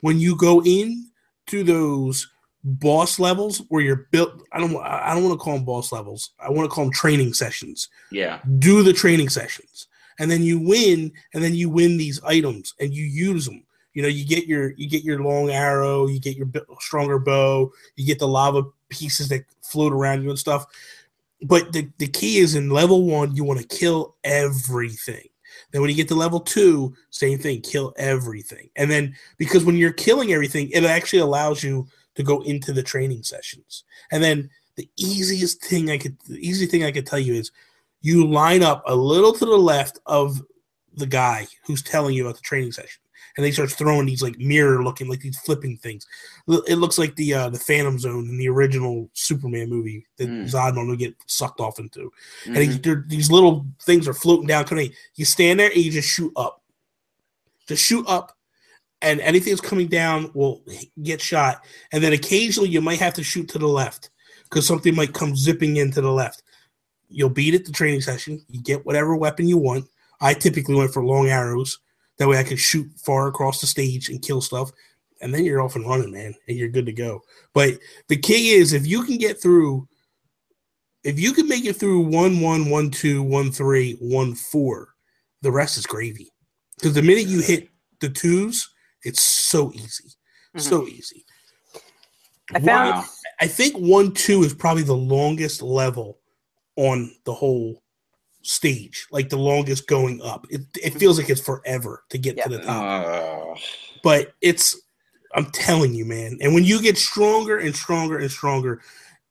When 0.00 0.18
you 0.18 0.34
go 0.36 0.62
in 0.62 1.10
to 1.48 1.62
those 1.62 2.26
boss 2.64 3.18
levels 3.18 3.62
where 3.68 3.82
you're 3.82 4.08
built, 4.10 4.42
I 4.52 4.60
don't, 4.60 4.76
I 4.82 5.14
don't 5.14 5.24
want 5.24 5.38
to 5.38 5.42
call 5.42 5.54
them 5.54 5.64
boss 5.64 5.92
levels. 5.92 6.30
I 6.38 6.50
want 6.50 6.70
to 6.70 6.74
call 6.74 6.84
them 6.84 6.92
training 6.92 7.34
sessions 7.34 7.88
Yeah. 8.10 8.40
do 8.58 8.82
the 8.82 8.92
training 8.92 9.28
sessions 9.30 9.88
and 10.18 10.30
then 10.30 10.42
you 10.42 10.58
win 10.58 11.12
and 11.34 11.42
then 11.42 11.54
you 11.54 11.68
win 11.70 11.96
these 11.96 12.22
items 12.22 12.74
and 12.80 12.92
you 12.92 13.04
use 13.04 13.46
them 13.46 13.64
you 13.94 14.02
know 14.02 14.08
you 14.08 14.26
get 14.26 14.46
your 14.46 14.72
you 14.76 14.86
get 14.88 15.02
your 15.02 15.22
long 15.22 15.48
arrow 15.50 16.06
you 16.06 16.20
get 16.20 16.36
your 16.36 16.44
bi- 16.46 16.60
stronger 16.80 17.18
bow 17.18 17.70
you 17.96 18.04
get 18.06 18.18
the 18.18 18.28
lava 18.28 18.62
pieces 18.90 19.28
that 19.28 19.44
float 19.62 19.92
around 19.92 20.22
you 20.22 20.30
and 20.30 20.38
stuff. 20.38 20.66
But 21.42 21.72
the, 21.72 21.88
the 21.98 22.08
key 22.08 22.38
is 22.38 22.54
in 22.54 22.70
level 22.70 23.06
one 23.06 23.34
you 23.34 23.44
want 23.44 23.60
to 23.60 23.76
kill 23.78 24.16
everything. 24.24 25.26
Then 25.72 25.80
when 25.80 25.90
you 25.90 25.96
get 25.96 26.08
to 26.08 26.14
level 26.14 26.40
two 26.40 26.94
same 27.10 27.38
thing 27.38 27.62
kill 27.62 27.94
everything. 27.96 28.68
And 28.76 28.90
then 28.90 29.14
because 29.38 29.64
when 29.64 29.76
you're 29.76 29.92
killing 29.92 30.32
everything 30.32 30.70
it 30.70 30.84
actually 30.84 31.20
allows 31.20 31.62
you 31.62 31.86
to 32.16 32.22
go 32.22 32.42
into 32.42 32.72
the 32.72 32.82
training 32.82 33.22
sessions. 33.22 33.84
And 34.12 34.22
then 34.22 34.50
the 34.76 34.88
easiest 34.96 35.62
thing 35.62 35.90
i 35.90 35.98
could 35.98 36.16
the 36.26 36.38
easy 36.38 36.64
thing 36.66 36.84
i 36.84 36.90
could 36.90 37.06
tell 37.06 37.18
you 37.18 37.34
is 37.34 37.50
you 38.00 38.26
line 38.26 38.62
up 38.62 38.82
a 38.86 38.94
little 38.94 39.32
to 39.32 39.44
the 39.44 39.56
left 39.56 39.98
of 40.06 40.40
the 40.94 41.06
guy 41.06 41.46
who's 41.66 41.82
telling 41.82 42.14
you 42.14 42.24
about 42.24 42.36
the 42.36 42.42
training 42.42 42.72
session 42.72 43.02
and 43.40 43.46
he 43.46 43.52
starts 43.52 43.74
throwing 43.74 44.04
these 44.04 44.22
like 44.22 44.38
mirror 44.38 44.84
looking 44.84 45.08
like 45.08 45.20
these 45.20 45.38
flipping 45.38 45.78
things. 45.78 46.06
It 46.46 46.76
looks 46.76 46.98
like 46.98 47.16
the 47.16 47.32
uh 47.32 47.48
the 47.48 47.58
phantom 47.58 47.98
zone 47.98 48.28
in 48.28 48.36
the 48.36 48.48
original 48.48 49.08
superman 49.14 49.70
movie 49.70 50.04
that 50.18 50.28
Hmm. 50.28 50.44
zodman 50.44 50.88
would 50.88 50.98
get 50.98 51.14
sucked 51.26 51.58
off 51.60 51.78
into. 51.78 52.12
And 52.44 52.56
he, 52.58 52.68
Mhm. 52.78 53.08
these 53.08 53.30
little 53.30 53.66
things 53.80 54.06
are 54.06 54.12
floating 54.14 54.46
down 54.46 54.66
coming. 54.66 54.92
You 55.14 55.24
stand 55.24 55.58
there 55.58 55.70
and 55.70 55.82
you 55.82 55.90
just 55.90 56.08
shoot 56.08 56.32
up. 56.36 56.62
Just 57.66 57.82
shoot 57.82 58.06
up 58.06 58.36
and 59.00 59.20
anything 59.20 59.52
that's 59.52 59.66
coming 59.66 59.88
down 59.88 60.30
will 60.34 60.62
get 61.02 61.22
shot. 61.22 61.64
And 61.92 62.04
then 62.04 62.12
occasionally 62.12 62.68
you 62.68 62.82
might 62.82 62.98
have 63.00 63.14
to 63.14 63.22
shoot 63.24 63.48
to 63.48 63.58
the 63.58 63.66
left 63.68 64.10
because 64.44 64.66
something 64.66 64.94
might 64.94 65.14
come 65.14 65.34
zipping 65.34 65.76
into 65.78 66.02
the 66.02 66.12
left. 66.12 66.42
You'll 67.08 67.30
beat 67.30 67.54
it 67.54 67.64
the 67.64 67.72
training 67.72 68.02
session. 68.02 68.44
You 68.50 68.60
get 68.62 68.84
whatever 68.84 69.16
weapon 69.16 69.48
you 69.48 69.56
want. 69.56 69.86
I 70.20 70.34
typically 70.34 70.74
went 70.74 70.92
for 70.92 71.02
long 71.02 71.28
arrows 71.28 71.78
that 72.20 72.28
way 72.28 72.38
i 72.38 72.44
could 72.44 72.60
shoot 72.60 72.86
far 73.02 73.28
across 73.28 73.60
the 73.62 73.66
stage 73.66 74.10
and 74.10 74.20
kill 74.22 74.40
stuff. 74.42 74.70
And 75.22 75.34
then 75.34 75.44
you're 75.44 75.60
off 75.60 75.76
and 75.76 75.86
running 75.86 76.12
man 76.12 76.34
and 76.48 76.56
you're 76.56 76.68
good 76.68 76.86
to 76.86 76.92
go. 76.92 77.20
But 77.52 77.78
the 78.08 78.16
key 78.16 78.50
is 78.52 78.72
if 78.72 78.86
you 78.86 79.04
can 79.04 79.18
get 79.18 79.40
through 79.40 79.88
if 81.02 81.18
you 81.18 81.32
can 81.32 81.48
make 81.48 81.64
it 81.64 81.76
through 81.76 82.00
one 82.00 82.40
one 82.40 82.68
one 82.70 82.90
two 82.90 83.22
one 83.22 83.50
three 83.50 83.96
one 84.00 84.34
four 84.34 84.88
the 85.42 85.50
rest 85.50 85.78
is 85.78 85.86
gravy. 85.86 86.30
Because 86.76 86.94
the 86.94 87.02
minute 87.02 87.26
you 87.26 87.40
hit 87.40 87.68
the 88.00 88.10
twos 88.10 88.68
it's 89.02 89.22
so 89.22 89.72
easy. 89.72 90.10
Mhm. 90.56 90.60
so 90.60 90.86
easy. 90.86 91.24
I 92.54 92.60
found 92.60 92.90
Wow. 92.90 93.04
I 93.40 93.46
think 93.46 93.76
one 93.76 94.12
two 94.12 94.42
is 94.42 94.52
probably 94.52 94.82
the 94.82 94.94
longest 94.94 95.62
level 95.62 96.18
on 96.76 97.14
the 97.24 97.32
whole 97.32 97.79
stage, 98.42 99.06
like 99.10 99.28
the 99.28 99.36
longest 99.36 99.86
going 99.86 100.20
up. 100.22 100.46
It, 100.50 100.62
it 100.82 100.94
feels 100.94 101.18
like 101.18 101.28
it's 101.30 101.40
forever 101.40 102.04
to 102.10 102.18
get 102.18 102.36
Yeah. 102.36 102.44
to 102.44 102.48
the 102.50 102.62
top, 102.62 103.06
Oh. 103.06 103.54
but 104.02 104.34
it's. 104.40 104.80
I'm 105.32 105.46
telling 105.52 105.94
you, 105.94 106.04
man. 106.04 106.38
And 106.40 106.54
when 106.54 106.64
you 106.64 106.82
get 106.82 106.98
stronger 106.98 107.58
and 107.58 107.74
stronger 107.74 108.18
and 108.18 108.28
stronger 108.30 108.82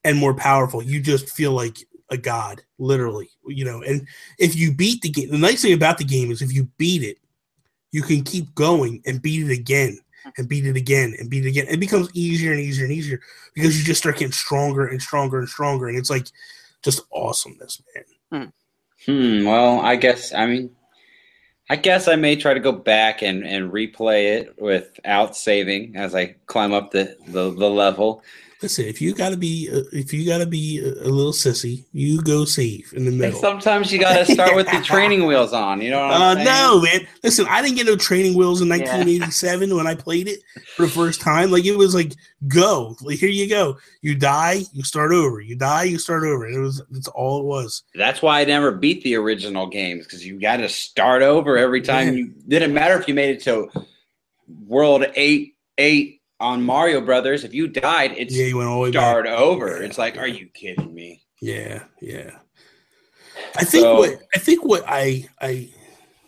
and 0.05 0.17
more 0.17 0.33
powerful, 0.33 0.81
you 0.81 1.01
just 1.01 1.29
feel 1.29 1.51
like 1.51 1.77
a 2.09 2.15
god, 2.17 2.61
literally. 2.77 3.29
You 3.45 3.65
know, 3.65 3.81
and 3.81 4.07
if 4.37 4.55
you 4.55 4.71
beat 4.73 5.01
the 5.01 5.09
game, 5.09 5.29
the 5.29 5.37
nice 5.37 5.61
thing 5.61 5.73
about 5.73 5.97
the 5.97 6.05
game 6.05 6.31
is 6.31 6.41
if 6.41 6.53
you 6.53 6.69
beat 6.77 7.03
it, 7.03 7.17
you 7.91 8.01
can 8.01 8.23
keep 8.23 8.53
going 8.55 9.01
and 9.05 9.21
beat 9.21 9.49
it 9.49 9.51
again 9.53 9.99
and 10.37 10.47
beat 10.47 10.65
it 10.65 10.77
again 10.77 11.15
and 11.19 11.29
beat 11.29 11.45
it 11.45 11.49
again. 11.49 11.65
It 11.69 11.79
becomes 11.81 12.09
easier 12.13 12.51
and 12.53 12.61
easier 12.61 12.85
and 12.85 12.93
easier 12.93 13.19
because 13.53 13.77
you 13.77 13.83
just 13.83 13.99
start 13.99 14.17
getting 14.19 14.31
stronger 14.31 14.87
and 14.87 15.01
stronger 15.01 15.39
and 15.39 15.49
stronger, 15.49 15.89
and 15.89 15.97
it's 15.97 16.09
like 16.09 16.27
just 16.81 17.01
awesomeness, 17.11 17.81
man. 18.31 18.43
Hmm. 18.43 18.49
Hmm. 19.05 19.45
Well, 19.45 19.79
I 19.79 19.95
guess 19.95 20.33
I 20.33 20.45
mean, 20.45 20.71
I 21.69 21.75
guess 21.75 22.07
I 22.07 22.15
may 22.15 22.35
try 22.35 22.55
to 22.55 22.59
go 22.59 22.71
back 22.71 23.21
and, 23.21 23.45
and 23.45 23.71
replay 23.71 24.39
it 24.39 24.59
without 24.59 25.37
saving 25.37 25.95
as 25.95 26.15
I 26.15 26.35
climb 26.47 26.73
up 26.73 26.91
the, 26.91 27.15
the, 27.27 27.51
the 27.51 27.69
level. 27.69 28.23
Listen, 28.61 28.85
if 28.85 28.99
you 29.01 29.13
gotta 29.13 29.37
be, 29.37 29.69
uh, 29.71 29.83
if 29.93 30.11
you 30.11 30.25
gotta 30.25 30.45
be 30.45 30.79
a, 30.79 30.89
a 30.89 31.07
little 31.07 31.31
sissy, 31.31 31.85
you 31.93 32.21
go 32.21 32.43
safe 32.43 32.91
in 32.91 33.05
the 33.05 33.09
And 33.11 33.17
middle. 33.17 33.39
sometimes 33.39 33.89
you 33.93 33.99
got 33.99 34.25
to 34.25 34.33
start 34.33 34.53
with 34.53 34.69
the 34.69 34.81
training 34.83 35.25
wheels 35.25 35.53
on. 35.53 35.81
You 35.81 35.91
know 35.91 36.05
what 36.05 36.11
Uh, 36.19 36.23
I'm 36.25 36.35
saying? 36.37 36.45
no, 36.45 36.81
man. 36.81 37.07
Listen, 37.23 37.45
I 37.49 37.61
didn't 37.61 37.77
get 37.77 37.85
no 37.85 37.95
training 37.95 38.33
wheels 38.37 38.59
in 38.61 38.67
1987 38.67 39.73
when 39.73 39.87
I 39.87 39.95
played 39.95 40.27
it 40.27 40.39
for 40.75 40.81
the 40.87 40.91
first 40.91 41.21
time. 41.21 41.51
Like 41.51 41.63
it 41.63 41.77
was 41.77 41.95
like, 41.95 42.11
go, 42.49 42.97
like 43.01 43.17
here 43.19 43.29
you 43.29 43.47
go. 43.47 43.77
You 44.01 44.15
die, 44.15 44.63
you 44.73 44.83
start 44.83 45.13
over. 45.13 45.39
You 45.39 45.55
die, 45.55 45.83
you 45.83 45.97
start 45.97 46.23
over. 46.23 46.45
It 46.45 46.59
was 46.59 46.81
that's 46.91 47.07
all 47.07 47.39
it 47.39 47.45
was. 47.45 47.83
That's 47.95 48.21
why 48.21 48.41
I 48.41 48.43
never 48.45 48.71
beat 48.73 49.03
the 49.03 49.15
original 49.15 49.67
games 49.67 50.03
because 50.05 50.25
you 50.25 50.37
got 50.37 50.57
to 50.57 50.67
start 50.67 51.21
over 51.21 51.57
every 51.57 51.81
time. 51.81 52.07
Yeah. 52.07 52.13
You 52.13 52.33
didn't 52.49 52.73
matter 52.73 52.99
if 52.99 53.07
you 53.07 53.13
made 53.13 53.29
it 53.37 53.41
to 53.43 53.69
World 54.67 55.05
Eight 55.15 55.55
Eight 55.77 56.18
on 56.39 56.63
Mario 56.63 57.01
Brothers. 57.01 57.43
If 57.43 57.53
you 57.53 57.67
died, 57.67 58.13
it's 58.17 58.35
Yeah, 58.35 58.45
you 58.45 58.57
went 58.57 58.69
all 58.69 58.77
the 58.77 58.83
way 58.83 58.91
back. 58.91 59.01
start 59.01 59.27
over. 59.27 59.79
Yeah. 59.79 59.85
It's 59.87 59.97
like, 59.97 60.17
are 60.17 60.27
you 60.27 60.47
kidding 60.53 60.93
me? 60.93 61.23
Yeah, 61.41 61.83
yeah. 62.01 62.31
I 63.55 63.63
think 63.63 63.83
So- 63.83 63.97
what 63.99 64.19
I 64.35 64.39
think 64.39 64.63
what 64.65 64.83
I 64.87 65.27
I 65.41 65.69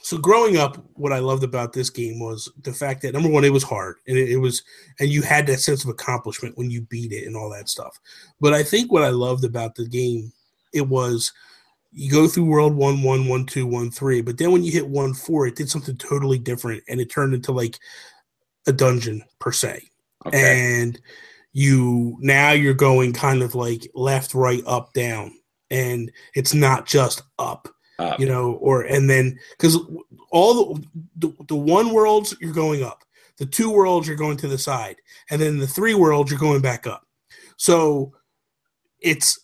so 0.03 0.17
growing 0.17 0.57
up, 0.57 0.83
what 0.93 1.13
I 1.13 1.19
loved 1.19 1.43
about 1.43 1.73
this 1.73 1.91
game 1.91 2.19
was 2.19 2.51
the 2.63 2.73
fact 2.73 3.03
that 3.03 3.13
number 3.13 3.29
one, 3.29 3.43
it 3.45 3.53
was 3.53 3.61
hard 3.63 3.97
and 4.07 4.17
it, 4.17 4.31
it 4.31 4.37
was 4.37 4.63
and 4.99 5.09
you 5.09 5.21
had 5.21 5.45
that 5.47 5.59
sense 5.59 5.83
of 5.83 5.89
accomplishment 5.91 6.57
when 6.57 6.71
you 6.71 6.81
beat 6.81 7.11
it 7.11 7.27
and 7.27 7.35
all 7.35 7.49
that 7.51 7.69
stuff. 7.69 7.99
But 8.39 8.53
I 8.53 8.63
think 8.63 8.91
what 8.91 9.03
I 9.03 9.09
loved 9.09 9.43
about 9.43 9.75
the 9.75 9.85
game, 9.87 10.33
it 10.73 10.87
was 10.87 11.31
you 11.93 12.09
go 12.09 12.27
through 12.27 12.45
world 12.45 12.73
one, 12.73 13.03
one, 13.03 13.27
one, 13.27 13.45
two, 13.45 13.67
one, 13.67 13.91
three, 13.91 14.21
but 14.21 14.37
then 14.37 14.51
when 14.51 14.63
you 14.63 14.71
hit 14.71 14.87
one 14.87 15.13
four, 15.13 15.45
it 15.45 15.55
did 15.57 15.69
something 15.69 15.97
totally 15.97 16.39
different 16.39 16.81
and 16.87 16.99
it 17.01 17.11
turned 17.11 17.33
into 17.33 17.51
like 17.51 17.77
a 18.65 18.71
dungeon 18.71 19.21
per 19.39 19.51
se 19.51 19.90
Okay. 20.25 20.81
and 20.81 21.01
you 21.53 22.17
now 22.19 22.51
you're 22.51 22.73
going 22.73 23.11
kind 23.13 23.41
of 23.41 23.55
like 23.55 23.89
left 23.93 24.33
right 24.33 24.63
up 24.65 24.93
down 24.93 25.33
and 25.69 26.11
it's 26.35 26.53
not 26.53 26.85
just 26.85 27.23
up 27.39 27.67
Up. 27.99 28.19
you 28.19 28.25
know 28.25 28.53
or 28.53 28.83
and 28.83 29.09
then 29.09 29.37
because 29.57 29.77
all 30.31 30.75
the, 30.75 30.87
the 31.17 31.33
the 31.47 31.55
one 31.55 31.91
worlds 31.91 32.35
you're 32.39 32.53
going 32.53 32.83
up 32.83 33.03
the 33.37 33.45
two 33.45 33.69
worlds 33.71 34.07
you're 34.07 34.15
going 34.17 34.37
to 34.37 34.47
the 34.47 34.57
side 34.57 34.97
and 35.29 35.41
then 35.41 35.57
the 35.57 35.67
three 35.67 35.93
worlds 35.95 36.29
you're 36.31 36.39
going 36.39 36.61
back 36.61 36.87
up 36.87 37.05
so 37.57 38.13
it's 38.99 39.39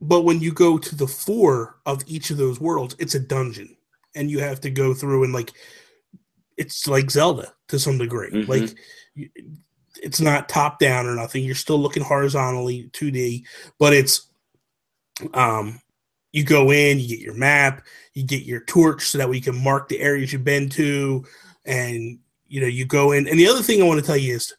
but 0.00 0.22
when 0.22 0.40
you 0.40 0.52
go 0.52 0.78
to 0.78 0.94
the 0.94 1.06
four 1.06 1.76
of 1.84 2.02
each 2.06 2.30
of 2.30 2.36
those 2.38 2.60
worlds 2.60 2.96
it's 2.98 3.14
a 3.14 3.20
dungeon 3.20 3.76
and 4.14 4.30
you 4.30 4.38
have 4.38 4.60
to 4.60 4.70
go 4.70 4.94
through 4.94 5.24
and 5.24 5.32
like 5.32 5.52
it's 6.56 6.86
like 6.88 7.10
zelda 7.10 7.52
to 7.68 7.78
some 7.78 7.98
degree 7.98 8.30
Mhm. 8.30 8.48
like 8.48 8.76
it's 10.02 10.20
not 10.20 10.48
top 10.48 10.78
down 10.78 11.06
or 11.06 11.14
nothing. 11.14 11.44
You're 11.44 11.54
still 11.54 11.78
looking 11.78 12.02
horizontally 12.02 12.90
2d 12.92 13.44
but 13.78 13.92
it's 13.92 14.28
um 15.34 15.80
you 16.32 16.44
go 16.44 16.70
in 16.70 16.98
you 16.98 17.08
get 17.08 17.18
your 17.18 17.34
map 17.34 17.84
you 18.14 18.22
get 18.24 18.44
your 18.44 18.60
torch 18.64 19.02
so 19.08 19.18
that 19.18 19.28
we 19.28 19.40
can 19.40 19.56
mark 19.62 19.88
the 19.88 20.00
areas 20.00 20.32
you've 20.32 20.44
been 20.44 20.68
to 20.68 21.24
and 21.66 22.18
you 22.46 22.60
know 22.60 22.66
you 22.66 22.86
go 22.86 23.12
in. 23.12 23.28
And 23.28 23.38
the 23.38 23.48
other 23.48 23.62
thing 23.62 23.82
i 23.82 23.86
want 23.86 24.00
to 24.00 24.06
tell 24.06 24.16
you 24.16 24.34
is 24.36 24.54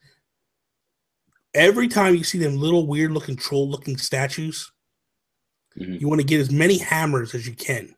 every 1.53 1.87
time 1.87 2.15
you 2.15 2.23
see 2.23 2.37
them 2.37 2.57
little 2.57 2.85
weird 2.87 3.11
looking 3.11 3.35
troll 3.35 3.69
looking 3.69 3.97
statues 3.97 4.71
Mhm. 5.79 5.99
you 6.01 6.07
want 6.09 6.19
to 6.19 6.27
get 6.27 6.41
as 6.41 6.51
many 6.51 6.77
hammers 6.77 7.33
as 7.33 7.47
you 7.47 7.53
can. 7.55 7.95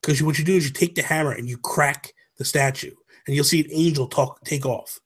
Because 0.00 0.22
what 0.22 0.38
you 0.40 0.44
do 0.44 0.56
is 0.56 0.64
you 0.66 0.72
take 0.72 0.96
the 0.96 1.02
hammer 1.02 1.30
and 1.30 1.48
you 1.48 1.56
crack 1.56 2.12
the 2.36 2.44
statue 2.44 2.90
and 3.26 3.34
you'll 3.36 3.44
see 3.44 3.60
an 3.60 3.70
angel 3.70 4.08
talk 4.08 4.44
take 4.44 4.66
off 4.66 4.98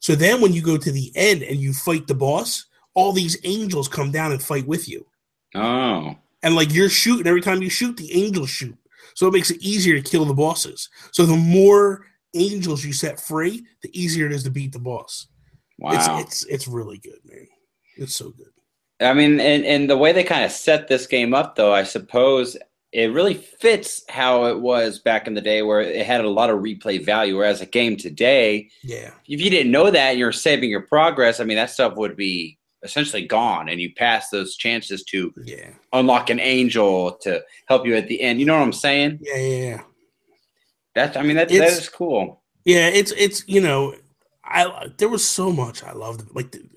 so 0.00 0.14
then 0.14 0.40
when 0.40 0.52
you 0.52 0.62
go 0.62 0.76
to 0.76 0.92
the 0.92 1.10
end 1.14 1.42
and 1.42 1.58
you 1.58 1.72
fight 1.72 2.06
the 2.06 2.14
boss 2.14 2.66
all 2.94 3.12
these 3.12 3.36
angels 3.44 3.88
come 3.88 4.10
down 4.10 4.32
and 4.32 4.42
fight 4.42 4.66
with 4.66 4.88
you 4.88 5.06
Oh. 5.54 6.14
and 6.42 6.54
like 6.54 6.72
you're 6.74 6.88
shooting 6.88 7.26
every 7.26 7.40
time 7.40 7.62
you 7.62 7.70
shoot 7.70 7.96
the 7.96 8.12
angels 8.12 8.50
shoot 8.50 8.76
so 9.14 9.26
it 9.26 9.32
makes 9.32 9.50
it 9.50 9.62
easier 9.62 10.00
to 10.00 10.10
kill 10.10 10.24
the 10.24 10.34
bosses 10.34 10.88
so 11.12 11.24
the 11.24 11.36
more 11.36 12.06
angels 12.34 12.84
you 12.84 12.92
set 12.92 13.18
free, 13.18 13.64
the 13.82 13.98
easier 13.98 14.26
it 14.26 14.32
is 14.32 14.42
to 14.44 14.50
beat 14.50 14.70
the 14.72 14.78
boss. 14.78 15.28
Wow. 15.78 15.92
It's 15.92 16.08
it's 16.08 16.44
it's 16.44 16.68
really 16.68 16.98
good, 16.98 17.18
man. 17.24 17.46
It's 17.96 18.14
so 18.14 18.30
good. 18.30 18.50
I 19.00 19.14
mean, 19.14 19.40
and, 19.40 19.64
and 19.64 19.88
the 19.88 19.96
way 19.96 20.12
they 20.12 20.24
kind 20.24 20.44
of 20.44 20.50
set 20.52 20.88
this 20.88 21.06
game 21.06 21.32
up, 21.32 21.56
though, 21.56 21.72
I 21.72 21.84
suppose 21.84 22.56
it 22.92 23.12
really 23.12 23.34
fits 23.34 24.02
how 24.08 24.46
it 24.46 24.58
was 24.58 24.98
back 24.98 25.26
in 25.26 25.34
the 25.34 25.40
day 25.40 25.62
where 25.62 25.80
it 25.80 26.06
had 26.06 26.24
a 26.24 26.28
lot 26.28 26.48
of 26.50 26.60
replay 26.60 27.04
value. 27.04 27.36
Whereas 27.36 27.60
a 27.60 27.66
game 27.66 27.96
today, 27.96 28.70
Yeah. 28.82 29.10
if 29.26 29.40
you 29.40 29.50
didn't 29.50 29.70
know 29.72 29.90
that 29.90 30.10
and 30.10 30.18
you're 30.18 30.32
saving 30.32 30.70
your 30.70 30.80
progress, 30.82 31.38
I 31.40 31.44
mean, 31.44 31.56
that 31.56 31.70
stuff 31.70 31.96
would 31.96 32.16
be 32.16 32.58
essentially 32.82 33.26
gone 33.26 33.68
and 33.68 33.80
you 33.80 33.92
pass 33.94 34.30
those 34.30 34.56
chances 34.56 35.02
to 35.04 35.34
Yeah. 35.44 35.70
unlock 35.92 36.30
an 36.30 36.40
angel 36.40 37.12
to 37.22 37.42
help 37.66 37.86
you 37.86 37.94
at 37.96 38.08
the 38.08 38.20
end. 38.22 38.40
You 38.40 38.46
know 38.46 38.56
what 38.56 38.62
I'm 38.62 38.72
saying? 38.72 39.18
Yeah, 39.20 39.36
yeah, 39.36 39.64
yeah. 39.70 39.82
That's, 40.94 41.16
I 41.16 41.22
mean, 41.22 41.36
that, 41.36 41.48
that 41.48 41.68
is 41.68 41.88
cool. 41.88 42.42
Yeah, 42.64 42.88
it's 42.88 43.12
it's 43.12 43.44
you 43.46 43.60
know, 43.60 43.94
I 44.44 44.88
there 44.98 45.08
was 45.08 45.24
so 45.26 45.52
much 45.52 45.82
I 45.82 45.92
loved 45.92 46.26
like, 46.34 46.50
the, 46.52 46.68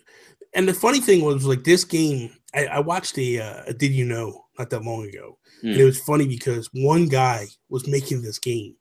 and 0.53 0.68
the 0.68 0.74
funny 0.74 0.99
thing 0.99 1.24
was 1.24 1.45
like 1.45 1.64
this 1.64 1.84
game. 1.84 2.32
I, 2.53 2.66
I 2.66 2.80
watched 2.80 3.18
a, 3.18 3.39
uh, 3.39 3.72
Did 3.78 3.91
You 3.93 4.05
Know 4.05 4.45
not 4.59 4.70
that 4.70 4.84
long 4.84 5.05
ago, 5.05 5.38
and 5.62 5.76
Hmm. 5.76 5.82
it 5.82 5.84
was 5.84 5.99
funny 5.99 6.28
because 6.28 6.70
one 6.74 7.07
guy 7.07 7.47
was 7.70 7.88
making 7.88 8.22
this 8.22 8.39
game, 8.39 8.76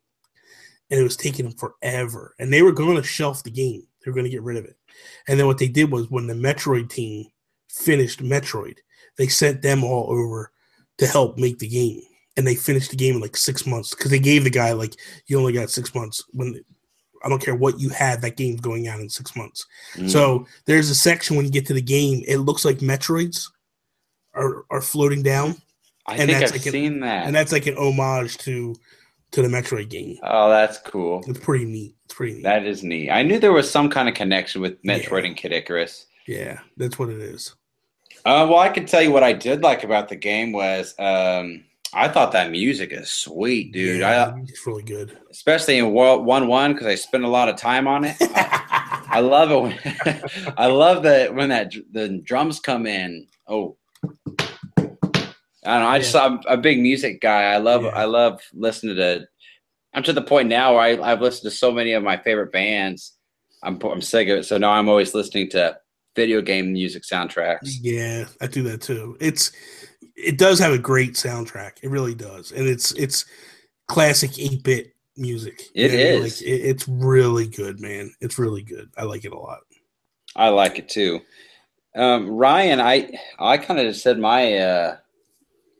and 0.90 1.00
it 1.00 1.02
was 1.02 1.16
taking 1.16 1.44
them 1.46 1.54
forever, 1.54 2.34
and 2.38 2.52
they 2.52 2.62
were 2.62 2.72
going 2.72 2.96
to 2.96 3.02
shelf 3.02 3.42
the 3.42 3.50
game. 3.50 3.82
They 4.04 4.10
were 4.10 4.14
going 4.14 4.24
to 4.24 4.30
get 4.30 4.42
rid 4.42 4.56
of 4.56 4.64
it, 4.64 4.76
and 5.28 5.38
then 5.38 5.46
what 5.46 5.58
they 5.58 5.68
did 5.68 5.90
was 5.90 6.10
when 6.10 6.26
the 6.26 6.34
Metroid 6.34 6.88
team 6.90 7.26
finished 7.68 8.22
Metroid, 8.22 8.78
they 9.16 9.28
sent 9.28 9.62
them 9.62 9.84
all 9.84 10.10
over 10.10 10.52
to 10.98 11.06
help 11.06 11.38
make 11.38 11.58
the 11.58 11.68
game. 11.68 12.02
And 12.36 12.46
they 12.46 12.54
finished 12.54 12.90
the 12.90 12.96
game 12.96 13.16
in 13.16 13.20
like 13.20 13.36
six 13.36 13.66
months 13.66 13.94
because 13.94 14.10
they 14.10 14.18
gave 14.18 14.44
the 14.44 14.50
guy 14.50 14.72
like 14.72 14.94
you 15.26 15.38
only 15.38 15.52
got 15.52 15.68
six 15.68 15.94
months 15.94 16.24
when 16.30 16.62
I 17.22 17.28
don't 17.28 17.42
care 17.42 17.54
what 17.54 17.78
you 17.78 17.90
had, 17.90 18.22
that 18.22 18.36
game's 18.36 18.60
going 18.60 18.88
out 18.88 19.00
in 19.00 19.10
six 19.10 19.36
months. 19.36 19.66
Mm. 19.96 20.08
So 20.08 20.46
there's 20.64 20.88
a 20.88 20.94
section 20.94 21.36
when 21.36 21.44
you 21.44 21.50
get 21.50 21.66
to 21.66 21.74
the 21.74 21.82
game, 21.82 22.22
it 22.26 22.38
looks 22.38 22.64
like 22.64 22.78
Metroids 22.78 23.46
are 24.34 24.64
are 24.70 24.80
floating 24.80 25.22
down, 25.22 25.60
I 26.10 26.16
and 26.16 26.26
think 26.26 26.38
that's 26.40 26.52
I've 26.52 26.58
like 26.58 26.66
a- 26.66 26.70
seen 26.70 27.00
that. 27.00 27.26
and 27.26 27.34
that's 27.34 27.52
like 27.52 27.66
an 27.66 27.76
homage 27.76 28.36
to 28.38 28.74
to 29.32 29.42
the 29.42 29.48
Metroid 29.48 29.88
game. 29.88 30.16
oh, 30.24 30.50
that's 30.50 30.78
cool. 30.78 31.22
It's 31.28 31.38
pretty 31.38 31.64
neat. 31.64 31.94
It's 32.04 32.14
pretty 32.14 32.34
neat. 32.34 32.42
That 32.42 32.66
is 32.66 32.82
neat. 32.82 33.10
I 33.10 33.22
knew 33.22 33.38
there 33.38 33.52
was 33.52 33.70
some 33.70 33.88
kind 33.88 34.08
of 34.08 34.14
connection 34.14 34.60
with 34.60 34.76
Yeah. 34.82 34.98
Metroid 34.98 35.24
and 35.24 35.36
Kid 35.36 35.52
Icarus. 35.52 36.06
yeah, 36.26 36.58
that's 36.76 36.98
what 36.98 37.08
it 37.10 37.20
is. 37.20 37.54
Uh, 38.24 38.46
well, 38.50 38.58
I 38.58 38.68
can 38.68 38.84
tell 38.86 39.00
you 39.00 39.12
what 39.12 39.22
I 39.22 39.32
did 39.32 39.62
like 39.62 39.82
about 39.84 40.08
the 40.08 40.16
game 40.16 40.52
was 40.52 40.94
um, 40.98 41.64
I 41.94 42.08
thought 42.08 42.32
that 42.32 42.50
music 42.50 42.92
is 42.92 43.08
sweet, 43.10 43.72
dude. 43.72 44.00
Yeah, 44.00 44.32
I, 44.36 44.40
it's 44.40 44.66
really 44.66 44.82
good. 44.82 45.16
especially 45.30 45.78
in 45.78 45.92
World 45.92 46.26
One 46.26 46.46
One 46.48 46.72
because 46.72 46.86
I 46.88 46.96
spent 46.96 47.24
a 47.24 47.28
lot 47.28 47.48
of 47.48 47.56
time 47.56 47.86
on 47.88 48.04
it. 48.04 48.16
I, 48.20 49.06
I 49.12 49.20
love 49.20 49.50
it. 49.52 49.60
When, 50.04 50.54
I 50.58 50.66
love 50.66 51.02
that 51.04 51.34
when 51.34 51.48
that 51.50 51.72
the 51.92 52.18
drums 52.18 52.58
come 52.60 52.86
in. 52.86 53.26
Oh, 53.48 53.76
I 55.64 55.74
don't 55.74 55.82
know. 55.82 55.88
I 55.88 55.98
just 55.98 56.16
I'm 56.16 56.40
a 56.48 56.56
big 56.56 56.80
music 56.80 57.20
guy. 57.20 57.52
I 57.52 57.58
love 57.58 57.82
Yeah. 57.82 57.90
I 57.90 58.04
love 58.04 58.40
listening 58.52 58.96
to. 58.96 59.26
I'm 59.92 60.02
to 60.04 60.12
the 60.12 60.22
point 60.22 60.48
now 60.48 60.74
where 60.74 60.82
I, 60.82 61.12
I've 61.12 61.20
listened 61.20 61.50
to 61.50 61.56
so 61.56 61.72
many 61.72 61.92
of 61.92 62.02
my 62.02 62.16
favorite 62.16 62.52
bands. 62.52 63.16
I'm 63.62 63.78
I'm 63.82 64.00
sick 64.00 64.28
of 64.28 64.38
it. 64.38 64.44
So 64.44 64.56
now 64.56 64.70
I'm 64.70 64.88
always 64.88 65.14
listening 65.14 65.50
to 65.50 65.78
video 66.16 66.40
game 66.40 66.72
music 66.72 67.02
soundtracks. 67.02 67.72
Yeah, 67.80 68.24
I 68.40 68.46
do 68.46 68.62
that 68.64 68.80
too. 68.80 69.16
It's 69.20 69.52
it 70.16 70.38
does 70.38 70.58
have 70.58 70.72
a 70.72 70.78
great 70.78 71.14
soundtrack. 71.14 71.72
It 71.82 71.90
really 71.90 72.14
does, 72.14 72.52
and 72.52 72.66
it's 72.66 72.92
it's 72.92 73.24
classic 73.88 74.38
eight 74.38 74.62
bit 74.62 74.94
music. 75.16 75.62
It 75.74 75.88
know 75.88 75.96
what 75.96 76.06
I 76.06 76.10
mean? 76.12 76.22
is. 76.24 76.40
Like, 76.40 76.48
it, 76.48 76.60
it's 76.62 76.88
really 76.88 77.48
good, 77.48 77.80
man. 77.80 78.12
It's 78.20 78.38
really 78.38 78.62
good. 78.62 78.90
I 78.96 79.04
like 79.04 79.24
it 79.24 79.32
a 79.32 79.38
lot. 79.38 79.60
I 80.36 80.48
like 80.48 80.78
it 80.78 80.88
too. 80.88 81.20
Um, 81.96 82.28
Ryan, 82.30 82.80
I 82.80 83.10
I 83.38 83.58
kind 83.58 83.80
of 83.80 83.86
just 83.86 84.02
said 84.02 84.18
my 84.18 84.54
uh, 84.58 84.96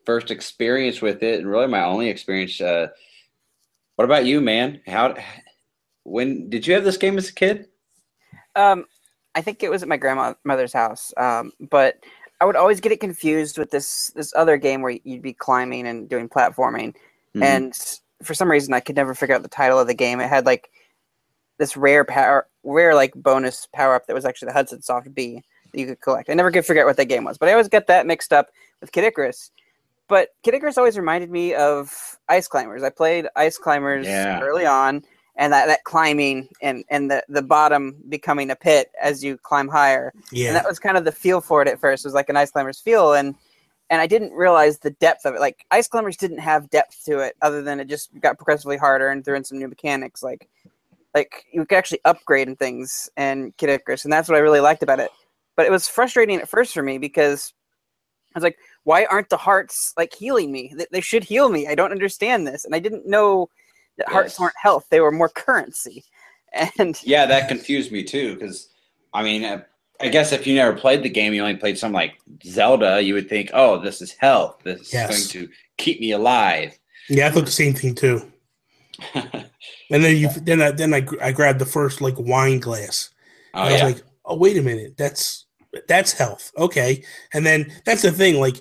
first 0.06 0.30
experience 0.30 1.00
with 1.02 1.22
it, 1.22 1.40
and 1.40 1.48
really 1.50 1.66
my 1.66 1.84
only 1.84 2.08
experience. 2.08 2.60
Uh, 2.60 2.88
what 3.96 4.04
about 4.04 4.24
you, 4.24 4.40
man? 4.40 4.80
How 4.86 5.14
when 6.04 6.48
did 6.48 6.66
you 6.66 6.74
have 6.74 6.84
this 6.84 6.96
game 6.96 7.18
as 7.18 7.28
a 7.28 7.34
kid? 7.34 7.68
Um, 8.56 8.86
I 9.34 9.42
think 9.42 9.62
it 9.62 9.70
was 9.70 9.82
at 9.82 9.88
my 9.88 9.96
grandmother's 9.96 10.72
house. 10.72 11.12
Um, 11.16 11.52
but 11.60 11.96
I 12.40 12.44
would 12.46 12.56
always 12.56 12.80
get 12.80 12.92
it 12.92 13.00
confused 13.00 13.58
with 13.58 13.70
this 13.70 14.10
this 14.16 14.32
other 14.34 14.56
game 14.56 14.82
where 14.82 14.98
you'd 15.04 15.22
be 15.22 15.34
climbing 15.34 15.86
and 15.86 16.08
doing 16.08 16.28
platforming, 16.28 16.94
Mhm. 17.36 17.42
and 17.42 17.98
for 18.22 18.34
some 18.34 18.50
reason 18.50 18.74
I 18.74 18.80
could 18.80 18.96
never 18.96 19.14
figure 19.14 19.34
out 19.34 19.42
the 19.42 19.48
title 19.48 19.78
of 19.78 19.86
the 19.86 19.94
game. 19.94 20.20
It 20.20 20.28
had 20.28 20.46
like 20.46 20.70
this 21.58 21.76
rare 21.76 22.04
power, 22.04 22.48
rare 22.64 22.94
like 22.94 23.12
bonus 23.14 23.68
power 23.74 23.94
up 23.94 24.06
that 24.06 24.14
was 24.14 24.24
actually 24.24 24.46
the 24.46 24.54
Hudson 24.54 24.80
Soft 24.82 25.14
bee 25.14 25.42
that 25.72 25.78
you 25.80 25.86
could 25.86 26.00
collect. 26.00 26.30
I 26.30 26.34
never 26.34 26.50
could 26.50 26.64
figure 26.64 26.82
out 26.82 26.86
what 26.86 26.96
that 26.96 27.04
game 27.04 27.24
was, 27.24 27.36
but 27.36 27.48
I 27.48 27.52
always 27.52 27.68
get 27.68 27.86
that 27.88 28.06
mixed 28.06 28.32
up 28.32 28.48
with 28.80 28.92
Kid 28.92 29.04
Icarus. 29.04 29.50
But 30.10 30.30
Kid 30.42 30.54
Icarus 30.54 30.76
always 30.76 30.98
reminded 30.98 31.30
me 31.30 31.54
of 31.54 32.18
Ice 32.28 32.48
Climbers. 32.48 32.82
I 32.82 32.90
played 32.90 33.26
Ice 33.36 33.56
Climbers 33.56 34.06
Yeah. 34.08 34.40
early 34.42 34.66
on, 34.66 35.04
and 35.36 35.52
that, 35.52 35.66
that 35.66 35.84
climbing 35.84 36.48
and, 36.60 36.84
and 36.90 37.08
the, 37.08 37.24
the 37.28 37.42
bottom 37.42 37.96
becoming 38.08 38.50
a 38.50 38.56
pit 38.56 38.90
as 39.00 39.22
you 39.22 39.38
climb 39.38 39.68
higher. 39.68 40.12
And 40.16 40.24
Yeah, 40.32 40.52
that 40.52 40.66
was 40.68 40.80
kind 40.80 40.96
of 40.98 41.04
the 41.04 41.12
feel 41.12 41.40
for 41.40 41.62
it 41.62 41.68
at 41.68 41.78
first. 41.80 42.04
It 42.04 42.08
was 42.08 42.14
like 42.14 42.28
an 42.28 42.36
Ice 42.36 42.50
Climbers 42.50 42.80
feel, 42.80 43.14
and 43.14 43.34
and 43.88 44.00
I 44.00 44.06
didn't 44.06 44.32
realize 44.32 44.78
the 44.78 44.90
depth 44.90 45.24
of 45.24 45.34
it. 45.34 45.40
Like 45.40 45.64
Ice 45.70 45.88
Climbers 45.88 46.16
didn't 46.16 46.38
have 46.38 46.70
depth 46.70 47.04
to 47.06 47.20
it, 47.20 47.36
other 47.40 47.62
than 47.62 47.80
it 47.80 47.86
just 47.88 48.10
got 48.20 48.36
progressively 48.36 48.76
harder 48.76 49.08
and 49.08 49.24
threw 49.24 49.36
in 49.36 49.44
some 49.44 49.58
new 49.58 49.68
mechanics. 49.68 50.22
Like 50.24 50.48
like 51.14 51.44
you 51.52 51.64
could 51.64 51.78
actually 51.78 52.00
upgrade 52.04 52.48
and 52.48 52.58
things 52.58 53.08
and 53.16 53.56
Kid 53.56 53.70
Icarus, 53.70 54.04
and 54.04 54.12
that's 54.12 54.28
what 54.28 54.36
I 54.36 54.40
really 54.40 54.60
liked 54.60 54.82
about 54.82 54.98
it. 54.98 55.10
But 55.56 55.66
it 55.66 55.72
was 55.72 55.86
frustrating 55.86 56.40
at 56.40 56.48
first 56.48 56.74
for 56.74 56.82
me 56.82 56.98
because 56.98 57.52
I 58.34 58.38
was 58.38 58.44
like, 58.44 58.58
why 58.90 59.04
aren't 59.04 59.28
the 59.28 59.36
hearts 59.36 59.92
like 59.96 60.12
healing 60.12 60.50
me? 60.50 60.74
They, 60.76 60.86
they 60.90 61.00
should 61.00 61.22
heal 61.22 61.48
me. 61.48 61.68
I 61.68 61.76
don't 61.76 61.92
understand 61.92 62.44
this, 62.44 62.64
and 62.64 62.74
I 62.74 62.80
didn't 62.80 63.06
know 63.06 63.48
that 63.98 64.08
hearts 64.08 64.40
weren't 64.40 64.54
health; 64.60 64.86
they 64.90 65.00
were 65.00 65.12
more 65.12 65.28
currency. 65.28 66.04
And 66.80 67.00
Yeah, 67.04 67.26
that 67.26 67.46
confused 67.46 67.92
me 67.92 68.02
too. 68.02 68.34
Because 68.34 68.70
I 69.14 69.22
mean, 69.22 69.44
uh, 69.44 69.62
I 70.00 70.08
guess 70.08 70.32
if 70.32 70.48
you 70.48 70.56
never 70.56 70.76
played 70.76 71.04
the 71.04 71.08
game, 71.08 71.32
you 71.32 71.42
only 71.42 71.56
played 71.56 71.78
something 71.78 71.94
like 71.94 72.14
Zelda, 72.44 73.00
you 73.00 73.14
would 73.14 73.28
think, 73.28 73.50
"Oh, 73.54 73.78
this 73.78 74.02
is 74.02 74.10
health. 74.10 74.58
This 74.64 74.92
Yes. 74.92 75.10
is 75.10 75.28
going 75.32 75.46
to 75.46 75.52
keep 75.76 76.00
me 76.00 76.10
alive." 76.10 76.76
yeah. 77.08 77.28
I 77.28 77.30
thought 77.30 77.44
the 77.44 77.52
same 77.62 77.74
thing 77.74 77.94
too. 77.94 78.32
And 79.92 80.02
then 80.04 80.16
you 80.16 80.28
then 80.28 80.60
I 80.60 80.70
then 80.72 80.92
I, 80.94 81.06
I 81.22 81.32
grabbed 81.32 81.60
the 81.60 81.66
first 81.78 82.00
like 82.00 82.18
wine 82.18 82.58
glass. 82.58 83.10
oh 83.54 83.60
And 83.60 83.68
I 83.70 83.72
was 83.72 83.82
yeah, 83.82 83.86
like, 83.88 84.02
oh 84.24 84.36
wait 84.36 84.56
a 84.56 84.62
minute, 84.62 84.96
that's 84.96 85.46
that's 85.88 86.12
health. 86.12 86.52
Okay. 86.56 87.04
And 87.32 87.46
then 87.46 87.72
that's 87.84 88.02
the 88.02 88.10
thing, 88.12 88.40
like 88.40 88.60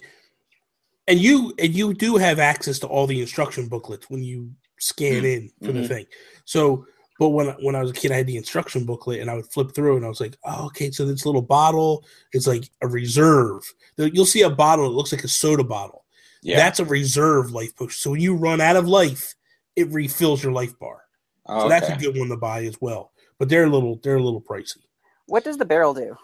and 1.10 1.20
you 1.20 1.54
and 1.60 1.74
you 1.74 1.94
do 1.94 2.16
have 2.18 2.40
access 2.40 2.80
to 2.80 2.88
all 2.88 3.08
the 3.08 3.20
instruction 3.20 3.68
booklets 3.68 4.10
when 4.10 4.24
you 4.24 4.52
scan 4.80 5.26
in 5.26 5.52
for 5.64 5.74
the 5.74 5.82
Mhm. 5.82 5.88
thing. 5.88 6.06
So 6.46 6.86
but 7.20 7.30
when 7.30 7.48
when 7.62 7.76
I 7.76 7.82
was 7.82 7.92
a 7.92 7.94
kid, 7.94 8.14
I 8.14 8.16
had 8.18 8.28
the 8.28 8.38
instruction 8.38 8.86
booklet 8.86 9.20
and 9.20 9.30
I 9.30 9.34
would 9.36 9.52
flip 9.52 9.74
through 9.76 9.98
and 9.98 10.06
I 10.06 10.10
was 10.10 10.22
like, 10.22 10.38
oh, 10.46 10.68
okay, 10.68 10.90
so 10.92 11.06
this 11.06 11.26
little 11.26 11.42
bottle 11.42 12.06
is 12.34 12.48
like 12.48 12.70
a 12.82 12.88
reserve. 12.88 13.62
You'll 13.98 14.26
see 14.26 14.44
a 14.44 14.50
bottle 14.50 14.86
that 14.88 14.96
looks 14.96 15.12
like 15.12 15.26
a 15.26 15.28
soda 15.28 15.64
bottle. 15.66 16.06
yeah. 16.42 16.56
That's 16.56 16.80
a 16.80 16.86
reserve 16.86 17.52
life 17.52 17.76
potion. 17.76 17.98
So 17.98 18.12
when 18.12 18.22
you 18.22 18.36
run 18.36 18.62
out 18.62 18.78
of 18.78 18.88
life, 18.88 19.36
it 19.76 19.90
refills 19.92 20.42
your 20.42 20.54
life 20.54 20.78
bar. 20.80 21.02
Oh, 21.48 21.64
So 21.64 21.70
that's 21.70 21.90
a 21.90 21.98
good 21.98 22.18
one 22.18 22.30
to 22.30 22.38
buy 22.38 22.64
as 22.64 22.80
well. 22.80 23.12
But 23.38 23.50
they're 23.50 23.66
a 23.66 23.70
little 23.70 24.00
they're 24.02 24.16
a 24.16 24.24
little 24.24 24.42
pricey. 24.42 24.78
What 25.26 25.44
does 25.44 25.58
the 25.58 25.66
barrel 25.66 25.94
do? 25.94 26.16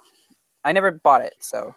I 0.64 0.72
never 0.72 0.92
bought 0.92 1.22
it, 1.22 1.34
so 1.40 1.76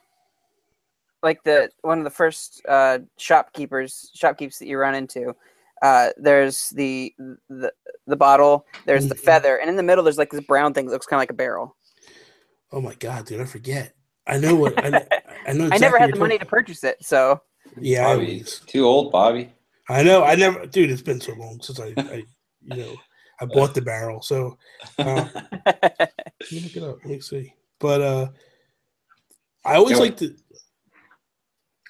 like 1.23 1.43
the 1.45 1.71
one 1.83 1.99
of 1.99 2.05
the 2.05 2.11
first 2.11 2.63
uh, 2.69 2.99
shopkeepers 3.17 4.11
shopkeepers 4.15 4.59
that 4.59 4.67
you 4.69 4.79
run 4.79 4.95
into. 4.95 5.35
Uh, 5.83 6.09
there's 6.17 6.71
the 6.71 7.15
the 7.49 7.73
the 8.07 8.17
bottle. 8.17 8.67
There's 8.87 9.09
the 9.09 9.15
Mhm. 9.15 9.21
feather, 9.21 9.57
and 9.57 9.69
in 9.71 9.77
the 9.77 9.83
middle 9.83 10.03
there's 10.05 10.19
like 10.19 10.31
this 10.31 10.45
brown 10.45 10.75
thing 10.75 10.87
that 10.87 10.93
looks 10.93 11.07
kind 11.07 11.19
of 11.19 11.23
like 11.23 11.31
a 11.31 11.35
barrel. 11.35 11.77
Oh 12.73 12.81
my 12.81 12.95
god, 12.95 13.27
dude! 13.27 13.41
I 13.41 13.45
forget. 13.45 13.95
I 14.27 14.39
know 14.39 14.55
what 14.57 14.79
I, 14.85 14.89
I 15.47 15.53
know. 15.53 15.67
Exactly 15.67 15.71
I 15.73 15.79
never 15.79 15.99
had 15.99 16.13
the 16.13 16.19
money 16.19 16.37
to 16.39 16.45
purchase 16.45 16.85
it, 16.85 16.99
so 17.03 17.41
talking- 17.69 17.85
Yeah, 17.85 18.09
I, 18.09 18.15
Bobby, 18.17 18.39
was. 18.41 18.61
too 18.67 18.85
old, 18.85 19.11
Bobby. 19.13 19.53
I 19.89 20.03
know. 20.03 20.23
I 20.23 20.35
never, 20.35 20.67
dude. 20.67 20.91
It's 20.91 21.01
been 21.01 21.21
so 21.21 21.33
long 21.35 21.61
since 21.63 21.81
I, 21.81 21.95
I 21.97 22.25
you 22.63 22.77
know, 22.77 22.95
I 23.41 23.47
bought 23.55 23.75
the 23.75 23.81
barrel. 23.81 24.21
So 24.21 24.59
uh, 24.99 25.29
let 25.65 26.13
me 26.53 26.61
look 26.61 26.77
it 26.77 26.83
up. 26.83 26.97
Let 26.99 27.07
me 27.07 27.21
see. 27.21 27.55
But 27.79 28.01
uh, 28.03 28.29
I 29.65 29.77
always 29.77 29.99
like 29.99 30.17
to. 30.19 30.35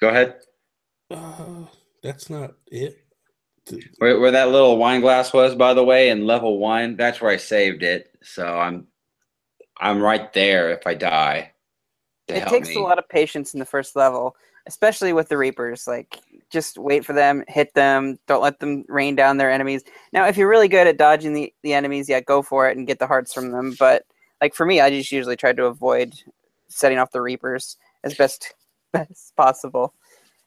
Go 0.01 0.09
ahead. 0.09 0.35
Uh, 1.11 1.65
that's 2.01 2.29
not 2.29 2.53
it. 2.67 2.97
Where, 3.97 4.19
where 4.19 4.31
that 4.31 4.49
little 4.49 4.77
wine 4.77 5.01
glass 5.01 5.33
was, 5.33 5.53
by 5.55 5.73
the 5.73 5.83
way, 5.83 6.09
in 6.09 6.25
level 6.25 6.57
one, 6.57 6.95
that's 6.95 7.21
where 7.21 7.31
I 7.31 7.37
saved 7.37 7.83
it. 7.83 8.11
So 8.23 8.45
I'm, 8.45 8.87
I'm 9.79 10.01
right 10.01 10.31
there 10.33 10.71
if 10.71 10.87
I 10.87 10.95
die. 10.95 11.51
it 12.27 12.47
takes 12.47 12.69
me. 12.69 12.75
a 12.75 12.79
lot 12.79 12.99
of 12.99 13.07
patience 13.09 13.53
in 13.53 13.59
the 13.59 13.65
first 13.65 13.95
level, 13.95 14.35
especially 14.65 15.13
with 15.13 15.29
the 15.29 15.37
Reapers. 15.37 15.87
Like, 15.87 16.19
just 16.49 16.77
wait 16.79 17.05
for 17.05 17.13
them, 17.13 17.43
hit 17.47 17.73
them, 17.75 18.17
don't 18.27 18.41
let 18.41 18.59
them 18.59 18.85
rain 18.87 19.15
down 19.15 19.37
their 19.37 19.51
enemies. 19.51 19.83
Now, 20.13 20.25
if 20.27 20.35
you're 20.35 20.49
really 20.49 20.67
good 20.67 20.87
at 20.87 20.97
dodging 20.97 21.33
the, 21.33 21.53
the 21.61 21.73
enemies, 21.73 22.09
yeah, 22.09 22.21
go 22.21 22.41
for 22.41 22.69
it 22.69 22.77
and 22.77 22.87
get 22.87 22.99
the 22.99 23.07
hearts 23.07 23.33
from 23.33 23.51
them. 23.51 23.75
But 23.77 24.03
like 24.41 24.55
for 24.55 24.65
me, 24.65 24.81
I 24.81 24.89
just 24.89 25.11
usually 25.11 25.35
try 25.35 25.53
to 25.53 25.65
avoid 25.65 26.15
setting 26.69 26.97
off 26.97 27.11
the 27.11 27.21
Reapers 27.21 27.77
as 28.03 28.15
best 28.15 28.53
best 28.93 29.35
possible. 29.35 29.93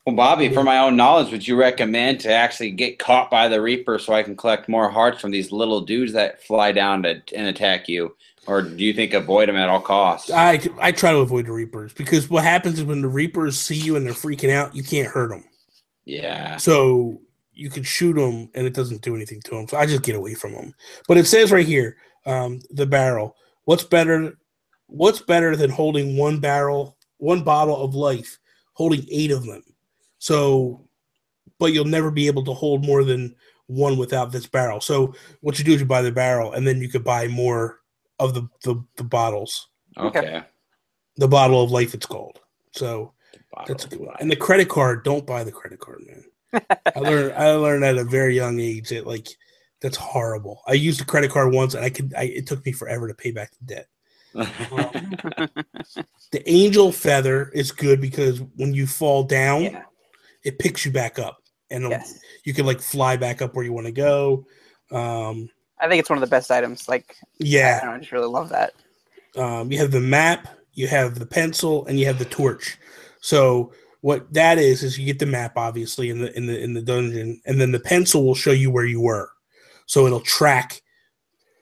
Well, 0.06 0.16
Bobby, 0.16 0.52
for 0.52 0.64
my 0.64 0.78
own 0.78 0.96
knowledge, 0.96 1.30
would 1.30 1.46
you 1.46 1.54
recommend 1.54 2.18
to 2.20 2.32
actually 2.32 2.72
get 2.72 2.98
caught 2.98 3.30
by 3.30 3.46
the 3.46 3.62
Reaper 3.62 4.00
so 4.00 4.12
I 4.12 4.24
can 4.24 4.36
collect 4.36 4.68
more 4.68 4.90
hearts 4.90 5.20
from 5.20 5.30
these 5.30 5.52
little 5.52 5.80
dudes 5.80 6.12
that 6.14 6.42
fly 6.42 6.72
down 6.72 7.04
to, 7.04 7.22
and 7.36 7.46
attack 7.46 7.88
you? 7.88 8.16
Or 8.48 8.62
do 8.62 8.84
you 8.84 8.92
think 8.92 9.14
avoid 9.14 9.48
them 9.48 9.54
at 9.54 9.68
all 9.68 9.80
costs? 9.80 10.28
I 10.28 10.60
I 10.80 10.90
try 10.90 11.12
to 11.12 11.18
avoid 11.18 11.46
the 11.46 11.52
Reapers 11.52 11.92
because 11.92 12.28
what 12.28 12.42
happens 12.42 12.80
is 12.80 12.84
when 12.84 13.00
the 13.00 13.08
Reapers 13.08 13.60
see 13.60 13.76
you 13.76 13.94
and 13.94 14.04
they're 14.04 14.12
freaking 14.12 14.50
out, 14.50 14.74
you 14.74 14.82
can't 14.82 15.06
hurt 15.06 15.30
them. 15.30 15.44
yeah. 16.04 16.56
So 16.56 17.20
you 17.52 17.70
can 17.70 17.84
shoot 17.84 18.14
them 18.14 18.50
and 18.54 18.66
it 18.66 18.74
doesn't 18.74 19.02
do 19.02 19.14
anything 19.14 19.40
to 19.42 19.50
them. 19.50 19.68
So 19.68 19.76
I 19.76 19.86
just 19.86 20.02
get 20.02 20.16
away 20.16 20.34
from 20.34 20.52
them. 20.54 20.74
But 21.06 21.18
it 21.18 21.26
says 21.26 21.52
right 21.52 21.66
here, 21.66 21.96
um, 22.26 22.60
the 22.70 22.86
barrel. 22.86 23.36
What's 23.64 23.84
better? 23.84 24.36
What's 24.86 25.20
better 25.20 25.54
than 25.54 25.70
holding 25.70 26.16
one 26.16 26.40
barrel, 26.40 26.96
one 27.22 27.42
bottle 27.42 27.82
of 27.82 27.94
life, 27.94 28.38
holding 28.74 29.06
eight 29.10 29.30
of 29.30 29.44
them? 29.44 29.62
So, 30.18 30.86
but 31.58 31.72
you'll 31.72 31.84
never 31.84 32.10
be 32.10 32.26
able 32.26 32.44
to 32.44 32.52
hold 32.52 32.84
more 32.84 33.04
than 33.04 33.34
one 33.66 33.96
without 33.96 34.32
this 34.32 34.46
barrel. 34.46 34.80
So 34.80 35.14
what 35.40 35.58
you 35.58 35.64
do 35.64 35.72
is 35.72 35.80
you 35.80 35.86
buy 35.86 36.02
the 36.02 36.12
barrel 36.12 36.52
and 36.52 36.66
then 36.66 36.80
you 36.80 36.88
could 36.88 37.04
buy 37.04 37.28
more 37.28 37.80
of 38.18 38.34
the 38.34 38.48
the, 38.64 38.84
the 38.96 39.04
bottles. 39.04 39.68
Okay. 39.96 40.42
The 41.16 41.28
bottle 41.28 41.62
of 41.62 41.70
life, 41.70 41.94
it's 41.94 42.06
called. 42.06 42.40
So 42.72 43.12
that's 43.66 43.84
a 43.84 43.88
good 43.88 44.00
one. 44.00 44.16
And 44.20 44.30
the 44.30 44.36
credit 44.36 44.68
card, 44.68 45.04
don't 45.04 45.26
buy 45.26 45.44
the 45.44 45.52
credit 45.52 45.78
card, 45.78 46.02
man. 46.06 46.24
I 46.94 46.98
learned 47.00 47.32
I 47.34 47.52
learned 47.52 47.84
at 47.84 47.98
a 47.98 48.04
very 48.04 48.34
young 48.34 48.60
age 48.60 48.90
that 48.90 49.06
like 49.06 49.28
that's 49.80 49.96
horrible. 49.96 50.62
I 50.66 50.74
used 50.74 51.00
a 51.00 51.04
credit 51.04 51.30
card 51.30 51.52
once 51.52 51.74
and 51.74 51.84
I 51.84 51.90
could 51.90 52.14
I, 52.16 52.24
it 52.24 52.46
took 52.46 52.64
me 52.64 52.72
forever 52.72 53.08
to 53.08 53.14
pay 53.14 53.30
back 53.30 53.52
the 53.58 53.74
debt. 53.74 53.88
The 54.34 55.64
angel 56.46 56.92
feather 56.92 57.50
is 57.54 57.72
good 57.72 58.00
because 58.00 58.40
when 58.56 58.72
you 58.74 58.86
fall 58.86 59.24
down, 59.24 59.62
yeah. 59.62 59.82
it 60.44 60.58
picks 60.58 60.84
you 60.86 60.92
back 60.92 61.18
up 61.18 61.38
and 61.70 61.88
Yes. 61.90 62.18
you 62.44 62.54
can 62.54 62.66
like 62.66 62.80
fly 62.80 63.16
back 63.16 63.42
up 63.42 63.54
where 63.54 63.64
you 63.64 63.72
want 63.72 63.86
to 63.86 63.92
go. 63.92 64.44
Um 64.90 65.48
I 65.80 65.88
think 65.88 66.00
it's 66.00 66.10
one 66.10 66.16
of 66.16 66.20
the 66.20 66.26
best 66.30 66.50
items. 66.50 66.88
Like, 66.88 67.16
yeah, 67.38 67.80
don't 67.80 67.88
know, 67.90 67.96
I 67.96 67.98
just 67.98 68.12
really 68.12 68.28
love 68.28 68.48
that. 68.50 68.72
um, 69.36 69.72
you 69.72 69.78
have 69.78 69.90
the 69.90 70.00
map, 70.00 70.46
you 70.74 70.86
have 70.86 71.18
the 71.18 71.26
pencil, 71.26 71.84
and 71.86 71.98
you 71.98 72.06
have 72.06 72.20
the 72.20 72.24
torch. 72.24 72.78
So 73.20 73.72
what 74.00 74.32
that 74.32 74.58
is 74.58 74.84
is 74.84 74.96
you 74.98 75.06
get 75.06 75.18
the 75.18 75.26
map 75.26 75.56
obviously 75.56 76.08
in 76.08 76.20
the 76.20 76.36
in 76.36 76.46
the 76.46 76.58
in 76.60 76.72
the 76.74 76.82
dungeon, 76.82 77.40
and 77.46 77.60
then 77.60 77.72
the 77.72 77.80
pencil 77.80 78.24
will 78.24 78.34
show 78.36 78.52
you 78.52 78.70
where 78.70 78.84
you 78.86 79.00
were. 79.00 79.30
So 79.86 80.06
it'll 80.06 80.20
track 80.20 80.80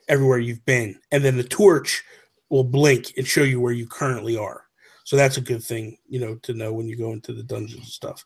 everywhere 0.09 0.39
you've 0.39 0.65
been, 0.67 1.01
and 1.11 1.25
then 1.25 1.39
the 1.39 1.45
torch 1.45 2.05
will 2.51 2.65
blink 2.65 3.15
and 3.17 3.27
show 3.27 3.43
you 3.43 3.61
where 3.61 3.73
you 3.73 3.87
currently 3.87 4.37
are. 4.37 4.65
So 5.05 5.17
that's 5.17 5.39
a 5.39 5.43
good 5.43 5.63
thing, 5.63 5.97
you 6.09 6.21
know, 6.21 6.37
to 6.43 6.55
know 6.55 6.73
when 6.73 6.89
you 6.89 6.97
go 6.97 7.13
into 7.13 7.33
the 7.33 7.43
dungeons 7.43 7.81
and 7.81 7.87
stuff. 7.87 8.25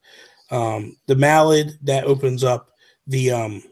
Um, 0.51 0.97
the 1.07 1.17
mallet 1.17 1.73
that 1.83 2.05
opens 2.05 2.45
up 2.45 2.71
the 3.07 3.31
um, 3.31 3.63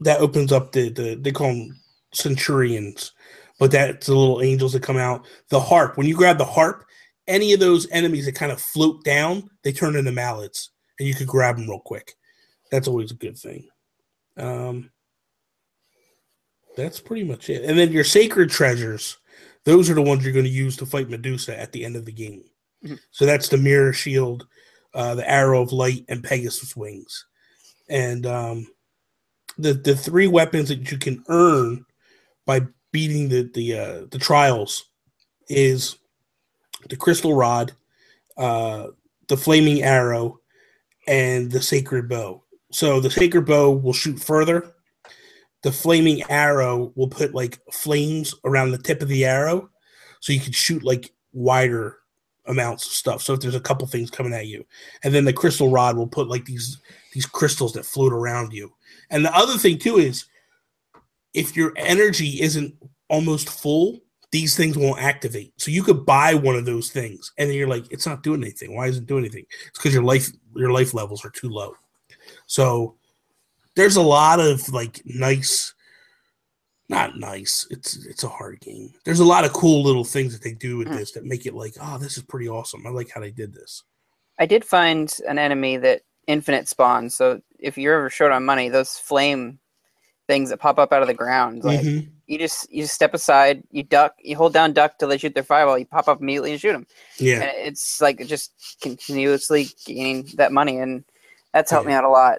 that 0.00 0.20
opens 0.20 0.52
up 0.52 0.72
the 0.72 0.88
the 0.88 1.14
they 1.14 1.32
call 1.32 1.48
them 1.48 1.80
centurions 2.12 3.12
but 3.62 3.70
that's 3.70 4.08
the 4.08 4.14
little 4.16 4.42
angels 4.42 4.72
that 4.72 4.82
come 4.82 4.96
out. 4.96 5.24
The 5.50 5.60
harp, 5.60 5.96
when 5.96 6.08
you 6.08 6.16
grab 6.16 6.36
the 6.36 6.44
harp, 6.44 6.84
any 7.28 7.52
of 7.52 7.60
those 7.60 7.88
enemies 7.92 8.24
that 8.26 8.34
kind 8.34 8.50
of 8.50 8.60
float 8.60 9.04
down, 9.04 9.48
they 9.62 9.70
turn 9.70 9.94
into 9.94 10.10
mallets, 10.10 10.70
and 10.98 11.06
you 11.06 11.14
could 11.14 11.28
grab 11.28 11.56
them 11.56 11.68
real 11.68 11.78
quick. 11.78 12.14
That's 12.72 12.88
always 12.88 13.12
a 13.12 13.14
good 13.14 13.38
thing. 13.38 13.68
Um, 14.36 14.90
that's 16.76 17.00
pretty 17.00 17.24
much 17.24 17.50
it. 17.50 17.64
And 17.64 17.78
then 17.78 17.92
your 17.92 18.04
sacred 18.04 18.50
treasures, 18.50 19.18
those 19.64 19.90
are 19.90 19.94
the 19.94 20.02
ones 20.02 20.24
you're 20.24 20.32
going 20.32 20.44
to 20.44 20.50
use 20.50 20.76
to 20.78 20.86
fight 20.86 21.10
Medusa 21.10 21.58
at 21.58 21.72
the 21.72 21.84
end 21.84 21.96
of 21.96 22.04
the 22.04 22.12
game. 22.12 22.44
Mhm. 22.84 22.98
So 23.10 23.26
that's 23.26 23.48
the 23.48 23.58
mirror 23.58 23.92
shield, 23.92 24.46
uh, 24.94 25.14
the 25.14 25.28
arrow 25.28 25.62
of 25.62 25.72
light, 25.72 26.04
and 26.08 26.24
Pegasus 26.24 26.76
wings. 26.76 27.26
And 27.88 28.26
um, 28.26 28.66
the 29.58 29.74
the 29.74 29.96
three 29.96 30.26
weapons 30.26 30.68
that 30.68 30.90
you 30.90 30.98
can 30.98 31.24
earn 31.28 31.84
by 32.46 32.62
beating 32.90 33.28
the 33.28 33.50
the 33.54 33.78
uh, 33.78 34.06
the 34.10 34.18
trials 34.18 34.84
is 35.48 35.96
the 36.88 36.96
crystal 36.96 37.34
rod, 37.34 37.72
uh, 38.36 38.88
the 39.28 39.36
flaming 39.36 39.82
arrow, 39.82 40.40
and 41.06 41.50
the 41.50 41.62
sacred 41.62 42.08
bow. 42.08 42.42
So 42.72 43.00
the 43.00 43.10
sacred 43.10 43.42
bow 43.46 43.70
will 43.70 43.92
shoot 43.92 44.18
further. 44.18 44.74
The 45.62 45.72
flaming 45.72 46.22
arrow 46.28 46.92
will 46.96 47.08
put 47.08 47.34
like 47.34 47.60
flames 47.72 48.34
around 48.44 48.72
the 48.72 48.78
tip 48.78 49.02
of 49.02 49.08
the 49.08 49.24
arrow, 49.24 49.70
so 50.20 50.32
you 50.32 50.40
can 50.40 50.52
shoot 50.52 50.82
like 50.82 51.12
wider 51.32 51.98
amounts 52.46 52.86
of 52.86 52.92
stuff. 52.92 53.22
So 53.22 53.34
if 53.34 53.40
there's 53.40 53.54
a 53.54 53.60
couple 53.60 53.86
things 53.86 54.10
coming 54.10 54.32
at 54.32 54.48
you, 54.48 54.64
and 55.04 55.14
then 55.14 55.24
the 55.24 55.32
crystal 55.32 55.70
rod 55.70 55.96
will 55.96 56.08
put 56.08 56.28
like 56.28 56.44
these 56.44 56.78
these 57.12 57.26
crystals 57.26 57.72
that 57.74 57.86
float 57.86 58.12
around 58.12 58.52
you. 58.52 58.72
And 59.10 59.24
the 59.24 59.34
other 59.36 59.56
thing 59.58 59.78
too 59.78 59.98
is 59.98 60.24
if 61.34 61.56
your 61.56 61.72
energy 61.76 62.40
isn't 62.40 62.74
almost 63.08 63.48
full, 63.48 64.00
these 64.32 64.56
things 64.56 64.76
won't 64.76 65.00
activate. 65.00 65.52
So 65.58 65.70
you 65.70 65.82
could 65.82 66.04
buy 66.04 66.34
one 66.34 66.56
of 66.56 66.64
those 66.64 66.90
things, 66.90 67.32
and 67.38 67.48
then 67.48 67.56
you're 67.56 67.68
like, 67.68 67.90
it's 67.90 68.06
not 68.06 68.22
doing 68.22 68.42
anything. 68.42 68.74
Why 68.74 68.88
isn't 68.88 69.04
it 69.04 69.06
doing 69.06 69.24
anything? 69.24 69.44
It's 69.68 69.78
because 69.78 69.94
your 69.94 70.02
life 70.02 70.28
your 70.56 70.72
life 70.72 70.94
levels 70.94 71.24
are 71.24 71.30
too 71.30 71.48
low. 71.48 71.74
So 72.46 72.96
there's 73.76 73.96
a 73.96 74.02
lot 74.02 74.40
of 74.40 74.68
like 74.72 75.00
nice, 75.04 75.74
not 76.88 77.18
nice. 77.18 77.66
It's 77.70 78.04
it's 78.06 78.24
a 78.24 78.28
hard 78.28 78.60
game. 78.60 78.92
There's 79.04 79.20
a 79.20 79.24
lot 79.24 79.44
of 79.44 79.52
cool 79.52 79.82
little 79.82 80.04
things 80.04 80.32
that 80.32 80.42
they 80.42 80.52
do 80.54 80.76
with 80.76 80.88
Mm. 80.88 80.96
this 80.96 81.12
that 81.12 81.24
make 81.24 81.46
it 81.46 81.54
like, 81.54 81.74
oh, 81.80 81.98
this 81.98 82.16
is 82.16 82.22
pretty 82.24 82.48
awesome. 82.48 82.86
I 82.86 82.90
like 82.90 83.10
how 83.10 83.20
they 83.20 83.30
did 83.30 83.54
this. 83.54 83.82
I 84.38 84.46
did 84.46 84.64
find 84.64 85.14
an 85.28 85.38
enemy 85.38 85.76
that 85.78 86.02
infinite 86.26 86.68
spawns. 86.68 87.14
So 87.14 87.40
if 87.58 87.76
you're 87.78 87.96
ever 87.98 88.10
short 88.10 88.32
on 88.32 88.44
money, 88.44 88.68
those 88.68 88.96
flame 88.98 89.58
things 90.28 90.50
that 90.50 90.58
pop 90.58 90.78
up 90.78 90.92
out 90.92 91.02
of 91.02 91.08
the 91.08 91.14
ground, 91.14 91.64
like 91.64 91.80
Mhm. 91.80 92.10
you 92.26 92.38
just 92.38 92.70
you 92.70 92.82
just 92.82 92.94
step 92.94 93.14
aside, 93.14 93.62
you 93.70 93.82
duck, 93.82 94.14
you 94.22 94.36
hold 94.36 94.52
down 94.52 94.72
duck 94.72 94.98
till 94.98 95.08
they 95.08 95.18
shoot 95.18 95.34
their 95.34 95.42
fireball, 95.42 95.78
you 95.78 95.84
pop 95.86 96.08
up 96.08 96.20
immediately 96.20 96.52
and 96.52 96.60
shoot 96.60 96.72
them. 96.72 96.86
Yeah, 97.18 97.40
And 97.42 97.66
it's 97.66 98.00
like 98.00 98.24
just 98.26 98.52
continuously 98.80 99.68
gaining 99.86 100.30
that 100.36 100.52
money, 100.52 100.78
and 100.78 101.04
that's 101.52 101.70
helped 101.70 101.86
me 101.88 101.92
out 101.92 102.04
a 102.04 102.08
lot. 102.08 102.38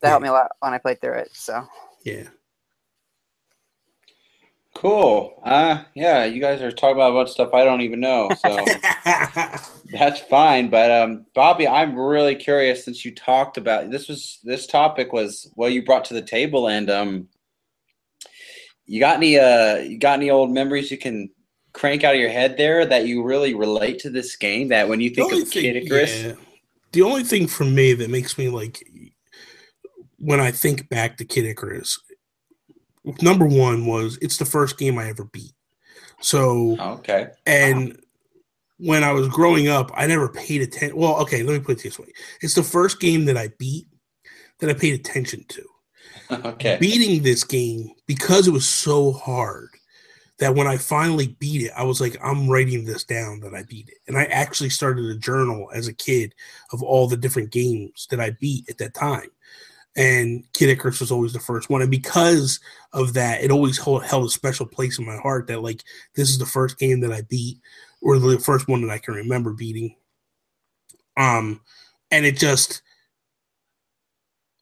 That 0.00 0.08
helped 0.08 0.22
me 0.22 0.28
a 0.28 0.32
lot 0.32 0.52
when 0.60 0.74
I 0.74 0.78
played 0.78 1.00
through 1.00 1.14
it. 1.14 1.30
So 1.32 1.66
yeah. 2.04 2.24
Cool. 4.76 5.40
Uh, 5.42 5.84
yeah, 5.94 6.26
you 6.26 6.38
guys 6.38 6.60
are 6.60 6.70
talking 6.70 6.96
about 6.96 7.12
about 7.12 7.30
stuff 7.30 7.54
I 7.54 7.64
don't 7.64 7.80
even 7.80 7.98
know, 7.98 8.28
so 8.38 8.62
that's 9.90 10.20
fine. 10.28 10.68
But 10.68 10.90
um, 10.90 11.24
Bobby, 11.34 11.66
I'm 11.66 11.98
really 11.98 12.34
curious 12.34 12.84
since 12.84 13.02
you 13.02 13.14
talked 13.14 13.56
about 13.56 13.90
this 13.90 14.06
was 14.06 14.38
this 14.44 14.66
topic 14.66 15.14
was 15.14 15.50
what 15.54 15.72
you 15.72 15.82
brought 15.82 16.04
to 16.06 16.14
the 16.14 16.20
table, 16.20 16.68
and 16.68 16.90
um, 16.90 17.28
you 18.84 19.00
got 19.00 19.16
any 19.16 19.38
uh, 19.38 19.76
you 19.76 19.98
got 19.98 20.18
any 20.18 20.28
old 20.28 20.50
memories 20.50 20.90
you 20.90 20.98
can 20.98 21.30
crank 21.72 22.04
out 22.04 22.14
of 22.14 22.20
your 22.20 22.30
head 22.30 22.56
there 22.58 22.84
that 22.84 23.06
you 23.06 23.22
really 23.22 23.54
relate 23.54 23.98
to 24.00 24.10
this 24.10 24.36
game? 24.36 24.68
That 24.68 24.88
when 24.88 25.00
you 25.00 25.08
think 25.08 25.32
only 25.32 25.42
of 25.42 25.50
Kid 25.50 25.76
Icarus, 25.76 26.22
yeah. 26.22 26.32
the 26.92 27.00
only 27.00 27.24
thing 27.24 27.46
for 27.46 27.64
me 27.64 27.94
that 27.94 28.10
makes 28.10 28.36
me 28.36 28.50
like 28.50 28.86
when 30.18 30.40
I 30.40 30.50
think 30.50 30.88
back 30.88 31.16
to 31.16 31.24
Kid 31.24 31.44
Icarus, 31.44 31.98
number 33.20 33.46
one 33.46 33.86
was 33.86 34.18
it's 34.22 34.36
the 34.36 34.44
first 34.44 34.78
game 34.78 34.98
I 34.98 35.08
ever 35.08 35.24
beat. 35.24 35.52
So 36.20 36.76
okay, 36.80 37.28
and 37.44 37.98
when 38.78 39.04
I 39.04 39.12
was 39.12 39.28
growing 39.28 39.68
up, 39.68 39.90
I 39.94 40.06
never 40.06 40.28
paid 40.28 40.62
attention. 40.62 40.96
Well, 40.96 41.20
okay, 41.22 41.42
let 41.42 41.54
me 41.54 41.60
put 41.60 41.78
it 41.78 41.82
this 41.82 41.98
way: 41.98 42.12
it's 42.40 42.54
the 42.54 42.62
first 42.62 43.00
game 43.00 43.24
that 43.26 43.36
I 43.36 43.48
beat 43.58 43.86
that 44.60 44.70
I 44.70 44.74
paid 44.74 44.94
attention 44.94 45.44
to. 45.48 45.64
okay, 46.46 46.78
Beating 46.80 47.22
this 47.22 47.44
game 47.44 47.90
because 48.06 48.48
it 48.48 48.52
was 48.52 48.68
so 48.68 49.12
hard 49.12 49.68
that 50.38 50.54
when 50.54 50.66
I 50.66 50.76
finally 50.76 51.28
beat 51.38 51.62
it, 51.62 51.72
I 51.76 51.82
was 51.82 52.00
like, 52.00 52.16
I'm 52.22 52.48
writing 52.48 52.84
this 52.84 53.04
down 53.04 53.40
that 53.40 53.54
I 53.54 53.62
beat 53.62 53.88
it. 53.88 53.96
And 54.06 54.18
I 54.18 54.24
actually 54.24 54.68
started 54.68 55.06
a 55.06 55.16
journal 55.16 55.70
as 55.72 55.88
a 55.88 55.94
kid 55.94 56.34
of 56.72 56.82
all 56.82 57.06
the 57.06 57.16
different 57.16 57.50
games 57.50 58.06
that 58.10 58.20
I 58.20 58.30
beat 58.38 58.68
at 58.68 58.76
that 58.78 58.92
time. 58.92 59.30
And 59.96 60.44
Kid 60.52 60.68
Icarus 60.68 61.00
was 61.00 61.10
always 61.10 61.32
the 61.32 61.40
first 61.40 61.70
one. 61.70 61.80
And 61.80 61.90
because 61.90 62.60
of 62.92 63.14
that, 63.14 63.42
it 63.42 63.50
always 63.50 63.78
hold, 63.78 64.04
held 64.04 64.26
a 64.26 64.30
special 64.30 64.66
place 64.66 64.98
in 64.98 65.06
my 65.06 65.16
heart 65.16 65.46
that, 65.46 65.62
like, 65.62 65.82
this 66.14 66.28
is 66.28 66.38
the 66.38 66.46
first 66.46 66.78
game 66.78 67.00
that 67.00 67.12
I 67.12 67.22
beat, 67.22 67.58
or 68.02 68.18
the 68.18 68.38
first 68.38 68.68
one 68.68 68.82
that 68.82 68.90
I 68.90 68.98
can 68.98 69.14
remember 69.14 69.52
beating. 69.52 69.96
Um, 71.16 71.60
and 72.10 72.26
it 72.26 72.36
just, 72.36 72.82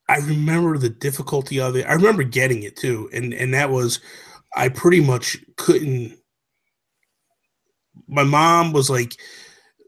I 0.08 0.18
remember 0.18 0.78
the 0.78 0.88
difficulty 0.88 1.60
of 1.60 1.76
it. 1.76 1.86
I 1.86 1.94
remember 1.94 2.22
getting 2.22 2.62
it 2.62 2.76
too, 2.76 3.08
and 3.12 3.32
and 3.32 3.54
that 3.54 3.70
was 3.70 4.00
I 4.54 4.68
pretty 4.68 5.00
much 5.00 5.38
couldn't 5.56 6.18
my 8.06 8.24
mom 8.24 8.72
was 8.72 8.90
like, 8.90 9.16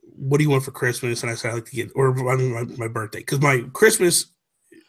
"What 0.02 0.38
do 0.38 0.44
you 0.44 0.50
want 0.50 0.64
for 0.64 0.70
Christmas?" 0.70 1.22
And 1.22 1.30
I 1.30 1.34
said, 1.34 1.50
"I 1.50 1.54
like 1.54 1.66
to 1.66 1.76
get 1.76 1.90
or 1.94 2.14
mean, 2.14 2.52
my, 2.52 2.64
my 2.76 2.88
birthday 2.88 3.18
because 3.18 3.40
my 3.40 3.64
Christmas 3.72 4.26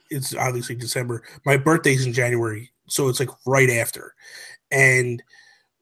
it's 0.10 0.36
obviously 0.36 0.76
December. 0.76 1.24
My 1.45 1.58
birthday's 1.58 2.05
in 2.05 2.14
January, 2.14 2.72
so 2.88 3.08
it's 3.08 3.20
like 3.20 3.30
right 3.45 3.70
after." 3.70 4.14
And 4.72 5.22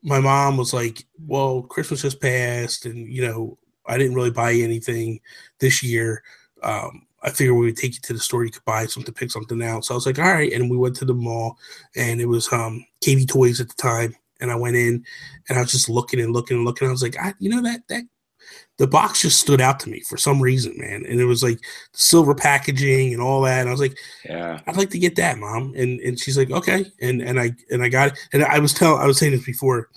my 0.04 0.20
mom 0.20 0.58
was 0.58 0.74
like, 0.74 1.06
"Well, 1.26 1.64
Christmas 1.64 2.02
just 2.02 2.22
passed, 2.22 2.86
and 2.86 3.12
you 3.12 3.26
know, 3.26 3.58
I 3.88 3.98
didn't 3.98 4.16
really 4.16 4.32
buy 4.32 4.54
anything 4.54 5.20
this 5.60 5.84
year. 5.84 6.24
Um, 6.64 7.06
I 7.26 7.32
figured 7.32 7.56
we 7.58 7.66
would 7.66 7.78
take 7.78 7.96
you 7.96 8.00
to 8.02 8.14
the 8.14 8.20
store. 8.20 8.46
You 8.46 8.52
could 8.52 8.66
buy 8.66 8.86
something, 8.86 9.12
to 9.12 9.20
pick 9.20 9.32
something 9.32 9.62
out. 9.64 9.84
So 9.84 9.96
I 9.96 9.98
was 9.98 10.06
like, 10.06 10.20
all 10.20 10.26
right. 10.26 10.54
And 10.54 10.70
we 10.70 10.78
went 10.78 10.96
to 10.98 11.06
the 11.06 11.14
mall, 11.14 11.58
and 11.96 12.22
it 12.22 12.28
was 12.28 12.52
um, 12.54 12.86
KB 13.02 13.28
Toys 13.28 13.60
at 13.60 13.68
the 13.68 13.76
time. 13.76 14.16
And 14.42 14.52
I 14.52 14.56
went 14.56 14.76
in, 14.76 15.04
and 15.50 15.58
I 15.58 15.62
was 15.62 15.72
just 15.72 15.90
looking 15.90 16.20
and 16.20 16.34
looking 16.34 16.58
and 16.58 16.66
looking. 16.66 16.88
I 16.88 16.92
was 16.92 17.02
like, 17.02 17.18
I, 17.20 17.34
you 17.40 17.50
know 17.50 17.64
that 17.64 17.88
that 17.88 18.04
the 18.78 18.88
box 18.88 19.22
just 19.22 19.39
stood 19.39 19.62
out 19.62 19.80
to 19.80 19.89
me 19.89 20.02
for 20.02 20.18
some 20.18 20.41
reason, 20.41 20.74
man. 20.78 21.06
And 21.08 21.20
it 21.20 21.26
was 21.26 21.41
like 21.43 21.60
silver 21.93 22.36
packaging 22.36 23.14
and 23.14 23.22
all 23.22 23.41
that. 23.41 23.60
And 23.62 23.70
I 23.70 23.72
was 23.72 23.80
like, 23.82 23.98
Yeah. 24.26 24.60
I'd 24.68 24.76
like 24.78 24.89
to 24.91 25.00
get 25.00 25.16
that, 25.16 25.38
mom. 25.38 25.74
And 25.76 26.00
and 26.02 26.20
she's 26.20 26.38
like, 26.38 26.52
okay. 26.52 26.86
And 27.02 27.22
and 27.22 27.39
I 27.39 27.52
and 27.72 27.82
I 27.84 27.89
got 27.89 28.10
it. 28.10 28.20
And 28.34 28.43
I 28.43 28.60
was 28.60 28.74
telling, 28.74 29.02
I 29.02 29.08
was 29.08 29.18
saying 29.18 29.32
this 29.32 29.46
before. 29.46 29.89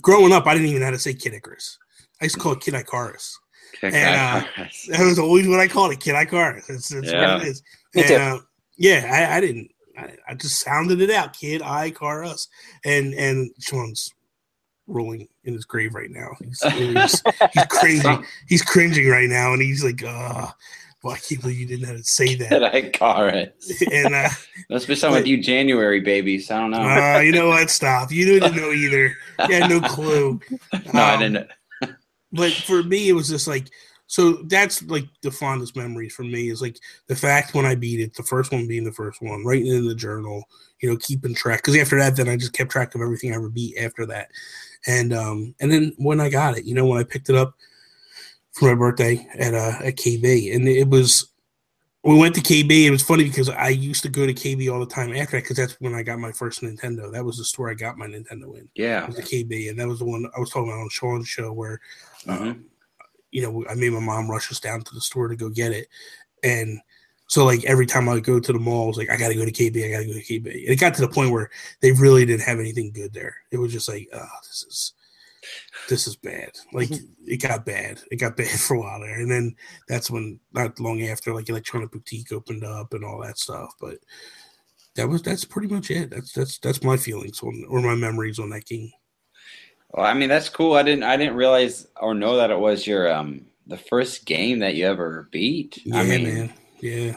Growing 0.00 0.32
up, 0.32 0.46
I 0.46 0.54
didn't 0.54 0.68
even 0.68 0.80
know 0.80 0.86
how 0.86 0.92
to 0.92 0.98
say 0.98 1.14
Kid 1.14 1.34
Icarus. 1.34 1.78
I 2.20 2.26
used 2.26 2.36
to 2.36 2.40
call 2.40 2.52
it 2.52 2.60
Kid 2.60 2.74
Icarus. 2.74 3.38
Kick 3.80 3.92
And, 3.94 3.94
that 3.94 4.46
uh. 4.58 4.64
That 4.88 5.06
was 5.06 5.18
always 5.18 5.48
what 5.48 5.58
I 5.60 5.68
called 5.68 5.92
it, 5.92 6.00
Kid 6.00 6.14
Icarus. 6.14 6.66
That's, 6.66 6.88
that's 6.88 7.10
Yeah. 7.10 7.34
what 7.36 7.42
it 7.46 7.48
is. 7.48 7.62
And, 7.96 8.10
uh, 8.12 8.38
yeah, 8.76 9.08
I, 9.32 9.36
I 9.36 9.40
didn't. 9.40 9.70
I, 9.98 10.14
I 10.28 10.34
just 10.34 10.60
sounded 10.60 11.00
it 11.00 11.10
out, 11.10 11.32
Kid 11.36 11.62
Icarus. 11.62 12.46
And 12.84 13.14
and 13.14 13.50
Sean's 13.58 14.12
rolling 14.90 15.28
in 15.44 15.54
his 15.54 15.64
grave 15.64 15.94
right 15.94 16.10
now. 16.10 16.30
He's, 16.42 16.62
he's, 16.62 17.22
he's 17.52 17.66
cringing. 17.68 18.24
He's 18.48 18.62
cringing 18.62 19.08
right 19.08 19.28
now, 19.28 19.52
and 19.52 19.62
he's 19.62 19.84
like, 19.84 20.02
"Uh, 20.04 20.48
well, 21.02 21.14
I 21.14 21.18
can't 21.18 21.40
believe 21.40 21.58
you 21.58 21.66
didn't 21.66 21.86
have 21.86 21.96
to 21.96 22.04
say 22.04 22.34
that." 22.36 22.74
Icarus. 22.74 23.82
And 23.92 24.14
uh, 24.14 24.28
Must 24.68 24.86
be 24.86 24.94
some 24.94 25.12
with 25.12 25.26
you 25.26 25.42
January 25.42 26.00
babies. 26.00 26.50
I 26.50 26.60
don't 26.60 26.70
know. 26.72 26.80
uh, 26.80 27.20
you 27.20 27.32
know 27.32 27.48
what? 27.48 27.70
Stop. 27.70 28.10
You 28.10 28.24
didn't 28.24 28.56
know 28.56 28.70
either. 28.70 29.14
You 29.48 29.54
had 29.54 29.70
no 29.70 29.80
clue. 29.80 30.40
no, 30.92 31.00
I 31.00 31.14
um, 31.14 31.20
didn't. 31.20 31.50
but 32.32 32.52
for 32.52 32.82
me 32.82 33.08
it 33.08 33.12
was 33.12 33.28
just 33.28 33.48
like 33.48 33.68
so 34.06 34.32
that's 34.48 34.82
like 34.84 35.06
the 35.22 35.30
fondest 35.30 35.76
memory 35.76 36.08
for 36.08 36.24
me 36.24 36.50
is 36.50 36.60
like 36.60 36.78
the 37.06 37.16
fact 37.16 37.54
when 37.54 37.64
i 37.64 37.74
beat 37.74 38.00
it 38.00 38.14
the 38.14 38.22
first 38.22 38.52
one 38.52 38.66
being 38.66 38.84
the 38.84 38.92
first 38.92 39.22
one 39.22 39.44
writing 39.44 39.68
it 39.68 39.76
in 39.76 39.86
the 39.86 39.94
journal 39.94 40.44
you 40.80 40.88
know 40.90 40.96
keeping 40.96 41.34
track 41.34 41.58
because 41.58 41.76
after 41.76 41.98
that 41.98 42.16
then 42.16 42.28
i 42.28 42.36
just 42.36 42.52
kept 42.52 42.70
track 42.70 42.94
of 42.94 43.00
everything 43.00 43.32
i 43.32 43.36
ever 43.36 43.48
beat 43.48 43.76
after 43.78 44.06
that 44.06 44.28
and 44.86 45.12
um 45.12 45.54
and 45.60 45.70
then 45.70 45.92
when 45.98 46.20
i 46.20 46.28
got 46.28 46.56
it 46.56 46.64
you 46.64 46.74
know 46.74 46.86
when 46.86 46.98
i 46.98 47.04
picked 47.04 47.28
it 47.28 47.36
up 47.36 47.54
for 48.52 48.68
my 48.68 48.74
birthday 48.74 49.26
at 49.38 49.54
uh 49.54 49.78
at 49.84 49.96
kb 49.96 50.54
and 50.54 50.66
it 50.68 50.88
was 50.88 51.30
we 52.02 52.16
went 52.16 52.34
to 52.34 52.40
KB. 52.40 52.86
It 52.86 52.90
was 52.90 53.02
funny 53.02 53.24
because 53.24 53.50
I 53.50 53.68
used 53.68 54.02
to 54.04 54.08
go 54.08 54.26
to 54.26 54.32
KB 54.32 54.72
all 54.72 54.80
the 54.80 54.86
time 54.86 55.14
after 55.14 55.36
that 55.36 55.42
because 55.42 55.58
that's 55.58 55.78
when 55.82 55.94
I 55.94 56.02
got 56.02 56.18
my 56.18 56.32
first 56.32 56.62
Nintendo. 56.62 57.12
That 57.12 57.26
was 57.26 57.36
the 57.36 57.44
store 57.44 57.70
I 57.70 57.74
got 57.74 57.98
my 57.98 58.06
Nintendo 58.06 58.56
in. 58.56 58.70
Yeah. 58.74 59.02
it 59.02 59.08
Was 59.08 59.16
the 59.16 59.22
KB, 59.22 59.68
and 59.68 59.78
that 59.78 59.86
was 59.86 59.98
the 59.98 60.06
one 60.06 60.24
I 60.34 60.40
was 60.40 60.48
talking 60.48 60.70
about 60.70 60.80
on 60.80 60.88
Sean's 60.88 61.28
show 61.28 61.52
where 61.52 61.78
Mhm. 62.24 62.40
um, 62.40 62.64
you 63.32 63.42
know, 63.42 63.66
I 63.68 63.74
made 63.74 63.92
my 63.92 64.00
mom 64.00 64.30
rush 64.30 64.50
us 64.50 64.60
down 64.60 64.80
to 64.80 64.94
the 64.94 65.00
store 65.02 65.28
to 65.28 65.36
go 65.36 65.50
get 65.50 65.72
it. 65.72 65.88
And 66.42 66.80
so 67.30 67.44
like 67.44 67.64
every 67.64 67.86
time 67.86 68.08
I 68.08 68.14
would 68.14 68.24
go 68.24 68.40
to 68.40 68.52
the 68.52 68.58
mall, 68.58 68.82
I 68.82 68.86
was 68.88 68.96
like, 68.96 69.08
I 69.08 69.16
gotta 69.16 69.36
go 69.36 69.44
to 69.44 69.52
KB, 69.52 69.86
I 69.86 69.92
gotta 69.92 70.04
go 70.04 70.14
to 70.14 70.24
KB. 70.24 70.46
And 70.46 70.70
it 70.70 70.80
got 70.80 70.94
to 70.94 71.00
the 71.00 71.06
point 71.06 71.30
where 71.30 71.48
they 71.80 71.92
really 71.92 72.26
didn't 72.26 72.42
have 72.42 72.58
anything 72.58 72.90
good 72.90 73.14
there. 73.14 73.36
It 73.52 73.58
was 73.58 73.72
just 73.72 73.88
like, 73.88 74.08
oh, 74.12 74.26
this 74.48 74.64
is 74.68 74.94
this 75.88 76.08
is 76.08 76.16
bad. 76.16 76.50
Like 76.72 76.90
it 77.24 77.40
got 77.40 77.64
bad. 77.64 78.00
It 78.10 78.16
got 78.16 78.36
bad 78.36 78.48
for 78.48 78.74
a 78.74 78.80
while 78.80 78.98
there. 78.98 79.14
And 79.14 79.30
then 79.30 79.54
that's 79.86 80.10
when 80.10 80.40
not 80.52 80.80
long 80.80 81.02
after 81.04 81.32
like 81.32 81.48
electronic 81.48 81.92
boutique 81.92 82.32
opened 82.32 82.64
up 82.64 82.94
and 82.94 83.04
all 83.04 83.20
that 83.20 83.38
stuff. 83.38 83.74
But 83.80 83.98
that 84.96 85.08
was 85.08 85.22
that's 85.22 85.44
pretty 85.44 85.68
much 85.68 85.92
it. 85.92 86.10
That's 86.10 86.32
that's 86.32 86.58
that's 86.58 86.82
my 86.82 86.96
feelings 86.96 87.44
on 87.44 87.64
or 87.68 87.80
my 87.80 87.94
memories 87.94 88.40
on 88.40 88.50
that 88.50 88.66
game. 88.66 88.90
Well, 89.92 90.04
I 90.04 90.14
mean, 90.14 90.30
that's 90.30 90.48
cool. 90.48 90.74
I 90.74 90.82
didn't. 90.82 91.04
I 91.04 91.16
didn't 91.16 91.36
realize 91.36 91.86
or 92.00 92.12
know 92.12 92.38
that 92.38 92.50
it 92.50 92.58
was 92.58 92.88
your 92.88 93.12
um 93.12 93.46
the 93.68 93.78
first 93.78 94.26
game 94.26 94.58
that 94.58 94.74
you 94.74 94.84
ever 94.88 95.28
beat. 95.30 95.80
Yeah, 95.84 96.00
I 96.00 96.04
mean, 96.04 96.24
man. 96.24 96.52
Yeah. 96.80 97.16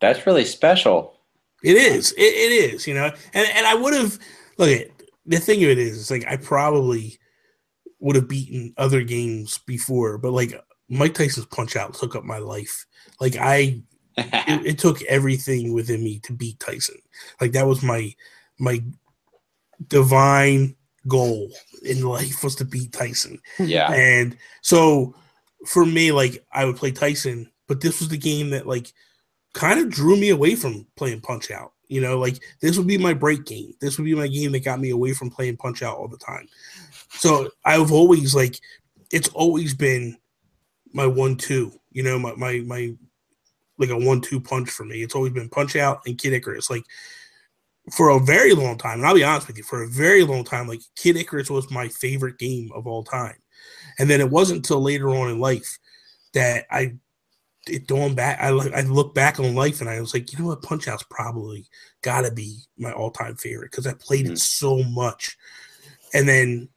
that's 0.00 0.26
really 0.26 0.44
special. 0.44 1.14
It 1.62 1.76
is. 1.76 2.12
It, 2.12 2.20
it 2.20 2.74
is. 2.74 2.86
You 2.86 2.94
know, 2.94 3.10
and 3.34 3.48
and 3.54 3.66
I 3.66 3.74
would 3.74 3.94
have 3.94 4.18
look 4.58 4.68
at 4.68 4.88
the 5.26 5.38
thing 5.38 5.62
of 5.64 5.70
it 5.70 5.78
is, 5.78 5.98
it's 5.98 6.10
like 6.10 6.26
I 6.26 6.36
probably 6.36 7.18
would 7.98 8.16
have 8.16 8.28
beaten 8.28 8.74
other 8.76 9.02
games 9.02 9.58
before, 9.58 10.18
but 10.18 10.32
like 10.32 10.60
Mike 10.88 11.14
Tyson's 11.14 11.46
Punch 11.46 11.76
Out 11.76 11.94
took 11.94 12.14
up 12.14 12.24
my 12.24 12.38
life. 12.38 12.86
Like 13.20 13.36
I, 13.36 13.82
it, 14.16 14.66
it 14.66 14.78
took 14.78 15.02
everything 15.04 15.72
within 15.72 16.02
me 16.02 16.20
to 16.20 16.32
beat 16.32 16.60
Tyson. 16.60 16.96
Like 17.40 17.52
that 17.52 17.66
was 17.66 17.82
my 17.82 18.14
my 18.58 18.82
divine 19.88 20.76
goal 21.08 21.50
in 21.82 22.04
life 22.04 22.42
was 22.42 22.54
to 22.56 22.64
beat 22.64 22.92
Tyson. 22.92 23.40
yeah. 23.58 23.92
And 23.92 24.36
so 24.62 25.14
for 25.66 25.84
me, 25.84 26.12
like 26.12 26.44
I 26.52 26.64
would 26.64 26.76
play 26.76 26.92
Tyson, 26.92 27.50
but 27.66 27.80
this 27.80 28.00
was 28.00 28.08
the 28.08 28.18
game 28.18 28.50
that 28.50 28.66
like 28.66 28.92
kind 29.52 29.80
of 29.80 29.90
drew 29.90 30.16
me 30.16 30.30
away 30.30 30.54
from 30.54 30.86
playing 30.96 31.20
Punch 31.20 31.50
Out. 31.50 31.72
You 31.88 32.00
know, 32.00 32.18
like 32.18 32.42
this 32.60 32.76
would 32.76 32.86
be 32.86 32.98
my 32.98 33.14
break 33.14 33.44
game. 33.44 33.72
This 33.80 33.96
would 33.96 34.04
be 34.04 34.14
my 34.14 34.28
game 34.28 34.52
that 34.52 34.64
got 34.64 34.80
me 34.80 34.90
away 34.90 35.12
from 35.12 35.30
playing 35.30 35.56
Punch 35.56 35.82
Out 35.82 35.96
all 35.96 36.08
the 36.08 36.18
time. 36.18 36.48
So 37.10 37.50
I've 37.64 37.92
always 37.92 38.34
like 38.34 38.60
it's 39.12 39.28
always 39.28 39.74
been 39.74 40.16
my 40.92 41.06
one 41.06 41.36
two, 41.36 41.72
you 41.92 42.02
know, 42.02 42.18
my 42.18 42.34
my 42.34 42.58
my 42.66 42.94
like 43.78 43.90
a 43.90 43.96
one 43.96 44.20
two 44.20 44.40
punch 44.40 44.70
for 44.70 44.84
me. 44.84 45.02
It's 45.02 45.14
always 45.14 45.32
been 45.32 45.48
Punch 45.48 45.76
Out 45.76 46.00
and 46.06 46.18
Kid 46.18 46.32
Icarus. 46.32 46.70
Like 46.70 46.84
for 47.92 48.10
a 48.10 48.20
very 48.20 48.52
long 48.52 48.76
time, 48.78 48.98
and 48.98 49.06
I'll 49.06 49.14
be 49.14 49.24
honest 49.24 49.46
with 49.46 49.58
you, 49.58 49.62
for 49.62 49.82
a 49.82 49.88
very 49.88 50.24
long 50.24 50.44
time, 50.44 50.66
like 50.66 50.80
Kid 50.96 51.16
Icarus 51.16 51.50
was 51.50 51.70
my 51.70 51.88
favorite 51.88 52.38
game 52.38 52.70
of 52.74 52.86
all 52.86 53.04
time. 53.04 53.36
And 53.98 54.10
then 54.10 54.20
it 54.20 54.30
wasn't 54.30 54.58
until 54.58 54.80
later 54.80 55.10
on 55.10 55.30
in 55.30 55.40
life 55.40 55.78
that 56.34 56.66
I 56.70 56.94
it 57.68 57.86
dawned 57.86 58.16
back. 58.16 58.38
I 58.40 58.50
look- 58.50 58.72
I 58.72 58.82
look 58.82 59.14
back 59.14 59.40
on 59.40 59.54
life 59.54 59.80
and 59.80 59.90
I 59.90 60.00
was 60.00 60.14
like, 60.14 60.32
you 60.32 60.38
know 60.38 60.46
what, 60.46 60.62
Punch 60.62 60.88
Out's 60.88 61.04
probably 61.10 61.66
got 62.02 62.22
to 62.22 62.30
be 62.30 62.60
my 62.78 62.92
all 62.92 63.10
time 63.10 63.36
favorite 63.36 63.70
because 63.70 63.86
I 63.86 63.94
played 63.94 64.26
it 64.26 64.32
Mhm. 64.32 64.38
so 64.38 64.82
much. 64.84 65.36
And 66.14 66.28
then, 66.28 66.68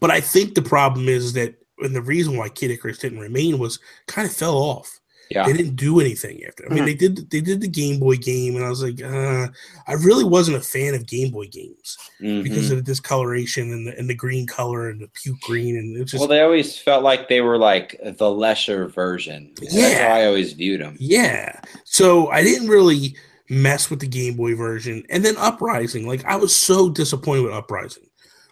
but 0.00 0.10
I 0.10 0.20
think 0.20 0.54
the 0.54 0.62
problem 0.62 1.08
is 1.08 1.34
that, 1.34 1.56
and 1.78 1.94
the 1.94 2.02
reason 2.02 2.36
why 2.36 2.48
Kid 2.48 2.70
Icarus 2.70 2.98
didn't 2.98 3.18
remain 3.18 3.58
was 3.58 3.78
kind 4.06 4.28
of 4.28 4.34
fell 4.34 4.56
off. 4.56 5.00
Yeah. 5.30 5.46
They 5.46 5.52
didn't 5.54 5.76
do 5.76 6.00
anything 6.00 6.44
after. 6.44 6.64
I 6.70 6.74
mean, 6.74 6.82
Mhm. 6.82 6.86
they 6.86 6.94
did 6.94 7.30
they 7.30 7.40
did 7.40 7.60
the 7.60 7.68
Game 7.68 7.98
Boy 7.98 8.16
game, 8.16 8.56
and 8.56 8.64
I 8.64 8.68
was 8.68 8.82
like, 8.82 9.02
uh, 9.02 9.48
I 9.86 9.92
really 9.94 10.24
wasn't 10.24 10.58
a 10.58 10.60
fan 10.60 10.94
of 10.94 11.06
Game 11.06 11.30
Boy 11.30 11.46
games 11.46 11.96
because 12.20 12.68
Mhm. 12.68 12.70
of 12.72 12.76
the 12.76 12.82
discoloration 12.82 13.72
and 13.72 13.86
the 13.86 13.98
and 13.98 14.08
the 14.08 14.14
green 14.14 14.46
color 14.46 14.90
and 14.90 15.00
the 15.00 15.08
puke 15.08 15.40
green, 15.40 15.76
and 15.76 15.96
it's 15.96 16.10
just 16.12 16.20
Well, 16.20 16.28
they 16.28 16.40
always 16.42 16.76
felt 16.78 17.02
like 17.02 17.28
they 17.28 17.40
were 17.40 17.56
like 17.58 17.98
the 18.18 18.30
lesser 18.30 18.86
version. 18.88 19.52
That's 19.60 19.74
Yeah. 19.74 20.08
how 20.08 20.14
I 20.16 20.26
always 20.26 20.52
viewed 20.52 20.80
them. 20.82 20.96
Yeah. 21.00 21.58
So 21.84 22.28
I 22.28 22.42
didn't 22.42 22.68
really 22.68 23.16
mess 23.48 23.90
with 23.90 24.00
the 24.00 24.06
Game 24.06 24.34
Boy 24.34 24.54
version. 24.54 25.04
And 25.10 25.24
then 25.24 25.36
Uprising, 25.38 26.06
like 26.06 26.24
I 26.24 26.36
was 26.36 26.54
so 26.54 26.88
disappointed 26.90 27.42
with 27.44 27.52
Uprising 27.52 28.04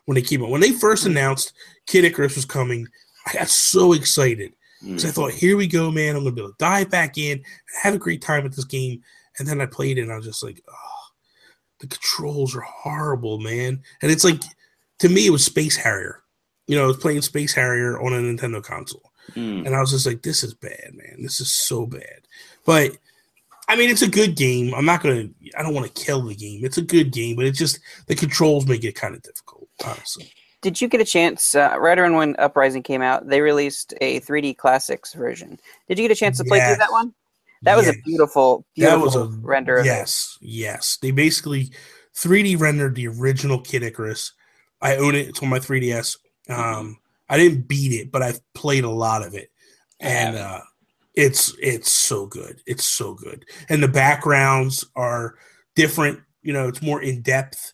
when 0.07 0.15
they 0.17 0.23
came 0.23 0.43
out. 0.43 0.51
When 0.51 0.61
they 0.61 0.73
first 0.73 1.07
announced 1.07 1.53
Kid 1.87 2.05
Icarus 2.05 2.37
was 2.37 2.45
coming, 2.45 2.87
I 3.27 3.35
got 3.35 3.49
so 3.49 3.93
excited 3.93 4.53
because 4.85 5.05
I 5.05 5.09
Mm. 5.09 5.15
thought, 5.15 5.33
here 5.33 5.57
we 5.57 5.67
go, 5.67 5.91
man. 5.91 6.17
I'm 6.17 6.23
gonna 6.25 6.35
be 6.35 6.41
able 6.41 6.51
to 6.51 6.57
dive 6.59 6.91
back 6.91 7.17
in 7.19 7.33
and 7.39 7.45
have 7.83 7.95
a 7.95 7.99
great 7.99 8.23
time 8.23 8.45
at 8.45 8.55
this 8.55 8.65
game. 8.65 9.03
And 9.39 9.47
then 9.49 9.61
I 9.61 9.67
played 9.67 9.99
it 9.99 10.03
and 10.03 10.13
I 10.13 10.17
was 10.17 10.27
just 10.27 10.43
like, 10.43 10.63
oh, 10.69 11.05
the 11.81 11.87
controls 11.87 12.55
are 12.55 12.61
horrible, 12.61 13.39
man. 13.39 13.83
And 14.03 14.11
it's 14.11 14.25
like 14.25 14.41
to 14.99 15.09
me, 15.09 15.27
it 15.27 15.31
was 15.31 15.45
Space 15.45 15.77
Harrier. 15.77 16.23
You 16.69 16.77
know, 16.77 16.85
I 16.85 16.87
was 16.87 16.97
playing 16.99 17.23
Space 17.23 17.53
Harrier 17.55 18.01
on 18.01 18.13
a 18.13 18.17
Nintendo 18.17 18.63
console. 18.63 19.11
Mm. 19.35 19.67
And 19.67 19.75
I 19.75 19.81
was 19.81 19.91
just 19.91 20.07
like, 20.07 20.23
this 20.23 20.43
is 20.45 20.55
bad, 20.55 20.93
man. 20.95 21.23
This 21.23 21.41
is 21.41 21.53
so 21.53 21.87
bad. 21.87 22.21
But 22.65 22.93
I 23.69 23.77
mean, 23.77 23.91
it's 23.91 24.03
a 24.03 24.09
good 24.09 24.37
game. 24.37 24.75
I'm 24.75 24.85
not 24.85 25.03
gonna. 25.03 25.29
I 25.57 25.63
don't 25.63 25.75
want 25.75 25.93
to 25.93 26.05
kill 26.05 26.23
the 26.23 26.35
game. 26.35 26.65
It's 26.65 26.79
a 26.79 26.83
good 26.83 27.13
game, 27.13 27.37
but 27.37 27.47
it's 27.47 27.59
just 27.59 27.79
the 28.07 28.15
controls 28.15 28.67
make 28.67 28.85
it 28.85 28.95
kind 28.97 29.15
of 29.15 29.23
difficult, 29.23 29.69
honestly. 29.85 30.31
Did 30.63 30.81
you 30.81 30.89
get 30.89 31.01
a 31.01 31.05
chance, 31.05 31.55
uh, 31.55 31.75
right 31.79 31.99
around 31.99 32.15
when 32.15 32.37
Uprising 32.39 32.83
came 32.83 33.03
out, 33.03 33.27
they 33.29 33.41
released 33.41 33.95
a 34.01 34.21
3D 34.21 34.57
Classics 34.57 35.13
version. 35.13 35.59
Did 35.89 35.99
you 35.99 36.05
get 36.09 36.13
a 36.13 36.19
chance 36.19 36.39
to 36.39 36.45
play 36.45 36.59
Yes. 36.59 36.69
through 36.69 36.79
that 36.79 36.93
one? 36.93 37.13
That 37.63 37.77
was 37.77 37.87
Yes. 37.87 37.97
a 37.97 38.03
beautiful, 38.05 38.65
That 38.77 39.01
was 39.01 39.17
a 39.17 39.25
render 39.43 39.79
it. 39.79 39.87
Yes, 39.87 40.39
yes. 40.41 40.99
They 41.03 41.11
basically 41.11 41.73
3D 42.15 42.57
rendered 42.57 42.95
the 42.95 43.09
original 43.09 43.61
Kid 43.61 43.83
Icarus. 43.83 44.33
I 44.81 44.97
own 44.97 45.15
it. 45.15 45.29
It's 45.29 45.43
on 45.43 45.49
my 45.49 45.59
3DS. 45.59 46.17
Um, 46.49 46.99
I 47.29 47.37
didn't 47.39 47.69
beat 47.69 47.93
it, 47.93 48.13
but 48.13 48.23
I've 48.23 48.41
played 48.55 48.85
a 48.85 48.91
lot 48.91 49.23
of 49.25 49.35
it, 49.35 49.51
and 50.01 50.37
uh, 50.37 50.61
it's 51.15 51.55
it's 51.61 51.91
so 51.91 52.27
good. 52.27 52.61
It's 52.67 52.85
so 52.85 53.15
good, 53.15 53.47
and 53.69 53.83
the 53.83 53.89
backgrounds 53.89 54.85
are 54.97 55.37
different. 55.75 56.21
You 56.43 56.53
know, 56.53 56.69
it's 56.69 56.83
more 56.83 57.01
in 57.01 57.23
depth. 57.23 57.73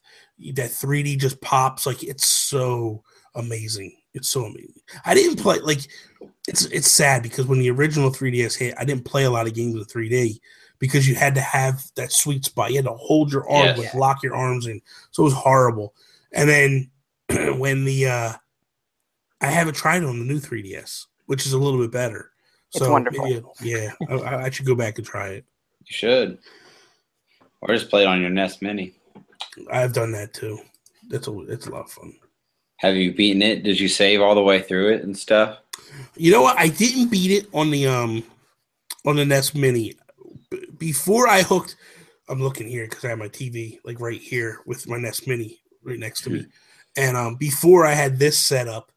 That 0.54 0.70
3D 0.70 1.18
just 1.18 1.40
pops. 1.40 1.86
Like 1.86 2.02
it's 2.02 2.26
so 2.28 3.02
amazing. 3.34 3.96
It's 4.14 4.28
so 4.28 4.44
amazing. 4.44 4.80
I 5.04 5.14
didn't 5.14 5.40
play 5.40 5.58
like 5.60 5.80
it's 6.46 6.64
it's 6.66 6.90
sad 6.90 7.22
because 7.22 7.46
when 7.46 7.58
the 7.58 7.70
original 7.70 8.10
3DS 8.10 8.56
hit, 8.56 8.74
I 8.78 8.84
didn't 8.84 9.04
play 9.04 9.24
a 9.24 9.30
lot 9.30 9.46
of 9.46 9.54
games 9.54 9.74
in 9.74 9.84
3D 9.84 10.38
because 10.78 11.08
you 11.08 11.14
had 11.14 11.34
to 11.34 11.40
have 11.40 11.82
that 11.96 12.12
sweet 12.12 12.44
spot. 12.44 12.70
You 12.70 12.76
had 12.76 12.84
to 12.86 12.92
hold 12.94 13.32
your 13.32 13.48
arm, 13.48 13.66
Yes. 13.66 13.78
like 13.78 13.94
lock 13.94 14.22
your 14.22 14.34
arms 14.36 14.66
in. 14.66 14.80
So 15.10 15.22
it 15.22 15.24
was 15.24 15.34
horrible. 15.34 15.94
And 16.32 16.48
then 16.48 16.90
when 17.58 17.84
the 17.84 18.06
uh 18.06 18.32
I 19.40 19.46
haven't 19.46 19.74
tried 19.74 20.02
it 20.02 20.06
on 20.08 20.18
the 20.18 20.24
new 20.24 20.40
3DS, 20.40 21.06
which 21.26 21.46
is 21.46 21.52
a 21.52 21.58
little 21.58 21.80
bit 21.80 21.92
better. 21.92 22.30
It's 22.74 22.84
so 22.84 22.90
wonderful. 22.92 23.24
maybe- 23.24 23.42
yeah, 23.62 23.92
I, 24.08 24.36
I 24.46 24.50
should 24.50 24.66
go 24.66 24.74
back 24.74 24.98
and 24.98 25.06
try 25.06 25.28
it. 25.28 25.44
You 25.84 25.92
should. 25.94 26.38
Or 27.60 27.74
just 27.74 27.88
play 27.90 28.02
it 28.02 28.06
on 28.06 28.20
your 28.20 28.30
NES 28.30 28.60
Mini. 28.62 28.94
I've 29.70 29.92
done 29.92 30.12
that 30.12 30.34
too. 30.34 30.58
That's 31.08 31.28
a 31.28 31.40
it's 31.42 31.66
a 31.66 31.70
lot 31.70 31.86
of 31.86 31.90
fun. 31.90 32.14
Have 32.78 32.96
you 32.96 33.12
beaten 33.12 33.42
it? 33.42 33.62
Did 33.62 33.80
you 33.80 33.88
save 33.88 34.20
all 34.20 34.34
the 34.34 34.42
way 34.42 34.62
through 34.62 34.94
it 34.94 35.02
and 35.02 35.16
stuff? 35.16 35.58
You 36.16 36.32
know 36.32 36.42
what? 36.42 36.58
I 36.58 36.68
didn't 36.68 37.08
beat 37.10 37.30
it 37.30 37.48
on 37.52 37.70
the 37.70 37.86
um 37.86 38.22
on 39.04 39.16
the 39.16 39.24
NES 39.24 39.54
Mini. 39.54 39.94
B- 40.50 40.66
before 40.78 41.28
I 41.28 41.42
hooked, 41.42 41.76
I'm 42.28 42.42
looking 42.42 42.68
here 42.68 42.86
because 42.86 43.04
I 43.04 43.08
have 43.08 43.18
my 43.18 43.28
TV 43.28 43.78
like 43.84 44.00
right 44.00 44.20
here 44.20 44.60
with 44.66 44.88
my 44.88 44.98
NES 44.98 45.26
Mini 45.26 45.60
right 45.82 45.98
next 45.98 46.22
to 46.22 46.30
me. 46.30 46.46
And 46.96 47.16
um 47.16 47.36
before 47.36 47.86
I 47.86 47.92
had 47.92 48.18
this 48.18 48.38
set 48.38 48.68
up, 48.68 48.92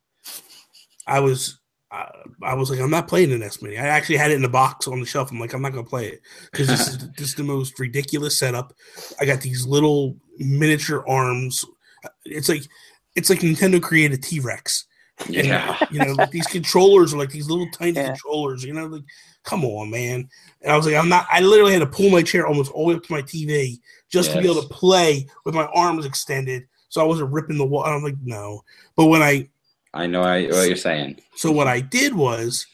I 1.07 1.19
was 1.19 1.60
uh, 1.91 2.05
I 2.41 2.53
was 2.53 2.69
like, 2.69 2.79
I'm 2.79 2.89
not 2.89 3.07
playing 3.07 3.29
the 3.31 3.37
NES 3.37 3.61
Mini. 3.61 3.77
I 3.77 3.87
actually 3.87 4.17
had 4.17 4.31
it 4.31 4.35
in 4.35 4.41
the 4.41 4.49
box 4.49 4.87
on 4.87 4.99
the 4.99 5.05
shelf. 5.05 5.29
I'm 5.31 5.39
like, 5.39 5.53
I'm 5.53 5.61
not 5.61 5.73
gonna 5.73 5.83
play 5.83 6.07
it 6.07 6.21
because 6.51 6.67
this 6.67 6.87
is 6.87 6.97
this 7.17 7.29
is 7.29 7.35
the 7.35 7.43
most 7.43 7.77
ridiculous 7.79 8.39
setup. 8.39 8.73
I 9.19 9.25
got 9.25 9.41
these 9.41 9.65
little 9.65 10.15
miniature 10.37 11.03
arms. 11.07 11.65
It's 12.25 12.49
like 12.49 12.63
it's 13.15 13.29
like 13.29 13.39
Nintendo 13.39 13.81
created 13.81 14.23
T 14.23 14.39
Rex. 14.39 14.85
And, 15.27 15.35
Yeah. 15.45 15.77
you 15.91 15.99
know, 15.99 16.13
like 16.13 16.31
these 16.31 16.47
controllers 16.47 17.13
are 17.13 17.17
like 17.17 17.29
these 17.29 17.47
little 17.49 17.67
tiny 17.71 17.91
Yeah. 17.91 18.07
controllers, 18.07 18.63
you 18.63 18.73
know, 18.73 18.85
like 18.87 19.03
come 19.43 19.63
on, 19.65 19.91
man. 19.91 20.27
And 20.61 20.71
I 20.71 20.77
was 20.77 20.85
like, 20.85 20.95
I'm 20.95 21.09
not 21.09 21.27
I 21.29 21.41
literally 21.41 21.73
had 21.73 21.79
to 21.79 21.85
pull 21.85 22.09
my 22.09 22.23
chair 22.23 22.47
almost 22.47 22.71
all 22.71 22.87
the 22.87 22.93
way 22.93 22.97
up 22.97 23.03
to 23.03 23.13
my 23.13 23.21
TV 23.21 23.79
just 24.09 24.31
to 24.31 24.41
be 24.41 24.49
able 24.49 24.61
to 24.63 24.69
play 24.69 25.27
with 25.45 25.53
my 25.53 25.65
arms 25.75 26.05
extended 26.05 26.63
so 26.89 27.01
I 27.01 27.05
wasn't 27.05 27.31
ripping 27.31 27.57
the 27.57 27.65
wall. 27.65 27.83
I'm 27.83 28.01
like, 28.03 28.17
no. 28.23 28.63
But 28.95 29.05
when 29.07 29.21
I 29.21 29.47
I 29.93 30.07
know 30.07 30.21
I, 30.21 30.43
what 30.47 30.67
you're 30.67 30.75
saying. 30.75 31.21
so 31.35 31.51
what 31.51 31.67
I 31.67 31.81
did 31.81 32.13
was 32.15 32.65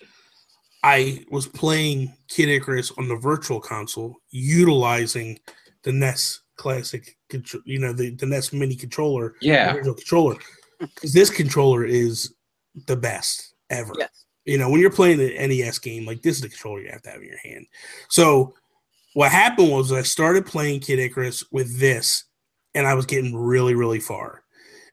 I 0.84 1.26
was 1.32 1.48
playing 1.48 2.14
Kid 2.28 2.50
Icarus 2.50 2.92
on 2.98 3.08
the 3.08 3.16
virtual 3.16 3.60
console, 3.60 4.16
utilizing 4.30 5.40
the 5.84 5.92
NES 5.92 6.42
classic, 6.58 7.18
contr- 7.32 7.62
you 7.66 7.80
know, 7.80 7.94
the, 7.94 8.12
the 8.12 8.26
NES 8.26 8.54
mini 8.54 8.76
controller, 8.76 9.36
Yeah. 9.42 9.74
original 9.74 9.96
controller. 9.96 10.36
Because 10.80 11.12
this 11.12 11.32
controller 11.32 11.84
is 11.86 12.36
the 12.86 12.96
best 12.96 13.56
ever. 13.72 13.94
Yes. 13.98 14.26
You 14.46 14.60
know, 14.60 14.70
when 14.70 14.80
you're 14.80 14.92
playing 14.92 15.20
an 15.20 15.50
NES 15.50 15.80
game, 15.80 16.06
like 16.06 16.22
this 16.22 16.36
is 16.36 16.42
the 16.44 16.50
controller 16.50 16.82
you 16.82 16.92
have 16.92 17.02
to 17.02 17.10
have 17.10 17.20
in 17.22 17.28
your 17.28 17.40
hand. 17.44 17.66
So 18.10 18.54
what 19.16 19.32
happened 19.32 19.72
was 19.72 19.92
I 19.92 20.04
started 20.04 20.46
playing 20.46 20.82
Kid 20.82 21.00
Icarus 21.00 21.44
with 21.52 21.80
this, 21.80 22.26
and 22.76 22.86
I 22.86 22.94
was 22.94 23.08
getting 23.08 23.36
really, 23.36 23.74
really 23.74 24.00
far. 24.00 24.44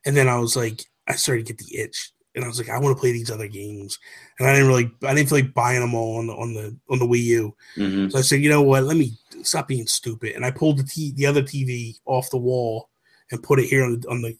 And 0.07 0.17
then 0.17 0.27
I 0.27 0.39
was 0.39 0.57
like, 0.57 0.81
I 1.07 1.15
started 1.15 1.47
to 1.47 1.53
get 1.53 1.65
the 1.65 1.77
itch, 1.79 2.13
and 2.35 2.45
I 2.45 2.49
was 2.49 2.59
like, 2.59 2.69
I 2.69 2.79
want 2.79 2.97
to 2.97 3.01
play 3.01 3.13
these 3.13 3.31
other 3.31 3.49
games. 3.49 3.99
And 4.39 4.49
I 4.49 4.53
didn't 4.53 4.69
really, 4.69 4.91
I 5.05 5.15
didn't 5.15 5.29
feel 5.29 5.39
like 5.39 5.55
buying 5.55 5.81
them 5.81 5.95
all 5.95 6.19
on 6.19 6.27
the 6.27 6.35
on 6.35 6.55
the 6.55 6.77
on 6.91 6.99
the 6.99 7.07
Wii 7.07 7.23
U. 7.25 7.57
hmm 7.77 8.09
So 8.09 8.19
I 8.19 8.23
said, 8.23 8.41
you 8.41 8.51
know 8.51 8.63
what? 8.63 8.85
Let 8.85 8.97
me 8.97 9.13
stop 9.43 9.69
being 9.69 9.87
stupid. 9.87 10.35
And 10.35 10.45
I 10.45 10.51
pulled 10.51 10.79
the 10.79 10.85
t- 10.85 11.13
the 11.17 11.27
other 11.27 11.43
TV 11.43 11.95
off 12.07 12.31
the 12.31 12.39
wall 12.39 12.91
and 13.31 13.43
put 13.43 13.61
it 13.61 13.67
here 13.69 13.85
on 13.85 14.01
the 14.01 14.09
on 14.09 14.23
the 14.23 14.37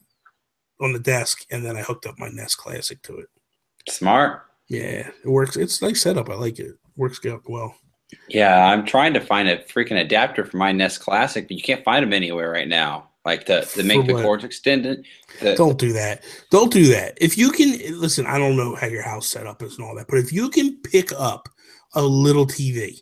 on 0.81 0.93
the 0.93 0.99
desk, 0.99 1.47
and 1.51 1.65
then 1.65 1.77
I 1.77 1.83
hooked 1.83 2.07
up 2.07 2.19
my 2.19 2.29
NES 2.29 2.55
Classic 2.57 3.01
to 3.03 3.19
it. 3.19 3.29
Smart. 3.89 4.43
Yeah, 4.69 5.09
it 5.09 5.29
works. 5.29 5.57
It's 5.57 5.83
nice 5.83 6.03
setup. 6.03 6.31
I 6.31 6.35
like 6.35 6.59
it. 6.59 6.73
Works 6.97 7.19
good 7.19 7.41
well. 7.47 7.77
Yeah, 8.29 8.67
I'm 8.67 8.87
trying 8.87 9.15
to 9.15 9.21
find 9.21 9.49
a 9.49 9.59
freaking 9.65 10.01
adapter 10.01 10.45
for 10.45 10.57
my 10.57 10.73
NES 10.73 10.99
Classic, 10.99 11.47
but 11.47 11.57
you 11.57 11.63
can't 11.63 11.85
find 11.85 12.03
them 12.03 12.13
anywhere 12.13 12.51
right 12.51 12.69
now. 12.69 13.11
Like 13.25 13.47
to, 13.47 13.63
to 13.65 13.83
make 13.83 14.03
For 14.03 14.07
the 14.07 14.13
what? 14.15 14.23
cords 14.23 14.45
extended. 14.45 15.07
The, 15.41 15.55
Don't 15.57 15.79
do 15.79 15.93
that. 15.95 16.23
Don't 16.51 16.73
do 16.73 16.87
that. 16.89 17.17
If 17.21 17.39
you 17.39 17.51
can 17.51 17.79
listen, 17.99 18.27
I 18.27 18.37
don't 18.39 18.57
know 18.57 18.75
how 18.75 18.87
your 18.87 19.03
house 19.03 19.27
set 19.27 19.47
up 19.47 19.63
is 19.63 19.79
and 19.79 19.87
all 19.87 19.95
that, 19.97 20.07
but 20.09 20.19
if 20.19 20.33
you 20.33 20.51
can 20.51 20.77
pick 20.83 21.11
up 21.17 21.49
a 21.95 22.03
little 22.03 22.47
TV, 22.47 23.01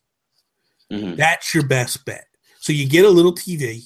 Mhm. 0.92 1.16
that's 1.16 1.54
your 1.54 1.66
best 1.66 2.04
bet. 2.04 2.26
So 2.60 2.72
you 2.72 2.88
get 2.88 3.04
a 3.04 3.10
little 3.10 3.32
TV. 3.34 3.82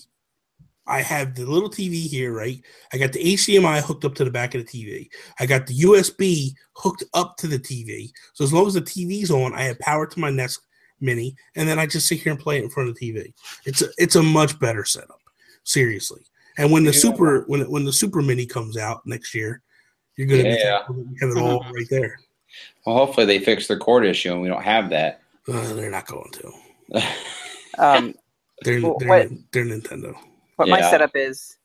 I 0.89 1.01
have 1.03 1.35
the 1.35 1.47
little 1.47 1.71
TV 1.71 2.07
here, 2.07 2.33
right? 2.33 2.61
I 2.93 2.99
got 2.99 3.13
the 3.13 3.21
HDMI 3.35 3.81
hooked 3.81 4.05
up 4.05 4.15
to 4.17 4.25
the 4.25 4.31
back 4.31 4.55
of 4.55 4.65
the 4.65 4.69
TV. 4.71 5.09
I 5.41 5.47
got 5.47 5.67
the 5.67 5.75
USB 5.75 6.55
hooked 6.75 7.03
up 7.15 7.37
to 7.39 7.47
the 7.49 7.59
TV. 7.59 8.13
So 8.35 8.45
as 8.45 8.53
long 8.53 8.67
as 8.67 8.75
the 8.75 8.83
TV's 8.83 9.31
on, 9.31 9.55
I 9.55 9.63
have 9.63 9.79
power 9.81 10.07
to 10.07 10.21
my 10.21 10.31
NES 10.31 10.59
Mini, 11.01 11.35
and 11.57 11.69
then 11.69 11.79
I 11.79 11.87
just 11.87 12.07
sit 12.07 12.21
here 12.21 12.33
and 12.33 12.41
play 12.41 12.59
it 12.59 12.65
in 12.65 12.71
front 12.71 12.89
of 12.89 12.97
the 12.97 13.13
TV. 13.13 13.33
It's 13.65 13.83
a, 13.83 13.89
it's 13.99 14.15
a 14.17 14.23
much 14.23 14.59
better 14.61 14.85
setup, 14.85 15.21
seriously. 15.67 16.23
And 16.59 16.73
when 16.73 16.85
the 16.85 16.93
Yeah. 16.93 16.99
super 16.99 17.45
when 17.49 17.71
when 17.71 17.85
the 17.85 17.93
Super 17.93 18.23
Mini 18.23 18.47
comes 18.47 18.79
out 18.79 19.03
next 19.05 19.35
year, 19.35 19.61
you're 20.17 20.27
gonna 20.27 20.45
be 20.45 20.49
Yeah. 20.51 20.79
thankful 20.79 20.95
that 20.95 21.07
you 21.11 21.17
have 21.29 21.37
it 21.37 21.41
all 21.43 21.67
right 21.75 21.87
there. 21.91 22.19
Well, 22.87 22.97
hopefully 22.97 23.27
they 23.27 23.39
fix 23.41 23.67
their 23.67 23.79
cord 23.79 24.07
issue 24.07 24.33
and 24.33 24.41
we 24.41 24.49
don't 24.49 24.63
have 24.63 24.89
that. 24.91 25.21
Uh, 25.47 25.75
they're 25.75 25.91
not 25.91 26.07
going 26.07 26.31
to. 26.33 26.53
Um, 27.79 28.15
They're 28.63 28.81
Well, 28.81 28.97
they're, 28.99 29.09
what- 29.09 29.29
they're 29.53 29.67
Nintendo. 29.67 30.15
what 30.57 30.69
my 30.69 30.81
setup 30.81 31.11
is 31.15 31.59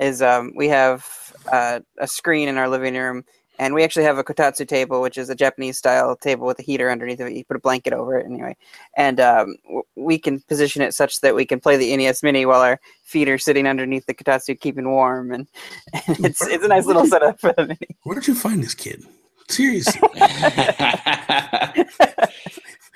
is 0.00 0.20
um, 0.22 0.52
we 0.56 0.66
have 0.66 1.06
uh, 1.52 1.78
a 1.98 2.08
screen 2.08 2.48
in 2.48 2.58
our 2.58 2.68
living 2.68 2.96
room 2.96 3.24
and 3.58 3.74
we 3.74 3.82
actually 3.84 4.04
have 4.04 4.18
a 4.18 4.24
kotatsu 4.24 4.66
table 4.66 5.00
which 5.00 5.18
is 5.18 5.28
a 5.30 5.34
japanese 5.34 5.78
style 5.78 6.16
table 6.16 6.46
with 6.46 6.58
a 6.58 6.62
heater 6.62 6.90
underneath 6.90 7.20
it 7.20 7.32
you 7.32 7.44
put 7.44 7.56
a 7.56 7.60
blanket 7.60 7.92
over 7.92 8.18
it 8.18 8.26
anyway 8.26 8.56
and 8.96 9.20
um, 9.20 9.56
we 9.96 10.18
can 10.18 10.40
position 10.42 10.82
it 10.82 10.94
such 10.94 11.20
that 11.20 11.34
we 11.34 11.44
can 11.44 11.60
play 11.60 11.76
the 11.76 11.96
nes 11.96 12.22
mini 12.22 12.46
while 12.46 12.60
our 12.60 12.80
feet 13.02 13.28
are 13.28 13.38
sitting 13.38 13.66
underneath 13.66 14.06
the 14.06 14.14
kotatsu 14.14 14.58
keeping 14.58 14.88
warm 14.90 15.32
and, 15.32 15.46
it's 16.08 16.46
it's 16.46 16.64
a 16.64 16.68
nice 16.68 16.86
little 16.86 17.06
setup 17.06 17.40
for 17.40 17.52
the 17.56 17.66
mini 17.66 17.96
Where 18.04 18.14
did 18.14 18.26
you 18.28 18.34
find 18.34 18.62
this 18.62 18.74
kid? 18.74 19.04
Seriously. 19.48 20.00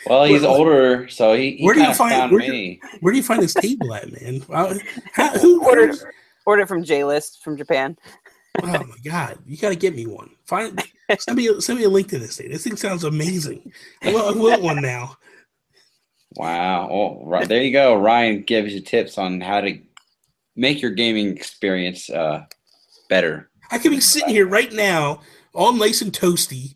well, 0.07 0.25
he's 0.25 0.43
Where- 0.43 0.51
older, 0.51 1.09
so 1.09 1.35
he, 1.35 1.53
he 1.57 1.65
where 1.65 1.75
do 1.75 1.81
you 1.81 1.87
kinda 1.87 1.97
find- 1.99 2.15
found 2.15 2.33
where 2.33 2.41
do- 2.41 2.51
me. 2.51 2.81
Where 3.01 3.13
do 3.13 3.17
you 3.17 3.23
find 3.23 3.43
this 3.43 3.55
table 3.55 3.95
at, 3.95 4.11
man? 4.21 4.43
How, 4.53 4.75
how, 5.13 5.31
who 5.39 5.65
ordered 5.65 5.97
ordered 6.47 6.63
it 6.63 6.69
from 6.69 6.83
j-list 6.83 7.43
from 7.45 7.57
japan 7.57 7.97
Oh 8.63 8.67
my 8.67 8.97
god! 9.05 9.39
You 9.47 9.57
got 9.57 9.71
to 9.71 9.77
get 9.77 9.95
me 9.95 10.07
one. 10.07 10.31
Find 10.45 10.83
send 11.19 11.37
me 11.37 11.49
a, 11.49 11.61
send 11.61 11.79
me 11.79 11.85
a 11.85 11.89
link 11.89 12.09
to 12.09 12.19
this 12.19 12.37
thing. 12.37 12.51
This 12.51 12.65
thing 12.65 12.77
sounds 12.77 13.05
amazing. 13.05 13.73
I 14.03 14.13
want, 14.13 14.37
I 14.37 14.39
want 14.39 14.63
one 14.63 14.83
now. 14.83 15.17
Wow. 16.37 16.89
Well, 16.91 17.23
right, 17.25 17.49
there 17.49 17.63
you 17.63 17.73
go. 17.73 17.97
Ryan 17.97 18.43
gives 18.43 18.73
you 18.73 18.81
tips 18.81 19.19
on 19.19 19.41
how 19.41 19.61
to 19.61 19.79
make 20.57 20.83
your 20.83 20.91
gaming 20.91 21.37
experience 21.37 22.11
uh, 22.11 22.45
better. 23.09 23.51
I 23.71 23.79
could 23.79 23.91
be 23.91 24.01
sitting 24.01 24.31
here 24.31 24.47
right 24.47 24.73
now, 24.73 25.21
all 25.55 25.73
nice 25.73 26.03
and 26.03 26.13
toasty, 26.13 26.75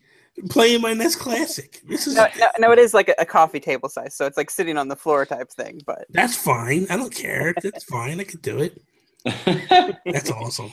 playing 0.49 0.81
my 0.81 0.93
NES 0.93 1.15
Classic. 1.15 1.81
This 1.87 2.07
is 2.07 2.15
no, 2.15 2.27
no, 2.39 2.47
no 2.59 2.71
it 2.71 2.79
is 2.79 2.93
like 2.93 3.09
a, 3.09 3.15
a 3.19 3.25
coffee 3.25 3.59
table 3.59 3.89
size 3.89 4.15
so 4.15 4.25
it's 4.25 4.37
like 4.37 4.49
sitting 4.49 4.77
on 4.77 4.87
the 4.87 4.95
floor 4.95 5.25
type 5.25 5.49
thing 5.51 5.81
but 5.85 6.05
that's 6.09 6.35
fine. 6.35 6.87
I 6.89 6.97
don't 6.97 7.13
care. 7.13 7.53
That's 7.61 7.83
fine. 7.83 8.19
I 8.19 8.23
could 8.23 8.41
do 8.41 8.59
it. 8.59 8.81
That's 10.05 10.29
awesome. 10.29 10.71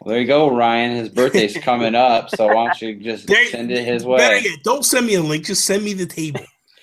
Well, 0.00 0.12
there 0.12 0.20
you 0.20 0.26
go, 0.26 0.54
Ryan. 0.54 0.96
His 0.96 1.08
birthday's 1.08 1.56
coming 1.62 1.94
up, 1.94 2.30
so 2.30 2.46
why 2.46 2.66
don't 2.66 2.80
you 2.82 2.96
just 2.96 3.26
There- 3.26 3.46
send 3.46 3.70
it 3.70 3.84
his 3.84 4.04
Better 4.04 4.34
way? 4.34 4.40
yet, 4.44 4.58
don't 4.64 4.84
send 4.84 5.06
me 5.06 5.14
a 5.14 5.22
link. 5.22 5.46
Just 5.46 5.64
send 5.64 5.84
me 5.84 5.92
the 5.92 6.06
table. 6.06 6.40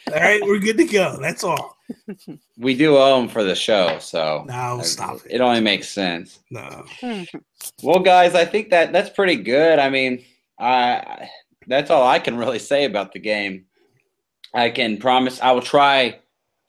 All 0.08 0.14
right, 0.20 0.42
we're 0.44 0.60
good 0.60 0.78
to 0.78 0.86
go. 0.86 1.18
That's 1.22 1.44
all. 1.44 1.76
We 2.58 2.76
do 2.76 2.98
owe 2.98 3.22
him 3.22 3.30
for 3.30 3.44
the 3.44 3.54
show, 3.56 3.98
so 4.00 4.44
No, 4.48 4.82
stop 4.82 5.18
it. 5.26 5.36
it 5.36 5.42
only 5.42 5.62
makes 5.62 5.90
sense. 5.90 6.40
No. 6.52 6.86
Well, 7.84 8.00
guys, 8.00 8.34
I 8.36 8.46
think 8.46 8.72
that 8.72 8.92
that's 8.94 9.10
pretty 9.12 9.36
good. 9.36 9.78
I 9.80 9.90
mean, 9.90 10.24
I 10.60 11.30
that's 11.68 11.90
all 11.92 12.06
I 12.06 12.20
can 12.20 12.36
really 12.38 12.60
say 12.60 12.86
about 12.86 13.14
the 13.14 13.20
game. 13.20 13.66
I 14.54 14.70
can 14.70 14.98
promise 14.98 15.40
I 15.42 15.52
will 15.52 15.62
try 15.62 16.20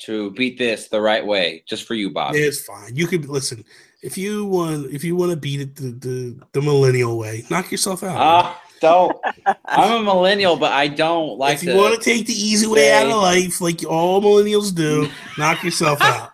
to 0.01 0.31
beat 0.33 0.59
this 0.59 0.89
the 0.89 1.01
right 1.01 1.24
way, 1.26 1.64
just 1.68 1.85
for 1.85 1.95
you, 1.95 2.11
Bob. 2.11 2.35
It's 2.35 2.64
fine. 2.64 2.95
You 2.95 3.07
could 3.07 3.29
listen. 3.29 3.64
If 4.03 4.16
you 4.16 4.44
want, 4.44 4.92
if 4.92 5.03
you 5.03 5.16
want 5.16 5.32
to 5.32 5.36
beat 5.36 5.61
it 5.61 5.76
the, 5.76 5.90
the 5.90 6.40
the 6.53 6.62
millennial 6.62 7.18
way, 7.18 7.44
knock 7.51 7.72
yourself 7.72 8.03
out. 8.05 8.16
Ah, 8.16 8.62
don't. 8.80 9.16
I'm 9.64 10.03
a 10.03 10.05
millennial, 10.05 10.57
but 10.57 10.72
I 10.72 10.86
don't 10.88 11.36
like 11.36 11.55
if 11.57 11.64
you 11.64 11.74
want 11.74 12.01
to 12.01 12.01
take 12.01 12.26
the 12.26 12.32
easy 12.32 12.66
way 12.66 12.92
out 12.92 13.07
of 13.07 13.16
life, 13.20 13.61
like 13.61 13.84
all 13.84 14.22
millennials 14.22 14.72
do, 14.74 15.09
knock 15.38 15.64
yourself 15.64 16.01
out. 16.01 16.30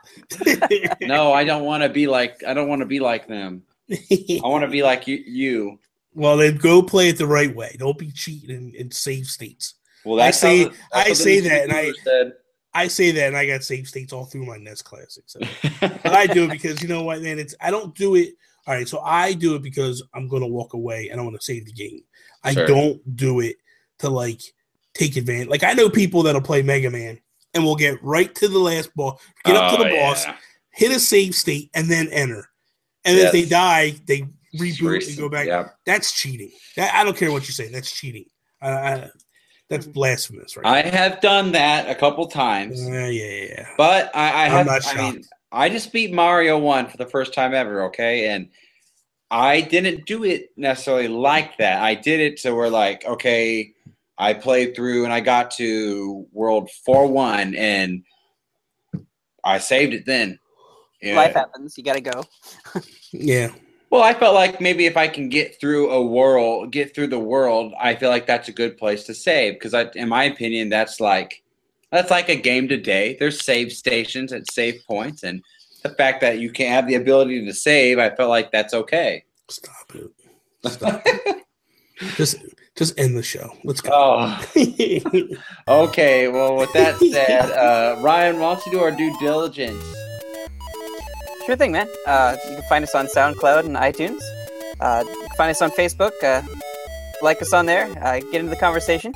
no, 1.00 1.32
I 1.32 1.44
don't 1.44 1.64
want 1.64 1.82
to 1.82 1.88
be 1.88 2.06
like. 2.06 2.42
I 2.46 2.52
don't 2.52 2.68
want 2.68 2.80
to 2.80 2.86
be 2.86 3.00
like 3.00 3.26
them. 3.28 3.62
I 3.90 4.40
want 4.42 4.64
to 4.64 4.70
be 4.70 4.82
like 4.82 5.06
you. 5.06 5.22
You. 5.26 5.78
well, 6.14 6.36
then 6.36 6.56
go 6.56 6.82
play 6.82 7.08
it 7.08 7.18
the 7.18 7.26
right 7.26 7.54
way. 7.54 7.76
Don't 7.78 7.98
be 7.98 8.10
cheating 8.12 8.50
in, 8.50 8.74
in 8.74 8.90
save 8.90 9.26
states. 9.26 9.74
Well, 10.04 10.20
I 10.20 10.32
say- 10.32 10.68
I 10.92 11.14
say 11.14 11.40
that, 11.40 11.62
and 11.64 11.72
I- 11.72 11.92
said. 12.04 12.32
I 12.74 12.88
say 12.88 13.10
that, 13.12 13.28
and 13.28 13.36
I 13.36 13.46
got 13.46 13.62
save 13.62 13.86
states 13.86 14.12
all 14.12 14.24
through 14.24 14.46
my 14.46 14.56
NES 14.56 14.82
Classic. 14.82 15.22
So. 15.26 15.38
but 15.80 16.06
I 16.12 16.26
do 16.26 16.44
it 16.44 16.50
because 16.50 16.82
you 16.82 16.88
know 16.88 17.02
what, 17.04 17.22
man? 17.22 17.38
It's 17.38 17.54
I 17.60 17.70
don't 17.70 17.94
do 17.94 18.16
it 18.16 18.34
All 18.66 18.74
right, 18.74 18.88
so 18.88 19.00
I 19.00 19.32
do 19.34 19.54
it 19.54 19.62
because 19.62 20.02
I'm 20.14 20.26
going 20.28 20.42
to 20.42 20.48
walk 20.48 20.72
away 20.74 21.08
and 21.10 21.20
I 21.20 21.24
want 21.24 21.36
to 21.36 21.42
save 21.42 21.66
the 21.66 21.72
game. 21.72 22.00
I 22.42 22.52
Sure. 22.54 22.66
don't 22.66 23.16
do 23.16 23.40
it 23.40 23.56
to 24.00 24.08
like 24.10 24.40
take 24.94 25.16
advantage. 25.16 25.48
Like 25.48 25.62
I 25.62 25.72
know 25.74 25.88
people 25.88 26.22
that'll 26.22 26.40
play 26.40 26.62
Mega 26.62 26.90
Man 26.90 27.18
and 27.54 27.62
will 27.64 27.76
get 27.76 28.02
right 28.02 28.34
to 28.36 28.48
the 28.48 28.58
last 28.58 28.94
ball, 28.96 29.20
get 29.44 29.54
up 29.56 29.76
to 29.76 29.80
Oh, 29.80 29.84
the 29.84 29.90
boss, 29.96 30.24
yeah. 30.26 30.36
hit 30.72 30.90
a 30.96 30.98
save 30.98 31.34
state, 31.34 31.70
and 31.74 31.88
then 31.90 32.08
enter. 32.08 32.48
And 33.04 33.16
if 33.18 33.30
they 33.32 33.44
die, 33.44 33.94
they 34.06 34.22
reboot 34.58 34.80
Recent- 34.90 35.08
and 35.10 35.18
go 35.18 35.28
back. 35.28 35.46
yeah. 35.46 35.68
That's 35.86 36.12
cheating. 36.12 36.50
That, 36.76 36.92
I 36.94 37.04
don't 37.04 37.16
care 37.16 37.30
what 37.30 37.46
you 37.46 37.52
say. 37.52 37.68
That's 37.68 37.92
cheating. 37.92 38.24
I, 38.62 39.10
that's 39.70 39.86
mm-hmm. 39.86 39.92
blasphemous, 39.92 40.56
right? 40.56 40.66
I 40.66 40.88
have 40.88 41.20
done 41.20 41.52
that 41.52 41.88
a 41.88 41.94
couple 41.94 42.26
times, 42.26 42.86
yeah, 42.86 43.08
yeah, 43.08 43.46
yeah. 43.48 43.68
but 43.76 44.14
I, 44.14 44.30
I 44.30 44.44
I'm 44.46 44.50
have. 44.52 44.66
not 44.66 44.86
I 44.86 45.12
mean. 45.12 45.24
I 45.52 45.68
just 45.68 45.92
beat 45.92 46.12
Mario 46.12 46.58
one 46.58 46.88
for 46.88 46.96
the 46.96 47.06
first 47.06 47.32
time 47.32 47.54
ever. 47.54 47.84
Okay, 47.84 48.28
and 48.28 48.48
I 49.30 49.60
didn't 49.60 50.06
do 50.06 50.24
it 50.24 50.50
necessarily 50.56 51.08
like 51.08 51.58
that. 51.58 51.82
I 51.82 51.94
did 51.94 52.20
it 52.20 52.38
so 52.38 52.54
we're 52.54 52.68
like, 52.68 53.04
okay, 53.04 53.72
I 54.18 54.34
played 54.34 54.76
through 54.76 55.04
and 55.04 55.12
I 55.12 55.20
got 55.20 55.50
to 55.52 56.26
World 56.32 56.70
Four 56.84 57.06
One, 57.06 57.54
and 57.54 58.04
I 59.44 59.58
saved 59.58 59.94
it 59.94 60.06
then. 60.06 60.38
Yeah. 61.00 61.16
Life 61.16 61.34
happens. 61.34 61.76
You 61.76 61.84
got 61.84 61.94
to 61.94 62.00
go. 62.00 62.24
Yeah. 63.16 63.52
Well, 63.95 64.03
I 64.03 64.12
felt 64.12 64.34
like 64.34 64.61
maybe 64.61 64.86
if 64.86 64.97
I 64.97 65.07
can 65.07 65.28
get 65.28 65.61
through 65.61 65.92
a 65.92 66.05
world, 66.05 66.72
get 66.72 66.92
through 66.92 67.07
the 67.07 67.18
world, 67.20 67.74
I 67.78 67.95
feel 67.95 68.11
like 68.11 68.26
that's 68.26 68.49
a 68.49 68.53
good 68.53 68.76
place 68.76 69.05
to 69.05 69.14
save 69.14 69.53
because, 69.55 69.72
I, 69.72 69.88
in 69.95 70.09
my 70.09 70.24
opinion, 70.24 70.68
that's 70.68 70.99
like 70.99 71.45
that's 71.92 72.11
like 72.11 72.28
a 72.28 72.34
game 72.34 72.66
today. 72.66 73.16
There's 73.20 73.45
save 73.45 73.70
stations 73.70 74.32
at 74.32 74.51
save 74.51 74.82
points, 74.88 75.22
and 75.22 75.45
the 75.84 75.90
fact 75.90 76.22
that 76.22 76.40
you 76.40 76.51
can 76.51 76.72
have 76.72 76.88
the 76.88 76.97
ability 76.97 77.47
to 77.47 77.55
save, 77.55 78.01
I 78.01 78.11
felt 78.11 78.30
like 78.30 78.51
that's 78.51 78.74
okay. 78.74 79.22
Stop 79.49 79.95
it. 79.95 80.11
Stop 80.72 81.03
it. 81.05 81.45
just 82.16 82.38
just 82.74 82.99
end 82.99 83.16
the 83.16 83.22
show. 83.22 83.57
Let's 83.62 83.80
go. 83.80 83.90
Oh, 83.95 84.45
okay. 85.84 86.26
Well, 86.26 86.57
with 86.57 86.72
that 86.72 86.99
said, 86.99 87.53
uh, 87.53 88.01
Ryan, 88.01 88.40
why 88.40 88.55
don't 88.55 88.66
you 88.66 88.72
do 88.72 88.80
our 88.80 88.90
due 88.90 89.16
diligence? 89.20 90.03
Sure 91.47 91.57
thing, 91.57 91.72
man. 91.72 91.86
Uh, 92.07 92.36
you 92.49 92.55
can 92.55 92.62
find 92.70 92.82
us 92.82 92.95
on 92.95 93.07
SoundCloud 93.07 93.66
and 93.66 93.76
iTunes. 93.76 94.20
Uh, 94.80 95.05
you 95.07 95.26
can 95.26 95.36
find 95.36 95.51
us 95.51 95.61
on 95.61 95.70
Facebook. 95.70 96.12
Uh, 96.22 96.40
like 97.20 97.42
us 97.42 97.53
on 97.53 97.66
there. 97.66 97.86
Uh, 98.03 98.20
get 98.20 98.36
into 98.36 98.49
the 98.49 98.57
conversation. 98.57 99.12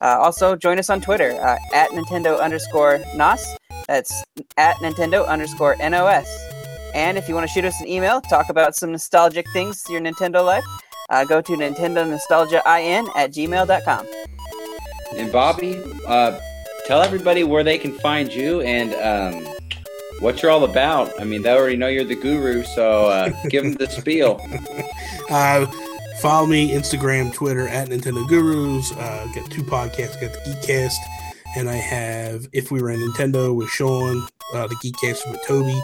Uh, 0.00 0.18
also, 0.20 0.54
join 0.54 0.78
us 0.78 0.88
on 0.88 1.00
Twitter 1.00 1.32
uh, 1.32 1.58
at 1.72 1.90
Nintendo 1.90 2.40
underscore 2.40 3.00
NOS. 3.16 3.56
That's 3.88 4.24
at 4.56 4.76
Nintendo 4.76 5.26
underscore 5.26 5.74
NOS. 5.78 6.28
And 6.94 7.18
if 7.18 7.28
you 7.28 7.34
want 7.34 7.48
to 7.48 7.52
shoot 7.52 7.64
us 7.64 7.80
an 7.80 7.88
email, 7.88 8.20
talk 8.20 8.50
about 8.50 8.76
some 8.76 8.92
nostalgic 8.92 9.44
things 9.52 9.82
to 9.84 9.92
your 9.92 10.00
Nintendo 10.00 10.44
life, 10.44 10.64
go 11.28 11.40
to 11.40 11.52
Nintendo 11.52 12.08
Nostalgia 12.08 12.62
IN 12.66 13.08
at 13.16 13.32
gmail.com. 13.32 14.06
And 15.16 15.32
Bobby, 15.32 15.82
tell 16.86 17.02
everybody 17.02 17.42
where 17.42 17.64
they 17.64 17.78
can 17.78 17.98
find 17.98 18.32
you 18.32 18.60
and 18.60 18.94
um, 18.94 19.53
what 20.24 20.40
you're 20.40 20.50
all 20.50 20.64
about. 20.64 21.20
I 21.20 21.24
mean, 21.24 21.42
they 21.42 21.50
already 21.50 21.76
know 21.76 21.88
you're 21.88 22.02
the 22.02 22.16
guru, 22.16 22.64
so 22.64 23.08
uh, 23.08 23.28
give 23.50 23.62
them 23.62 23.74
the 23.74 23.88
spiel. 23.88 24.40
Uh, 25.30 25.64
follow 26.20 26.46
me 26.46 26.70
Instagram, 26.70 27.32
Twitter 27.32 27.66
at 27.66 27.88
Nintendo 27.88 28.28
Gurus. 28.28 28.92
Uh, 28.92 29.26
got 29.34 29.50
two 29.50 29.62
podcasts. 29.62 30.20
Got 30.20 30.34
the 30.34 30.50
Geekcast, 30.50 30.96
and 31.56 31.68
I 31.68 31.76
have 31.76 32.46
If 32.52 32.70
We 32.70 32.82
Were 32.82 32.90
in 32.90 33.00
Nintendo 33.00 33.54
with 33.54 33.70
Sean. 33.70 34.28
Uh, 34.52 34.66
the 34.66 34.74
Geekcast 34.76 35.30
with 35.30 35.42
Toby. 35.46 35.80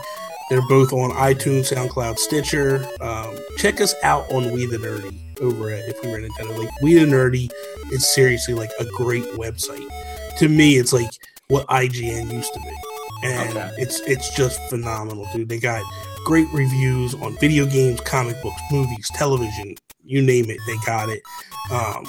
They're 0.50 0.66
both 0.68 0.92
on 0.92 1.10
iTunes, 1.12 1.72
SoundCloud, 1.72 2.18
Stitcher. 2.18 2.86
Um, 3.00 3.34
check 3.56 3.80
us 3.80 3.94
out 4.02 4.30
on 4.30 4.52
We 4.52 4.66
the 4.66 4.76
Nerdy 4.76 5.40
over 5.40 5.70
at 5.70 5.88
If 5.88 6.02
We 6.04 6.10
Were 6.10 6.18
in 6.18 6.28
Nintendo. 6.28 6.58
Like 6.58 6.82
We 6.82 6.94
the 6.94 7.06
Nerdy 7.06 7.50
is 7.90 8.06
seriously 8.06 8.52
like 8.52 8.70
a 8.78 8.84
great 8.84 9.24
website. 9.32 9.88
To 10.36 10.48
me, 10.50 10.76
it's 10.76 10.92
like 10.92 11.10
what 11.48 11.66
IGN 11.68 12.30
used 12.30 12.52
to 12.52 12.60
be, 12.60 12.76
and 13.24 13.50
Okay. 13.56 13.70
it's 13.78 14.00
it's 14.00 14.34
just 14.34 14.60
phenomenal, 14.68 15.28
dude. 15.32 15.48
They 15.48 15.58
got 15.58 15.82
great 16.24 16.48
reviews 16.52 17.14
on 17.14 17.36
video 17.38 17.66
games, 17.66 18.00
comic 18.00 18.40
books, 18.42 18.60
movies, 18.70 19.08
television, 19.14 19.76
you 20.04 20.22
name 20.22 20.50
it, 20.50 20.58
they 20.66 20.76
got 20.86 21.08
it. 21.08 21.22
Um, 21.70 22.06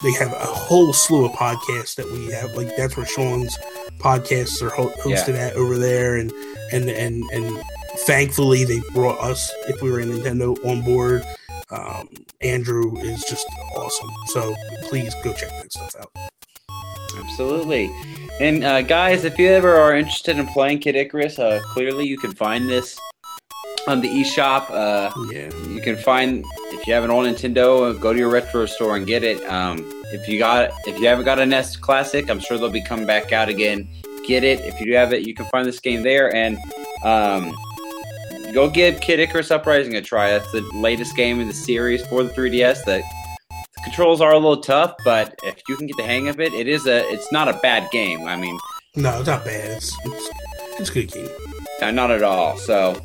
they 0.00 0.12
have 0.12 0.32
a 0.32 0.36
whole 0.46 0.92
slew 0.92 1.26
of 1.26 1.32
podcasts 1.32 1.94
that 1.96 2.10
we 2.10 2.30
have. 2.32 2.54
Like 2.54 2.76
that's 2.76 2.96
where 2.96 3.06
Sean's 3.06 3.56
podcasts 3.98 4.60
are 4.62 4.70
ho- 4.70 4.92
hosted 5.02 5.34
at 5.36 5.54
over 5.54 5.78
there, 5.78 6.16
and 6.16 6.32
and 6.72 6.88
and 6.90 7.22
and 7.32 7.62
thankfully 8.06 8.64
they 8.64 8.80
brought 8.94 9.18
us, 9.20 9.50
if 9.68 9.80
we 9.82 9.90
were 9.90 10.00
in 10.00 10.10
Nintendo, 10.10 10.56
on 10.66 10.82
board. 10.82 11.22
Um, 11.70 12.08
Andrew 12.42 12.96
is 12.98 13.22
just 13.24 13.46
awesome, 13.76 14.10
so 14.26 14.54
please 14.82 15.14
go 15.22 15.32
check 15.32 15.48
that 15.50 15.72
stuff 15.72 15.94
out. 16.00 16.10
Absolutely. 17.16 17.90
And 18.42 18.64
uh, 18.64 18.82
guys, 18.82 19.24
if 19.24 19.38
you 19.38 19.46
ever 19.46 19.72
are 19.76 19.94
interested 19.94 20.36
in 20.36 20.48
playing 20.48 20.80
Kid 20.80 20.96
Icarus, 20.96 21.38
uh, 21.38 21.60
clearly 21.62 22.08
you 22.08 22.18
can 22.18 22.34
find 22.34 22.68
this 22.68 22.98
on 23.86 24.00
the 24.00 24.08
eShop. 24.08 24.68
Uh, 24.68 25.12
Yeah, 25.30 25.48
you 25.68 25.80
can 25.80 25.96
find 25.96 26.44
if 26.72 26.84
you 26.84 26.92
have 26.92 27.04
an 27.04 27.12
old 27.12 27.24
Nintendo, 27.24 27.90
uh, 27.90 27.92
go 27.92 28.12
to 28.12 28.18
your 28.18 28.30
retro 28.30 28.66
store 28.66 28.96
and 28.96 29.06
get 29.06 29.22
it. 29.22 29.40
Um, 29.48 29.78
if 30.12 30.26
you 30.26 30.40
got 30.40 30.72
if 30.88 30.98
you 30.98 31.06
haven't 31.06 31.24
got 31.24 31.38
a 31.38 31.46
NES 31.46 31.76
Classic, 31.76 32.28
I'm 32.28 32.40
sure 32.40 32.58
they'll 32.58 32.68
be 32.68 32.82
coming 32.82 33.06
back 33.06 33.32
out 33.32 33.48
again. 33.48 33.88
Get 34.26 34.42
it 34.42 34.58
if 34.62 34.80
you 34.80 34.86
do 34.86 34.92
have 34.94 35.12
it. 35.12 35.24
You 35.24 35.34
can 35.34 35.46
find 35.46 35.64
this 35.64 35.78
game 35.78 36.02
there 36.02 36.34
and 36.34 36.58
um, 37.04 37.54
go 38.52 38.68
give 38.68 39.00
Kid 39.00 39.20
Icarus 39.20 39.52
Uprising 39.52 39.94
a 39.94 40.02
try. 40.02 40.30
That's 40.30 40.50
the 40.50 40.68
latest 40.74 41.14
game 41.14 41.38
in 41.38 41.46
the 41.46 41.54
series 41.54 42.04
for 42.08 42.24
the 42.24 42.30
3DS. 42.30 42.84
The, 42.86 43.02
the 43.02 43.21
controls 43.84 44.20
are 44.20 44.32
a 44.32 44.38
little 44.38 44.60
tough, 44.60 44.94
but 45.04 45.34
if 45.42 45.56
you 45.68 45.76
can 45.76 45.86
get 45.86 45.96
the 45.96 46.04
hang 46.04 46.28
of 46.28 46.40
it, 46.40 46.52
it 46.54 46.68
is 46.68 46.86
a 46.86 47.08
it's 47.12 47.30
not 47.32 47.48
a 47.48 47.54
bad 47.62 47.90
game. 47.90 48.26
I 48.26 48.36
mean, 48.36 48.58
no, 48.96 49.18
it's 49.18 49.26
not 49.28 49.44
bad. 49.44 49.70
It's 49.76 49.96
it's, 50.04 50.30
it's 50.78 50.90
a 50.90 50.92
good 50.92 51.12
game. 51.12 51.28
uh, 51.80 51.90
not 51.90 52.10
at 52.10 52.22
all. 52.22 52.56
So 52.56 53.00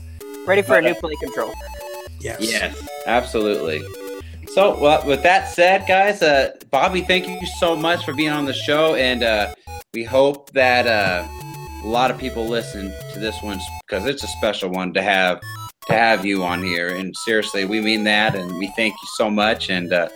Ready 0.47 0.61
for 0.61 0.77
a 0.77 0.81
new 0.81 0.95
play 0.95 1.13
control. 1.17 1.53
Yes. 2.21 2.37
Yes, 2.39 2.87
absolutely. 3.05 3.83
So, 4.53 4.79
well, 4.79 5.05
with 5.05 5.21
that 5.23 5.49
said, 5.49 5.85
guys, 5.87 6.21
uh, 6.21 6.51
Bobby, 6.71 7.01
thank 7.01 7.27
you 7.27 7.45
so 7.59 7.75
much 7.75 8.05
for 8.05 8.13
being 8.13 8.29
on 8.29 8.45
the 8.45 8.53
show, 8.53 8.95
and 8.95 9.23
uh, 9.23 9.53
we 9.93 10.05
hope 10.05 10.49
that 10.53 10.87
uh, 10.87 11.27
a 11.83 11.87
lot 11.87 12.09
of 12.11 12.17
people 12.17 12.47
listen 12.47 12.93
to 13.11 13.19
this 13.19 13.35
one 13.43 13.59
because 13.85 14.05
it's 14.05 14.23
a 14.23 14.27
special 14.27 14.69
one 14.69 14.93
to 14.93 15.01
have 15.01 15.41
to 15.87 15.93
have 15.93 16.25
you 16.25 16.43
on 16.45 16.63
here. 16.63 16.95
And 16.95 17.15
seriously, 17.17 17.65
we 17.65 17.81
mean 17.81 18.05
that, 18.05 18.33
and 18.33 18.57
we 18.57 18.67
thank 18.77 18.93
you 18.93 19.07
so 19.15 19.29
much, 19.29 19.69
and 19.69 19.91
uh, 19.91 20.07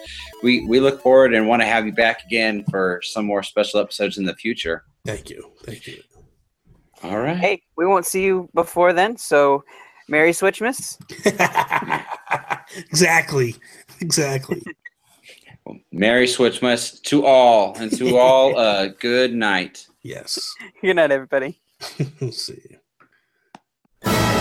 we 0.44 0.66
we 0.66 0.80
look 0.80 1.02
forward 1.02 1.34
and 1.34 1.48
want 1.48 1.62
to 1.62 1.66
have 1.66 1.86
you 1.86 1.92
back 1.92 2.26
again 2.26 2.64
for 2.70 3.02
some 3.04 3.26
more 3.26 3.44
special 3.44 3.80
episodes 3.80 4.18
in 4.18 4.26
the 4.26 4.36
future. 4.36 4.84
Thank 5.06 5.30
you. 5.30 5.52
Thank 5.64 5.88
you. 5.88 6.02
All 7.04 7.20
right. 7.20 7.38
Hey, 7.38 7.64
we 7.78 7.86
won't 7.86 8.06
see 8.06 8.24
you 8.24 8.50
before 8.54 8.94
then, 8.94 9.18
so 9.18 9.64
Merry 10.08 10.32
Switchmas. 10.32 10.98
exactly. 12.90 13.56
Exactly. 14.02 14.62
Merry 15.92 16.28
Switchmas 16.28 17.02
to 17.04 17.26
all, 17.26 17.76
and 17.78 17.96
to 17.98 18.18
all, 18.18 18.58
uh, 18.58 18.88
good 19.00 19.34
night. 19.34 19.88
Yes. 20.04 20.40
Good 20.82 20.96
night, 20.96 21.12
everybody. 21.12 21.62
See 22.32 22.60
you. 22.70 24.41